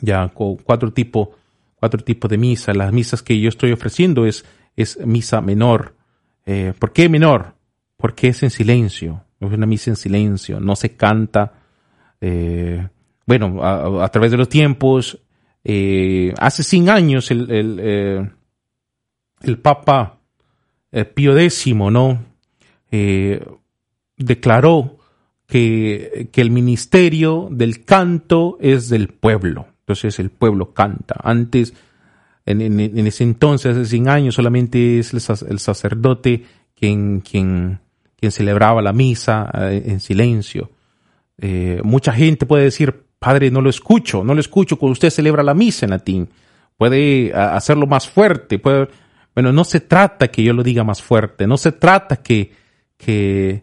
ya 0.00 0.28
cuatro 0.28 0.92
tipos 0.92 1.28
cuatro 1.76 2.28
de 2.28 2.38
misa. 2.38 2.72
Las 2.74 2.92
misas 2.92 3.22
que 3.22 3.38
yo 3.38 3.48
estoy 3.48 3.72
ofreciendo 3.72 4.26
es, 4.26 4.44
es 4.76 4.98
misa 5.04 5.40
menor. 5.40 5.94
Eh, 6.44 6.72
¿Por 6.78 6.92
qué 6.92 7.08
menor? 7.08 7.54
Porque 7.96 8.28
es 8.28 8.42
en 8.42 8.50
silencio. 8.50 9.24
Es 9.40 9.52
una 9.52 9.66
misa 9.66 9.90
en 9.90 9.96
silencio. 9.96 10.60
No 10.60 10.76
se 10.76 10.96
canta. 10.96 11.52
Eh, 12.20 12.86
bueno, 13.26 13.62
a, 13.62 14.08
través 14.08 14.30
de 14.30 14.36
los 14.36 14.48
tiempos, 14.48 15.18
eh, 15.64 16.32
hace 16.38 16.62
100 16.62 16.90
años 16.90 17.30
el, 17.30 17.50
el, 17.50 18.30
el 19.42 19.58
Papa 19.58 20.20
Pío 21.14 21.36
X, 21.36 21.74
¿no? 21.74 22.24
declaró 24.16 24.95
que, 25.46 26.28
que 26.32 26.40
el 26.40 26.50
ministerio 26.50 27.48
del 27.50 27.84
canto 27.84 28.58
es 28.60 28.88
del 28.88 29.08
pueblo. 29.08 29.66
Entonces 29.80 30.18
el 30.18 30.30
pueblo 30.30 30.72
canta. 30.74 31.16
Antes, 31.22 31.74
en, 32.44 32.60
en- 32.60 32.80
en 32.80 33.06
ese 33.06 33.24
entonces, 33.24 33.76
hace 33.76 33.84
100 33.86 34.08
años, 34.08 34.34
solamente 34.34 34.98
es 34.98 35.12
el, 35.14 35.20
sac- 35.20 35.46
el 35.48 35.58
sacerdote 35.60 36.44
quien, 36.74 37.20
quien, 37.20 37.78
quien 38.16 38.32
celebraba 38.32 38.82
la 38.82 38.92
misa 38.92 39.50
eh, 39.54 39.82
en 39.86 40.00
silencio. 40.00 40.70
Eh, 41.38 41.80
mucha 41.84 42.12
gente 42.12 42.46
puede 42.46 42.64
decir, 42.64 43.04
padre, 43.18 43.50
no 43.50 43.60
lo 43.60 43.70
escucho, 43.70 44.24
no 44.24 44.34
lo 44.34 44.40
escucho 44.40 44.76
cuando 44.78 44.92
usted 44.92 45.10
celebra 45.10 45.42
la 45.42 45.54
misa 45.54 45.86
en 45.86 45.90
latín. 45.90 46.28
Puede 46.76 47.32
hacerlo 47.34 47.86
más 47.86 48.08
fuerte. 48.08 48.58
Puede... 48.58 48.88
Bueno, 49.34 49.52
no 49.52 49.64
se 49.64 49.80
trata 49.80 50.28
que 50.28 50.42
yo 50.42 50.52
lo 50.54 50.62
diga 50.62 50.82
más 50.82 51.02
fuerte, 51.02 51.46
no 51.46 51.56
se 51.58 51.70
trata 51.72 52.16
que, 52.16 52.52
que, 52.96 53.62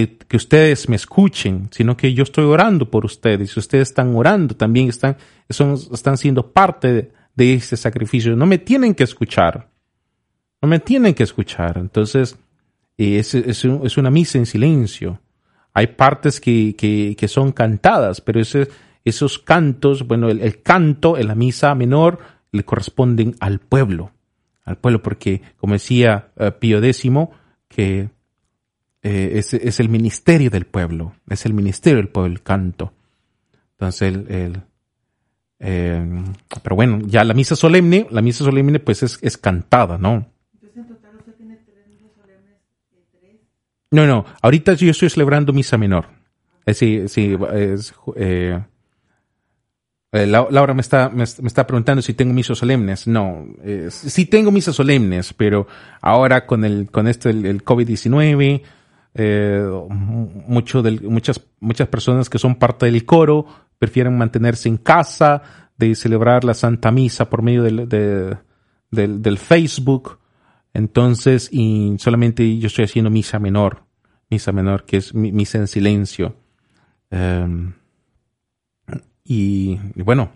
que, 0.00 0.36
ustedes 0.36 0.88
me 0.88 0.96
escuchen, 0.96 1.68
sino 1.70 1.96
que 1.96 2.14
yo 2.14 2.22
estoy 2.22 2.44
orando 2.44 2.90
por 2.90 3.04
ustedes. 3.04 3.54
Y 3.54 3.60
ustedes 3.60 3.88
están 3.90 4.14
orando, 4.16 4.56
también 4.56 4.88
están, 4.88 5.16
son, 5.50 5.74
están 5.92 6.16
siendo 6.16 6.50
parte 6.50 6.92
de, 6.92 7.12
de 7.34 7.54
este 7.54 7.76
sacrificio. 7.76 8.34
No 8.34 8.46
me 8.46 8.56
tienen 8.58 8.94
que 8.94 9.04
escuchar. 9.04 9.68
No 10.62 10.68
me 10.68 10.78
tienen 10.78 11.12
que 11.12 11.24
escuchar. 11.24 11.76
Entonces, 11.76 12.38
es, 12.96 13.34
es, 13.34 13.64
un- 13.64 13.84
es 13.84 13.96
una 13.98 14.10
misa 14.10 14.38
en 14.38 14.46
silencio. 14.46 15.20
Hay 15.74 15.88
partes 15.88 16.40
que, 16.40 16.74
que, 16.76 17.14
que 17.18 17.28
son 17.28 17.52
cantadas, 17.52 18.20
pero 18.20 18.40
ese- 18.40 18.68
esos 19.04 19.38
cantos, 19.38 20.06
bueno, 20.06 20.30
el, 20.30 20.40
el 20.40 20.62
canto 20.62 21.18
en 21.18 21.26
la 21.28 21.34
misa 21.34 21.74
menor 21.74 22.18
le 22.50 22.64
corresponden 22.64 23.34
al 23.40 23.58
pueblo, 23.58 24.12
al 24.64 24.76
pueblo, 24.78 25.02
porque 25.02 25.42
como 25.58 25.74
decía 25.74 26.28
eh, 26.36 26.50
Pío 26.52 26.78
X, 26.82 27.10
que 27.68 28.08
eh, 29.02 29.32
es, 29.34 29.54
es 29.54 29.80
el 29.80 29.88
ministerio 29.88 30.50
del 30.50 30.64
pueblo, 30.66 31.14
es 31.28 31.44
el 31.46 31.54
ministerio 31.54 31.96
del 31.98 32.08
pueblo, 32.08 32.32
el 32.32 32.42
canto. 32.42 32.92
Entonces, 33.72 34.02
el, 34.14 34.30
el, 34.30 34.62
eh, 35.58 36.22
pero 36.62 36.76
bueno, 36.76 37.00
ya 37.06 37.24
la 37.24 37.34
misa 37.34 37.56
solemne, 37.56 38.06
la 38.10 38.22
misa 38.22 38.44
solemne 38.44 38.78
pues 38.80 39.02
es, 39.02 39.18
es 39.22 39.36
cantada, 39.38 39.98
¿no? 39.98 40.26
No, 43.90 44.06
no, 44.06 44.24
ahorita 44.40 44.74
yo 44.74 44.90
estoy 44.90 45.10
celebrando 45.10 45.52
misa 45.52 45.76
menor. 45.76 46.06
Eh, 46.64 46.74
sí, 46.74 47.08
sí, 47.08 47.36
es, 47.52 47.92
eh, 48.16 48.58
eh, 50.12 50.26
Lau- 50.26 50.48
Laura 50.50 50.74
me 50.74 50.80
está, 50.80 51.08
me, 51.08 51.24
me 51.40 51.48
está 51.48 51.66
preguntando 51.66 52.02
si 52.02 52.14
tengo 52.14 52.32
misas 52.32 52.58
solemnes. 52.58 53.06
No, 53.06 53.46
eh, 53.64 53.88
sí 53.90 54.26
tengo 54.26 54.50
misas 54.50 54.76
solemnes, 54.76 55.32
pero 55.34 55.66
ahora 56.00 56.46
con 56.46 56.64
el, 56.64 56.90
con 56.90 57.08
esto 57.08 57.28
el, 57.28 57.44
el 57.46 57.64
COVID-19, 57.64 58.62
eh, 59.14 59.62
muchas, 59.88 61.40
muchas 61.60 61.88
personas 61.88 62.30
que 62.30 62.38
son 62.38 62.54
parte 62.56 62.86
del 62.86 63.04
coro 63.04 63.46
prefieren 63.78 64.16
mantenerse 64.16 64.68
en 64.68 64.76
casa, 64.78 65.42
de 65.76 65.94
celebrar 65.94 66.44
la 66.44 66.54
Santa 66.54 66.90
Misa 66.92 67.28
por 67.28 67.42
medio 67.42 67.62
del, 67.64 67.88
de- 67.88 68.36
del, 68.90 69.38
Facebook. 69.38 70.18
Entonces, 70.74 71.48
y 71.50 71.96
solamente 71.98 72.58
yo 72.58 72.68
estoy 72.68 72.84
haciendo 72.84 73.10
misa 73.10 73.38
menor, 73.38 73.84
misa 74.30 74.52
menor, 74.52 74.84
que 74.84 74.98
es 74.98 75.14
mi- 75.14 75.32
misa 75.32 75.58
en 75.58 75.66
silencio. 75.66 76.36
Em, 77.10 77.72
y, 79.24 79.78
y 79.94 80.02
bueno, 80.02 80.30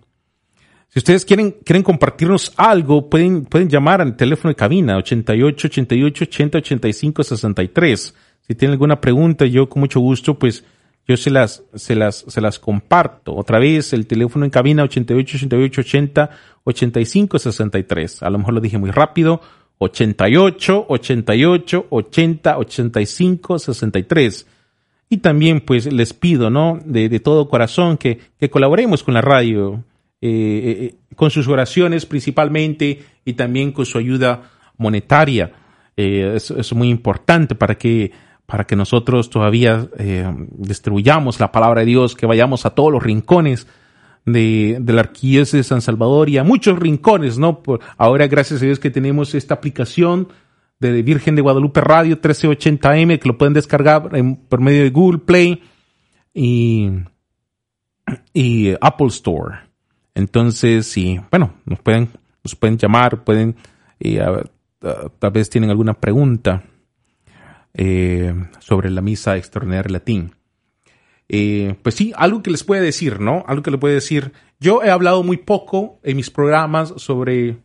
si 0.89 0.99
ustedes 0.99 1.25
quieren, 1.25 1.53
quieren 1.65 1.83
compartirnos 1.83 2.53
algo, 2.57 3.09
pueden, 3.11 3.45
pueden 3.45 3.69
llamar 3.69 4.01
al 4.01 4.17
teléfono 4.17 4.51
de 4.51 4.57
cabina 4.57 4.97
88 4.97 5.69
88 5.69 6.25
80 6.25 6.59
85 6.59 7.23
63. 7.23 8.15
Si 8.47 8.55
tienen 8.55 8.73
alguna 8.73 9.01
pregunta, 9.01 9.45
yo 9.47 9.69
con 9.69 9.81
mucho 9.81 10.01
gusto, 10.01 10.39
pues 10.39 10.65
yo 11.07 11.17
se 11.17 11.31
las, 11.31 11.63
se 11.75 11.95
las, 11.95 12.25
se 12.27 12.41
las 12.41 12.59
comparto. 12.59 13.35
Otra 13.35 13.59
vez, 13.59 13.93
el 13.93 14.07
teléfono 14.07 14.45
en 14.45 14.51
cabina 14.51 14.83
88 14.83 15.37
88 15.37 15.81
80 15.81 16.31
85 16.65 17.39
63. 17.39 18.23
A 18.23 18.31
lo 18.31 18.39
mejor 18.39 18.55
lo 18.55 18.61
dije 18.61 18.79
muy 18.79 18.91
rápido. 18.91 19.41
88 19.79 20.87
88 20.89 21.87
80 21.91 22.59
85 22.59 23.59
63. 23.59 24.47
Y 25.09 25.19
también 25.19 25.61
pues 25.61 25.93
les 25.93 26.13
pido, 26.13 26.51
¿no? 26.51 26.81
De, 26.85 27.21
todo 27.21 27.49
corazón 27.49 27.97
que, 27.97 28.19
que 28.41 28.51
colaboremos 28.51 29.05
con 29.05 29.15
la 29.15 29.21
radio, 29.21 29.85
eh, 30.21 30.93
eh, 30.93 30.95
con 31.15 31.31
sus 31.31 31.47
oraciones 31.47 32.05
principalmente 32.07 33.05
y 33.25 33.35
también 33.35 33.71
con 33.71 33.87
su 33.87 33.99
ayuda 33.99 34.51
monetaria. 34.77 35.53
Eh, 35.97 36.33
es 36.35 36.73
muy 36.73 36.89
importante 36.89 37.55
para 37.55 37.77
que, 37.77 38.11
para 38.47 38.65
que 38.65 38.77
nosotros 38.77 39.29
todavía 39.29 39.89
eh, 39.99 40.33
distribuyamos 40.57 41.41
la 41.41 41.51
palabra 41.51 41.81
de 41.81 41.87
Dios, 41.87 42.15
que 42.15 42.27
vayamos 42.27 42.65
a 42.65 42.71
todos 42.71 42.93
los 42.93 43.03
rincones 43.03 43.67
de, 44.25 44.79
de 44.81 44.93
la 44.93 45.11
de 45.13 45.63
San 45.63 45.83
Salvador 45.83 46.29
y 46.29 46.39
a 46.39 46.45
muchos 46.45 46.79
rincones, 46.79 47.39
¿no? 47.39 47.63
Por, 47.63 47.81
ahora, 47.97 48.27
gracias 48.29 48.63
a 48.63 48.65
Dios 48.65 48.79
que 48.79 48.91
tenemos 48.91 49.35
esta 49.35 49.55
aplicación 49.55 50.29
de 50.79 51.03
Virgen 51.03 51.35
de 51.35 51.43
Guadalupe 51.43 51.81
Radio 51.81 52.21
1380M 52.21 53.19
que 53.19 53.29
lo 53.29 53.39
pueden 53.39 53.55
descargar 53.55 54.11
por 54.49 54.61
medio 54.61 54.83
de 54.83 54.91
Google 54.91 55.19
Play 55.19 55.63
y, 56.35 56.91
y 58.33 58.75
Apple 58.81 59.09
Store. 59.09 59.59
Entonces, 60.15 60.87
sí, 60.87 61.21
bueno, 61.31 61.55
nos 61.65 61.81
pueden, 61.81 62.11
nos 62.45 62.55
pueden 62.55 62.79
llamar, 62.79 63.25
pueden, 63.25 63.57
eh, 63.99 64.21
tal 65.19 65.31
vez 65.31 65.51
tienen 65.51 65.71
alguna 65.71 65.95
pregunta 65.95 66.63
eh, 67.77 68.35
sobre 68.59 68.91
la 68.91 69.01
misa 69.03 69.37
extraordinaria 69.37 69.93
latín. 69.93 70.35
Eh, 71.29 71.75
pues 71.83 71.95
sí, 71.95 72.13
algo 72.17 72.43
que 72.43 72.51
les 72.51 72.65
puede 72.65 72.83
decir, 72.83 73.21
¿no? 73.21 73.45
Algo 73.47 73.63
que 73.63 73.71
les 73.71 73.81
puede 73.81 73.95
decir. 73.95 74.33
Yo 74.61 74.83
he 74.83 74.91
hablado 74.91 75.23
muy 75.23 75.37
poco 75.37 76.01
en 76.03 76.17
mis 76.17 76.31
programas 76.31 76.95
sobre 76.97 77.59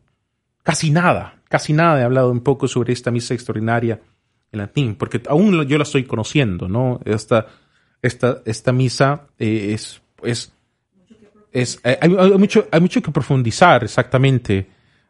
casi 0.63 0.89
nada, 0.91 1.41
casi 1.47 1.71
nada 1.73 1.99
he 2.01 2.03
hablado 2.03 2.31
un 2.31 2.41
poco 2.41 2.67
sobre 2.67 2.91
esta 2.93 3.11
misa 3.11 3.33
extraordinaria 3.33 4.01
en 4.51 4.59
latín, 4.59 4.95
porque 4.95 5.21
aún 5.29 5.65
yo 5.67 5.77
la 5.77 5.83
estoy 5.83 6.03
conociendo, 6.03 6.67
¿no? 6.67 6.99
Esta, 7.05 7.47
esta, 8.01 8.41
esta 8.45 8.71
misa 8.73 9.27
eh, 9.39 9.71
es, 9.73 10.01
es, 10.23 10.51
es 11.53 11.79
hay, 11.83 12.09
mucho, 12.37 12.67
hay 12.71 12.81
mucho 12.81 13.01
que 13.01 13.11
profundizar, 13.11 13.83
exactamente, 13.83 14.67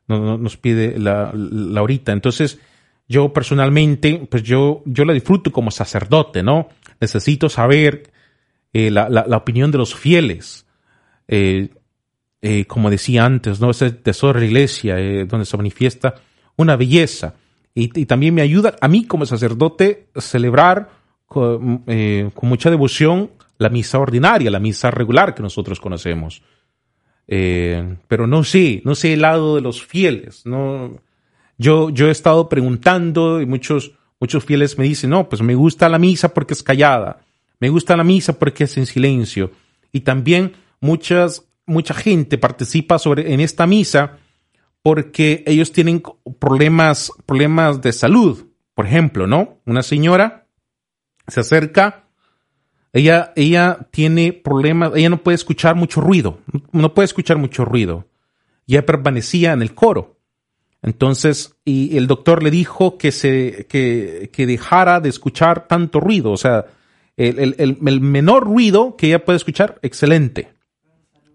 no- 0.08 0.20
no- 0.20 0.38
nos 0.38 0.58
pide 0.58 1.00
la, 1.00 1.32
la. 1.34 1.82
Entonces, 2.08 2.60
yo 3.12 3.34
personalmente, 3.34 4.26
pues 4.32 4.42
yo, 4.42 4.82
yo 4.86 5.04
la 5.04 5.12
disfruto 5.14 5.52
como 5.52 5.70
sacerdote, 5.70 6.42
¿no? 6.42 6.70
Necesito 7.02 7.50
saber 7.50 8.10
eh, 8.72 8.90
la, 8.90 9.10
la, 9.10 9.38
opinión 9.38 9.70
de 9.70 9.78
los 9.78 9.94
fieles. 9.94 10.66
Eh, 11.28 11.70
eh, 12.42 12.66
como 12.66 12.90
decía 12.90 13.26
antes, 13.26 13.60
¿no? 13.60 13.70
Ese 13.70 13.92
tesoro 13.92 14.40
de 14.40 14.46
la 14.46 14.50
iglesia, 14.50 14.96
donde 15.26 15.46
se 15.46 15.58
manifiesta 15.58 16.16
una 16.56 16.78
belleza. 16.78 17.36
Y, 17.76 18.06
también 18.06 18.34
me 18.34 18.42
ayuda 18.42 18.76
a 18.80 18.88
mí 18.88 19.06
como 19.06 19.26
sacerdote 19.26 20.08
celebrar 20.16 20.90
con, 21.26 21.84
mucha 22.42 22.70
devoción 22.70 23.32
la 23.58 23.70
misa 23.70 24.00
ordinaria, 24.00 24.50
la 24.50 24.60
misa 24.60 24.90
regular 24.90 25.36
que 25.36 25.44
nosotros 25.44 25.82
conocemos. 25.82 26.42
Pero 27.28 28.26
no 28.26 28.44
sé, 28.44 28.82
no 28.86 28.96
sé 28.96 29.14
el 29.14 29.22
lado 29.22 29.56
de 29.56 29.62
los 29.62 29.86
fieles. 29.86 30.46
No, 30.46 30.98
yo, 31.62 31.92
yo 31.92 32.08
he 32.08 32.12
estado 32.12 32.50
preguntando 32.50 33.40
y 33.40 33.46
muchos, 33.46 33.92
muchos 34.20 34.44
fieles 34.44 34.80
me 34.80 34.86
dicen, 34.86 35.12
no, 35.12 35.30
pues 35.30 35.44
me 35.44 35.54
gusta 35.54 35.90
la 35.90 36.00
misa 36.00 36.34
porque 36.34 36.56
es 36.56 36.64
callada, 36.64 37.22
me 37.60 37.70
gusta 37.70 37.96
la 37.96 38.04
misa 38.04 38.40
porque 38.40 38.64
es 38.64 38.78
en 38.78 38.88
silencio. 38.88 39.52
Y 39.92 40.00
también 40.00 40.54
muchas, 40.80 41.46
mucha 41.68 41.94
gente 41.94 42.40
participa 42.40 42.98
sobre, 42.98 43.32
en 43.32 43.42
esta 43.42 43.68
misa 43.68 44.18
porque 44.82 45.44
ellos 45.46 45.72
tienen 45.72 46.02
problemas, 46.40 47.12
problemas 47.28 47.80
de 47.80 47.94
salud. 47.94 48.48
Por 48.74 48.88
ejemplo, 48.88 49.28
¿no? 49.28 49.60
Una 49.68 49.84
señora 49.84 50.48
se 51.28 51.42
acerca, 51.42 52.06
ella, 52.92 53.34
ella 53.36 53.88
tiene 53.92 54.34
problemas, 54.34 54.94
ella 54.96 55.10
no 55.10 55.22
puede 55.22 55.36
escuchar 55.36 55.76
mucho 55.76 56.02
ruido, 56.02 56.40
no 56.72 56.96
puede 56.96 57.06
escuchar 57.06 57.38
mucho 57.38 57.66
ruido. 57.66 58.08
Y 58.66 58.74
ella 58.74 58.86
permanecía 58.88 59.54
en 59.54 59.62
el 59.62 59.76
coro. 59.76 60.21
Entonces, 60.82 61.56
y 61.64 61.96
el 61.98 62.08
doctor 62.08 62.42
le 62.44 62.52
dijo 62.52 62.98
que 62.98 63.12
se, 63.12 63.68
que, 63.70 64.46
dejara 64.46 65.00
de 65.00 65.10
escuchar 65.10 65.68
tanto 65.68 66.00
ruido. 66.00 66.32
O 66.32 66.38
sea, 66.38 66.66
el, 67.18 67.56
el- 67.58 68.02
menor 68.02 68.46
ruido 68.46 68.96
que 68.98 69.08
ella 69.08 69.24
puede 69.24 69.38
escuchar, 69.38 69.78
excelente. 69.84 70.50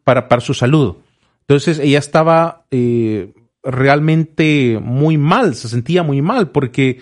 Para, 0.04 0.28
para 0.28 0.40
su 0.40 0.54
salud. 0.54 0.96
Entonces, 1.42 1.78
ella 1.78 1.98
estaba 1.98 2.64
eh, 2.70 3.32
realmente 3.62 4.78
muy 4.82 5.18
mal, 5.18 5.54
se 5.54 5.68
sentía 5.68 6.02
muy 6.02 6.22
mal 6.22 6.50
porque 6.50 7.00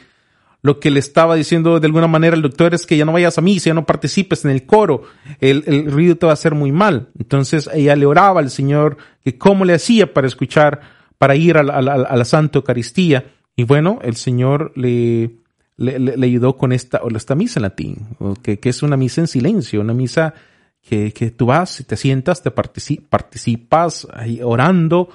lo 0.63 0.81
que 0.81 0.91
le 0.91 0.99
estaba 0.99 1.35
diciendo 1.35 1.79
de 1.79 1.87
alguna 1.87 2.07
manera 2.07 2.35
el 2.37 2.41
doctor 2.43 2.73
es 2.75 2.87
que 2.87 2.97
ya 2.97 3.05
no 3.05 3.13
vayas 3.13 3.37
a 3.37 3.43
misa, 3.43 3.67
ya 3.67 3.75
no 3.75 3.85
participes 3.85 4.47
en 4.47 4.51
el 4.51 4.65
coro, 4.65 5.03
el, 5.41 5.63
el 5.67 5.91
ruido 5.93 6.17
te 6.17 6.25
va 6.25 6.33
a 6.33 6.35
hacer 6.35 6.55
muy 6.55 6.73
mal. 6.73 7.11
Entonces 7.19 7.69
ella 7.73 7.95
le 7.97 8.07
oraba 8.07 8.41
al 8.41 8.51
Señor 8.51 8.97
que 9.23 9.37
cómo 9.37 9.67
le 9.67 9.75
hacía 9.75 10.15
para 10.15 10.27
escuchar, 10.27 10.81
para 11.25 11.37
ir 11.37 11.57
a 11.57 11.63
la, 11.63 11.73
a 11.79 11.81
la- 11.81 11.95
a 11.95 12.17
la 12.17 12.25
Santa 12.27 12.59
Eucaristía. 12.59 13.25
Y 13.57 13.65
bueno, 13.65 13.99
el 14.03 14.15
Señor 14.17 14.73
le, 14.77 15.31
le, 15.79 15.99
le- 15.99 16.27
ayudó 16.27 16.59
con 16.59 16.71
esta, 16.73 16.99
o 17.03 17.09
esta 17.17 17.35
misa 17.35 17.61
en 17.61 17.63
latín, 17.63 17.97
que, 18.43 18.59
que 18.61 18.69
es 18.69 18.83
una 18.83 18.99
misa 18.99 19.23
en 19.23 19.27
silencio, 19.27 19.81
una 19.81 19.95
misa 19.95 20.35
que, 20.83 21.15
que 21.15 21.31
tú 21.31 21.47
vas, 21.47 21.83
te 21.87 21.97
sientas, 21.97 22.43
te 22.43 22.55
partici- 22.55 23.01
participas 23.09 24.07
ahí 24.13 24.41
orando 24.43 25.09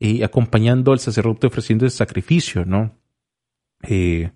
y 0.00 0.24
acompañando 0.24 0.90
al 0.90 0.98
sacerdote 0.98 1.46
ofreciendo 1.46 1.84
el 1.84 1.92
sacrificio, 1.92 2.64
¿no? 2.64 2.90
Eh, 3.84 4.32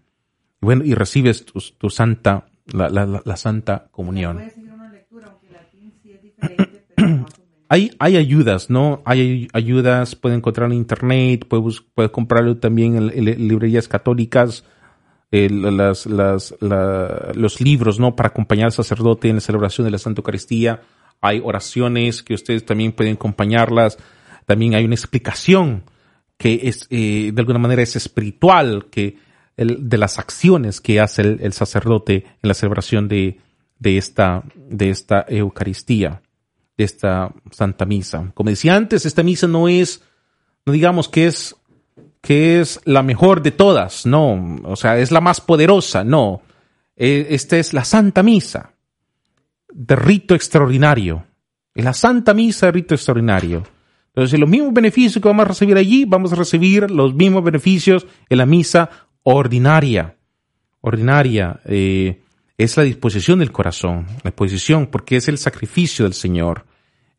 bueno, 0.60 0.84
y 0.84 0.94
recibes 0.94 1.44
tu, 1.44 1.58
tu 1.76 1.90
santa, 1.90 2.46
la, 2.72 2.88
la, 2.88 3.20
la- 3.24 3.36
santa 3.36 3.88
comunión. 3.90 4.36
Puedes 4.36 4.56
una 4.58 4.92
lectura, 4.92 5.26
aunque 5.26 5.50
latín 5.50 5.92
sí 6.00 6.12
es 6.12 6.22
diferente, 6.22 6.84
pero 6.94 7.08
más 7.08 7.34
o 7.34 7.42
menos. 7.42 7.55
Hay, 7.68 7.90
hay 7.98 8.16
ayudas, 8.16 8.70
¿no? 8.70 9.02
Hay 9.04 9.48
ayudas, 9.52 10.14
puede 10.14 10.36
encontrar 10.36 10.70
en 10.70 10.76
internet, 10.78 11.46
puede, 11.48 11.62
bus- 11.62 11.84
puede 11.94 12.10
comprarlo 12.10 12.58
también 12.58 12.96
en, 12.96 13.24
librerías 13.48 13.88
católicas, 13.88 14.64
eh, 15.32 15.50
las, 15.50 16.06
las, 16.06 16.54
la- 16.60 17.32
los 17.34 17.60
libros, 17.60 17.98
¿no? 17.98 18.14
Para 18.14 18.28
acompañar 18.28 18.66
al 18.66 18.72
sacerdote 18.72 19.28
en 19.28 19.36
la 19.36 19.40
celebración 19.40 19.84
de 19.84 19.90
la 19.90 19.98
Santa 19.98 20.20
Eucaristía. 20.20 20.82
Hay 21.20 21.40
oraciones 21.42 22.22
que 22.22 22.34
ustedes 22.34 22.64
también 22.64 22.92
pueden 22.92 23.14
acompañarlas. 23.14 23.98
También 24.44 24.74
hay 24.76 24.84
una 24.84 24.94
explicación 24.94 25.82
que 26.38 26.60
es, 26.64 26.86
eh, 26.90 27.32
de 27.34 27.40
alguna 27.40 27.58
manera 27.58 27.82
es 27.82 27.96
espiritual, 27.96 28.86
que 28.90 29.18
de 29.56 29.98
las 29.98 30.18
acciones 30.18 30.80
que 30.80 31.00
hace 31.00 31.22
el, 31.22 31.38
el 31.40 31.52
sacerdote 31.54 32.26
en 32.42 32.48
la 32.48 32.54
celebración 32.54 33.08
de, 33.08 33.40
de 33.78 33.96
esta, 33.96 34.44
de 34.54 34.90
esta 34.90 35.24
Eucaristía 35.28 36.20
de 36.76 36.84
esta 36.84 37.32
Santa 37.50 37.84
Misa. 37.84 38.30
Como 38.34 38.50
decía 38.50 38.76
antes, 38.76 39.06
esta 39.06 39.22
misa 39.22 39.46
no 39.46 39.68
es, 39.68 40.02
no 40.64 40.72
digamos 40.72 41.08
que 41.08 41.26
es, 41.26 41.56
que 42.20 42.60
es 42.60 42.80
la 42.84 43.02
mejor 43.02 43.42
de 43.42 43.52
todas, 43.52 44.06
no, 44.06 44.58
o 44.64 44.76
sea, 44.76 44.98
es 44.98 45.10
la 45.10 45.20
más 45.20 45.40
poderosa, 45.40 46.04
no. 46.04 46.42
Eh, 46.96 47.28
Esta 47.30 47.58
es 47.58 47.72
la 47.72 47.84
Santa 47.84 48.22
Misa 48.22 48.72
de 49.72 49.96
rito 49.96 50.34
extraordinario. 50.34 51.26
Es 51.74 51.84
la 51.84 51.92
Santa 51.92 52.32
Misa 52.32 52.66
de 52.66 52.72
rito 52.72 52.94
extraordinario. 52.94 53.62
Entonces, 54.08 54.40
los 54.40 54.48
mismos 54.48 54.72
beneficios 54.72 55.22
que 55.22 55.28
vamos 55.28 55.44
a 55.44 55.48
recibir 55.48 55.76
allí, 55.76 56.06
vamos 56.06 56.32
a 56.32 56.36
recibir 56.36 56.90
los 56.90 57.14
mismos 57.14 57.44
beneficios 57.44 58.06
en 58.30 58.38
la 58.38 58.46
misa 58.46 58.88
ordinaria. 59.22 60.16
Ordinaria. 60.80 61.60
eh, 61.66 62.22
es 62.58 62.76
la 62.76 62.82
disposición 62.84 63.38
del 63.38 63.52
corazón, 63.52 64.06
la 64.22 64.30
disposición, 64.30 64.86
porque 64.86 65.16
es 65.16 65.28
el 65.28 65.38
sacrificio 65.38 66.04
del 66.04 66.14
Señor, 66.14 66.64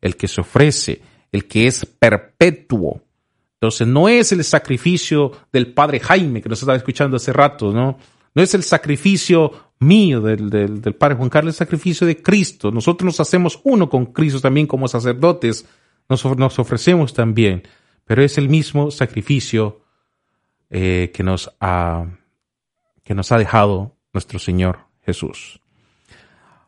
el 0.00 0.16
que 0.16 0.28
se 0.28 0.40
ofrece, 0.40 1.00
el 1.30 1.46
que 1.46 1.66
es 1.66 1.86
perpetuo. 1.86 3.02
Entonces, 3.54 3.86
no 3.86 4.08
es 4.08 4.32
el 4.32 4.42
sacrificio 4.44 5.32
del 5.52 5.72
Padre 5.72 6.00
Jaime, 6.00 6.42
que 6.42 6.48
nos 6.48 6.60
estaba 6.60 6.76
escuchando 6.76 7.16
hace 7.16 7.32
rato, 7.32 7.72
¿no? 7.72 7.98
No 8.34 8.42
es 8.42 8.54
el 8.54 8.62
sacrificio 8.62 9.72
mío 9.80 10.20
del, 10.20 10.50
del, 10.50 10.94
Padre 10.94 11.16
Juan 11.16 11.28
Carlos, 11.28 11.54
es 11.54 11.60
el 11.60 11.66
sacrificio 11.66 12.06
de 12.06 12.20
Cristo. 12.20 12.70
Nosotros 12.70 13.06
nos 13.06 13.20
hacemos 13.20 13.60
uno 13.64 13.88
con 13.88 14.06
Cristo 14.06 14.40
también 14.40 14.66
como 14.66 14.88
sacerdotes, 14.88 15.66
nos, 16.08 16.24
nos 16.36 16.58
ofrecemos 16.58 17.14
también, 17.14 17.62
pero 18.04 18.22
es 18.22 18.38
el 18.38 18.48
mismo 18.48 18.90
sacrificio 18.90 19.80
eh, 20.70 21.10
que, 21.14 21.22
nos 21.22 21.50
ha, 21.60 22.06
que 23.02 23.14
nos 23.14 23.32
ha 23.32 23.38
dejado 23.38 23.96
nuestro 24.12 24.38
Señor 24.38 24.87
Jesús. 25.08 25.58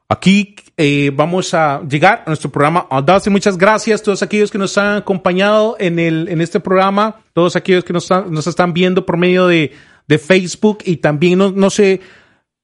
Aquí 0.08 0.56
eh, 0.76 1.12
vamos 1.14 1.54
a 1.54 1.82
llegar 1.88 2.22
a 2.26 2.30
nuestro 2.30 2.50
programa 2.50 2.86
Audacia. 2.90 3.30
Muchas 3.30 3.56
gracias 3.56 4.00
a 4.00 4.04
todos 4.04 4.22
aquellos 4.22 4.50
que 4.50 4.58
nos 4.58 4.76
han 4.76 4.96
acompañado 4.96 5.76
en, 5.78 5.98
el, 6.00 6.28
en 6.28 6.40
este 6.40 6.58
programa, 6.58 7.20
todos 7.32 7.54
aquellos 7.54 7.84
que 7.84 7.92
nos, 7.92 8.04
están- 8.04 8.32
nos 8.32 8.46
están 8.46 8.72
viendo 8.72 9.06
por 9.06 9.16
medio 9.16 9.46
de, 9.46 9.72
de 10.08 10.18
Facebook 10.18 10.78
y 10.84 10.96
también 10.96 11.38
no, 11.38 11.52
no 11.52 11.70
se, 11.70 12.00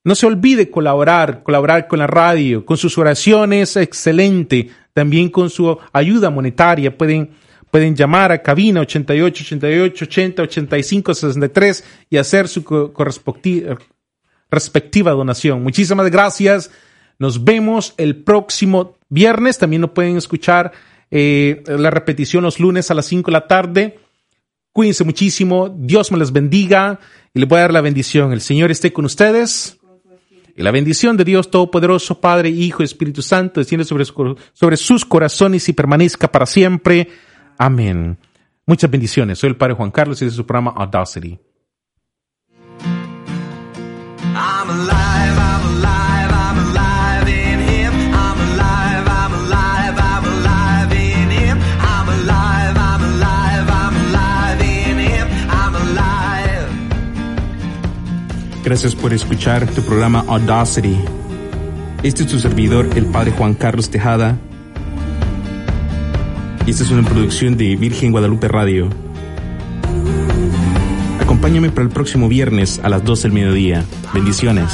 no 0.02 0.14
se 0.16 0.26
olvide 0.26 0.70
colaborar, 0.70 1.42
colaborar 1.44 1.86
con 1.86 2.00
la 2.00 2.08
radio, 2.08 2.64
con 2.66 2.76
sus 2.78 2.98
oraciones, 2.98 3.76
excelente, 3.76 4.70
también 4.92 5.28
con 5.28 5.48
su 5.48 5.78
ayuda 5.92 6.30
monetaria. 6.30 6.96
Pueden, 6.98 7.30
pueden 7.70 7.94
llamar 7.94 8.32
a 8.32 8.42
cabina 8.42 8.80
88 8.80 9.44
88 9.44 10.04
80 10.04 10.42
85 10.42 11.14
63 11.14 11.84
y 12.10 12.16
hacer 12.16 12.48
su 12.48 12.64
co- 12.64 12.92
correspecti- 12.92 13.78
respectiva 14.50 15.12
donación. 15.12 15.62
Muchísimas 15.62 16.10
gracias. 16.10 16.70
Nos 17.18 17.44
vemos 17.44 17.94
el 17.96 18.16
próximo 18.16 18.96
viernes. 19.08 19.58
También 19.58 19.82
nos 19.82 19.90
pueden 19.90 20.16
escuchar 20.16 20.72
eh, 21.10 21.62
la 21.66 21.90
repetición 21.90 22.44
los 22.44 22.60
lunes 22.60 22.90
a 22.90 22.94
las 22.94 23.06
5 23.06 23.30
de 23.30 23.32
la 23.32 23.46
tarde. 23.46 23.98
Cuídense 24.72 25.04
muchísimo. 25.04 25.74
Dios 25.76 26.12
me 26.12 26.18
les 26.18 26.32
bendiga 26.32 27.00
y 27.32 27.40
les 27.40 27.48
voy 27.48 27.58
a 27.58 27.62
dar 27.62 27.72
la 27.72 27.80
bendición. 27.80 28.32
El 28.32 28.40
Señor 28.40 28.70
esté 28.70 28.92
con 28.92 29.04
ustedes. 29.04 29.78
Y 30.54 30.62
la 30.62 30.70
bendición 30.70 31.18
de 31.18 31.24
Dios 31.24 31.50
Todopoderoso, 31.50 32.18
Padre, 32.18 32.48
Hijo 32.48 32.82
Espíritu 32.82 33.20
Santo, 33.20 33.60
desciende 33.60 33.84
sobre 33.84 34.76
sus 34.76 35.04
corazones 35.04 35.68
y 35.68 35.74
permanezca 35.74 36.32
para 36.32 36.46
siempre. 36.46 37.08
Amén. 37.58 38.16
Muchas 38.64 38.90
bendiciones. 38.90 39.38
Soy 39.38 39.50
el 39.50 39.56
Padre 39.56 39.74
Juan 39.74 39.90
Carlos 39.90 40.20
y 40.20 40.24
este 40.24 40.32
es 40.32 40.36
su 40.36 40.46
programa 40.46 40.72
Audacity. 40.76 41.38
Gracias 58.66 58.96
por 58.96 59.12
escuchar 59.12 59.64
tu 59.68 59.80
programa 59.82 60.24
Audacity. 60.26 60.96
Este 62.02 62.24
es 62.24 62.28
tu 62.28 62.40
servidor, 62.40 62.88
el 62.96 63.06
Padre 63.06 63.30
Juan 63.30 63.54
Carlos 63.54 63.90
Tejada. 63.90 64.38
Esta 66.66 66.82
es 66.82 66.90
una 66.90 67.08
producción 67.08 67.56
de 67.56 67.76
Virgen 67.76 68.10
Guadalupe 68.10 68.48
Radio. 68.48 68.90
Acompáñame 71.26 71.70
para 71.70 71.82
el 71.82 71.88
próximo 71.88 72.28
viernes 72.28 72.78
a 72.84 72.88
las 72.88 73.02
12 73.02 73.22
del 73.24 73.32
mediodía. 73.32 73.84
Bendiciones. 74.14 74.70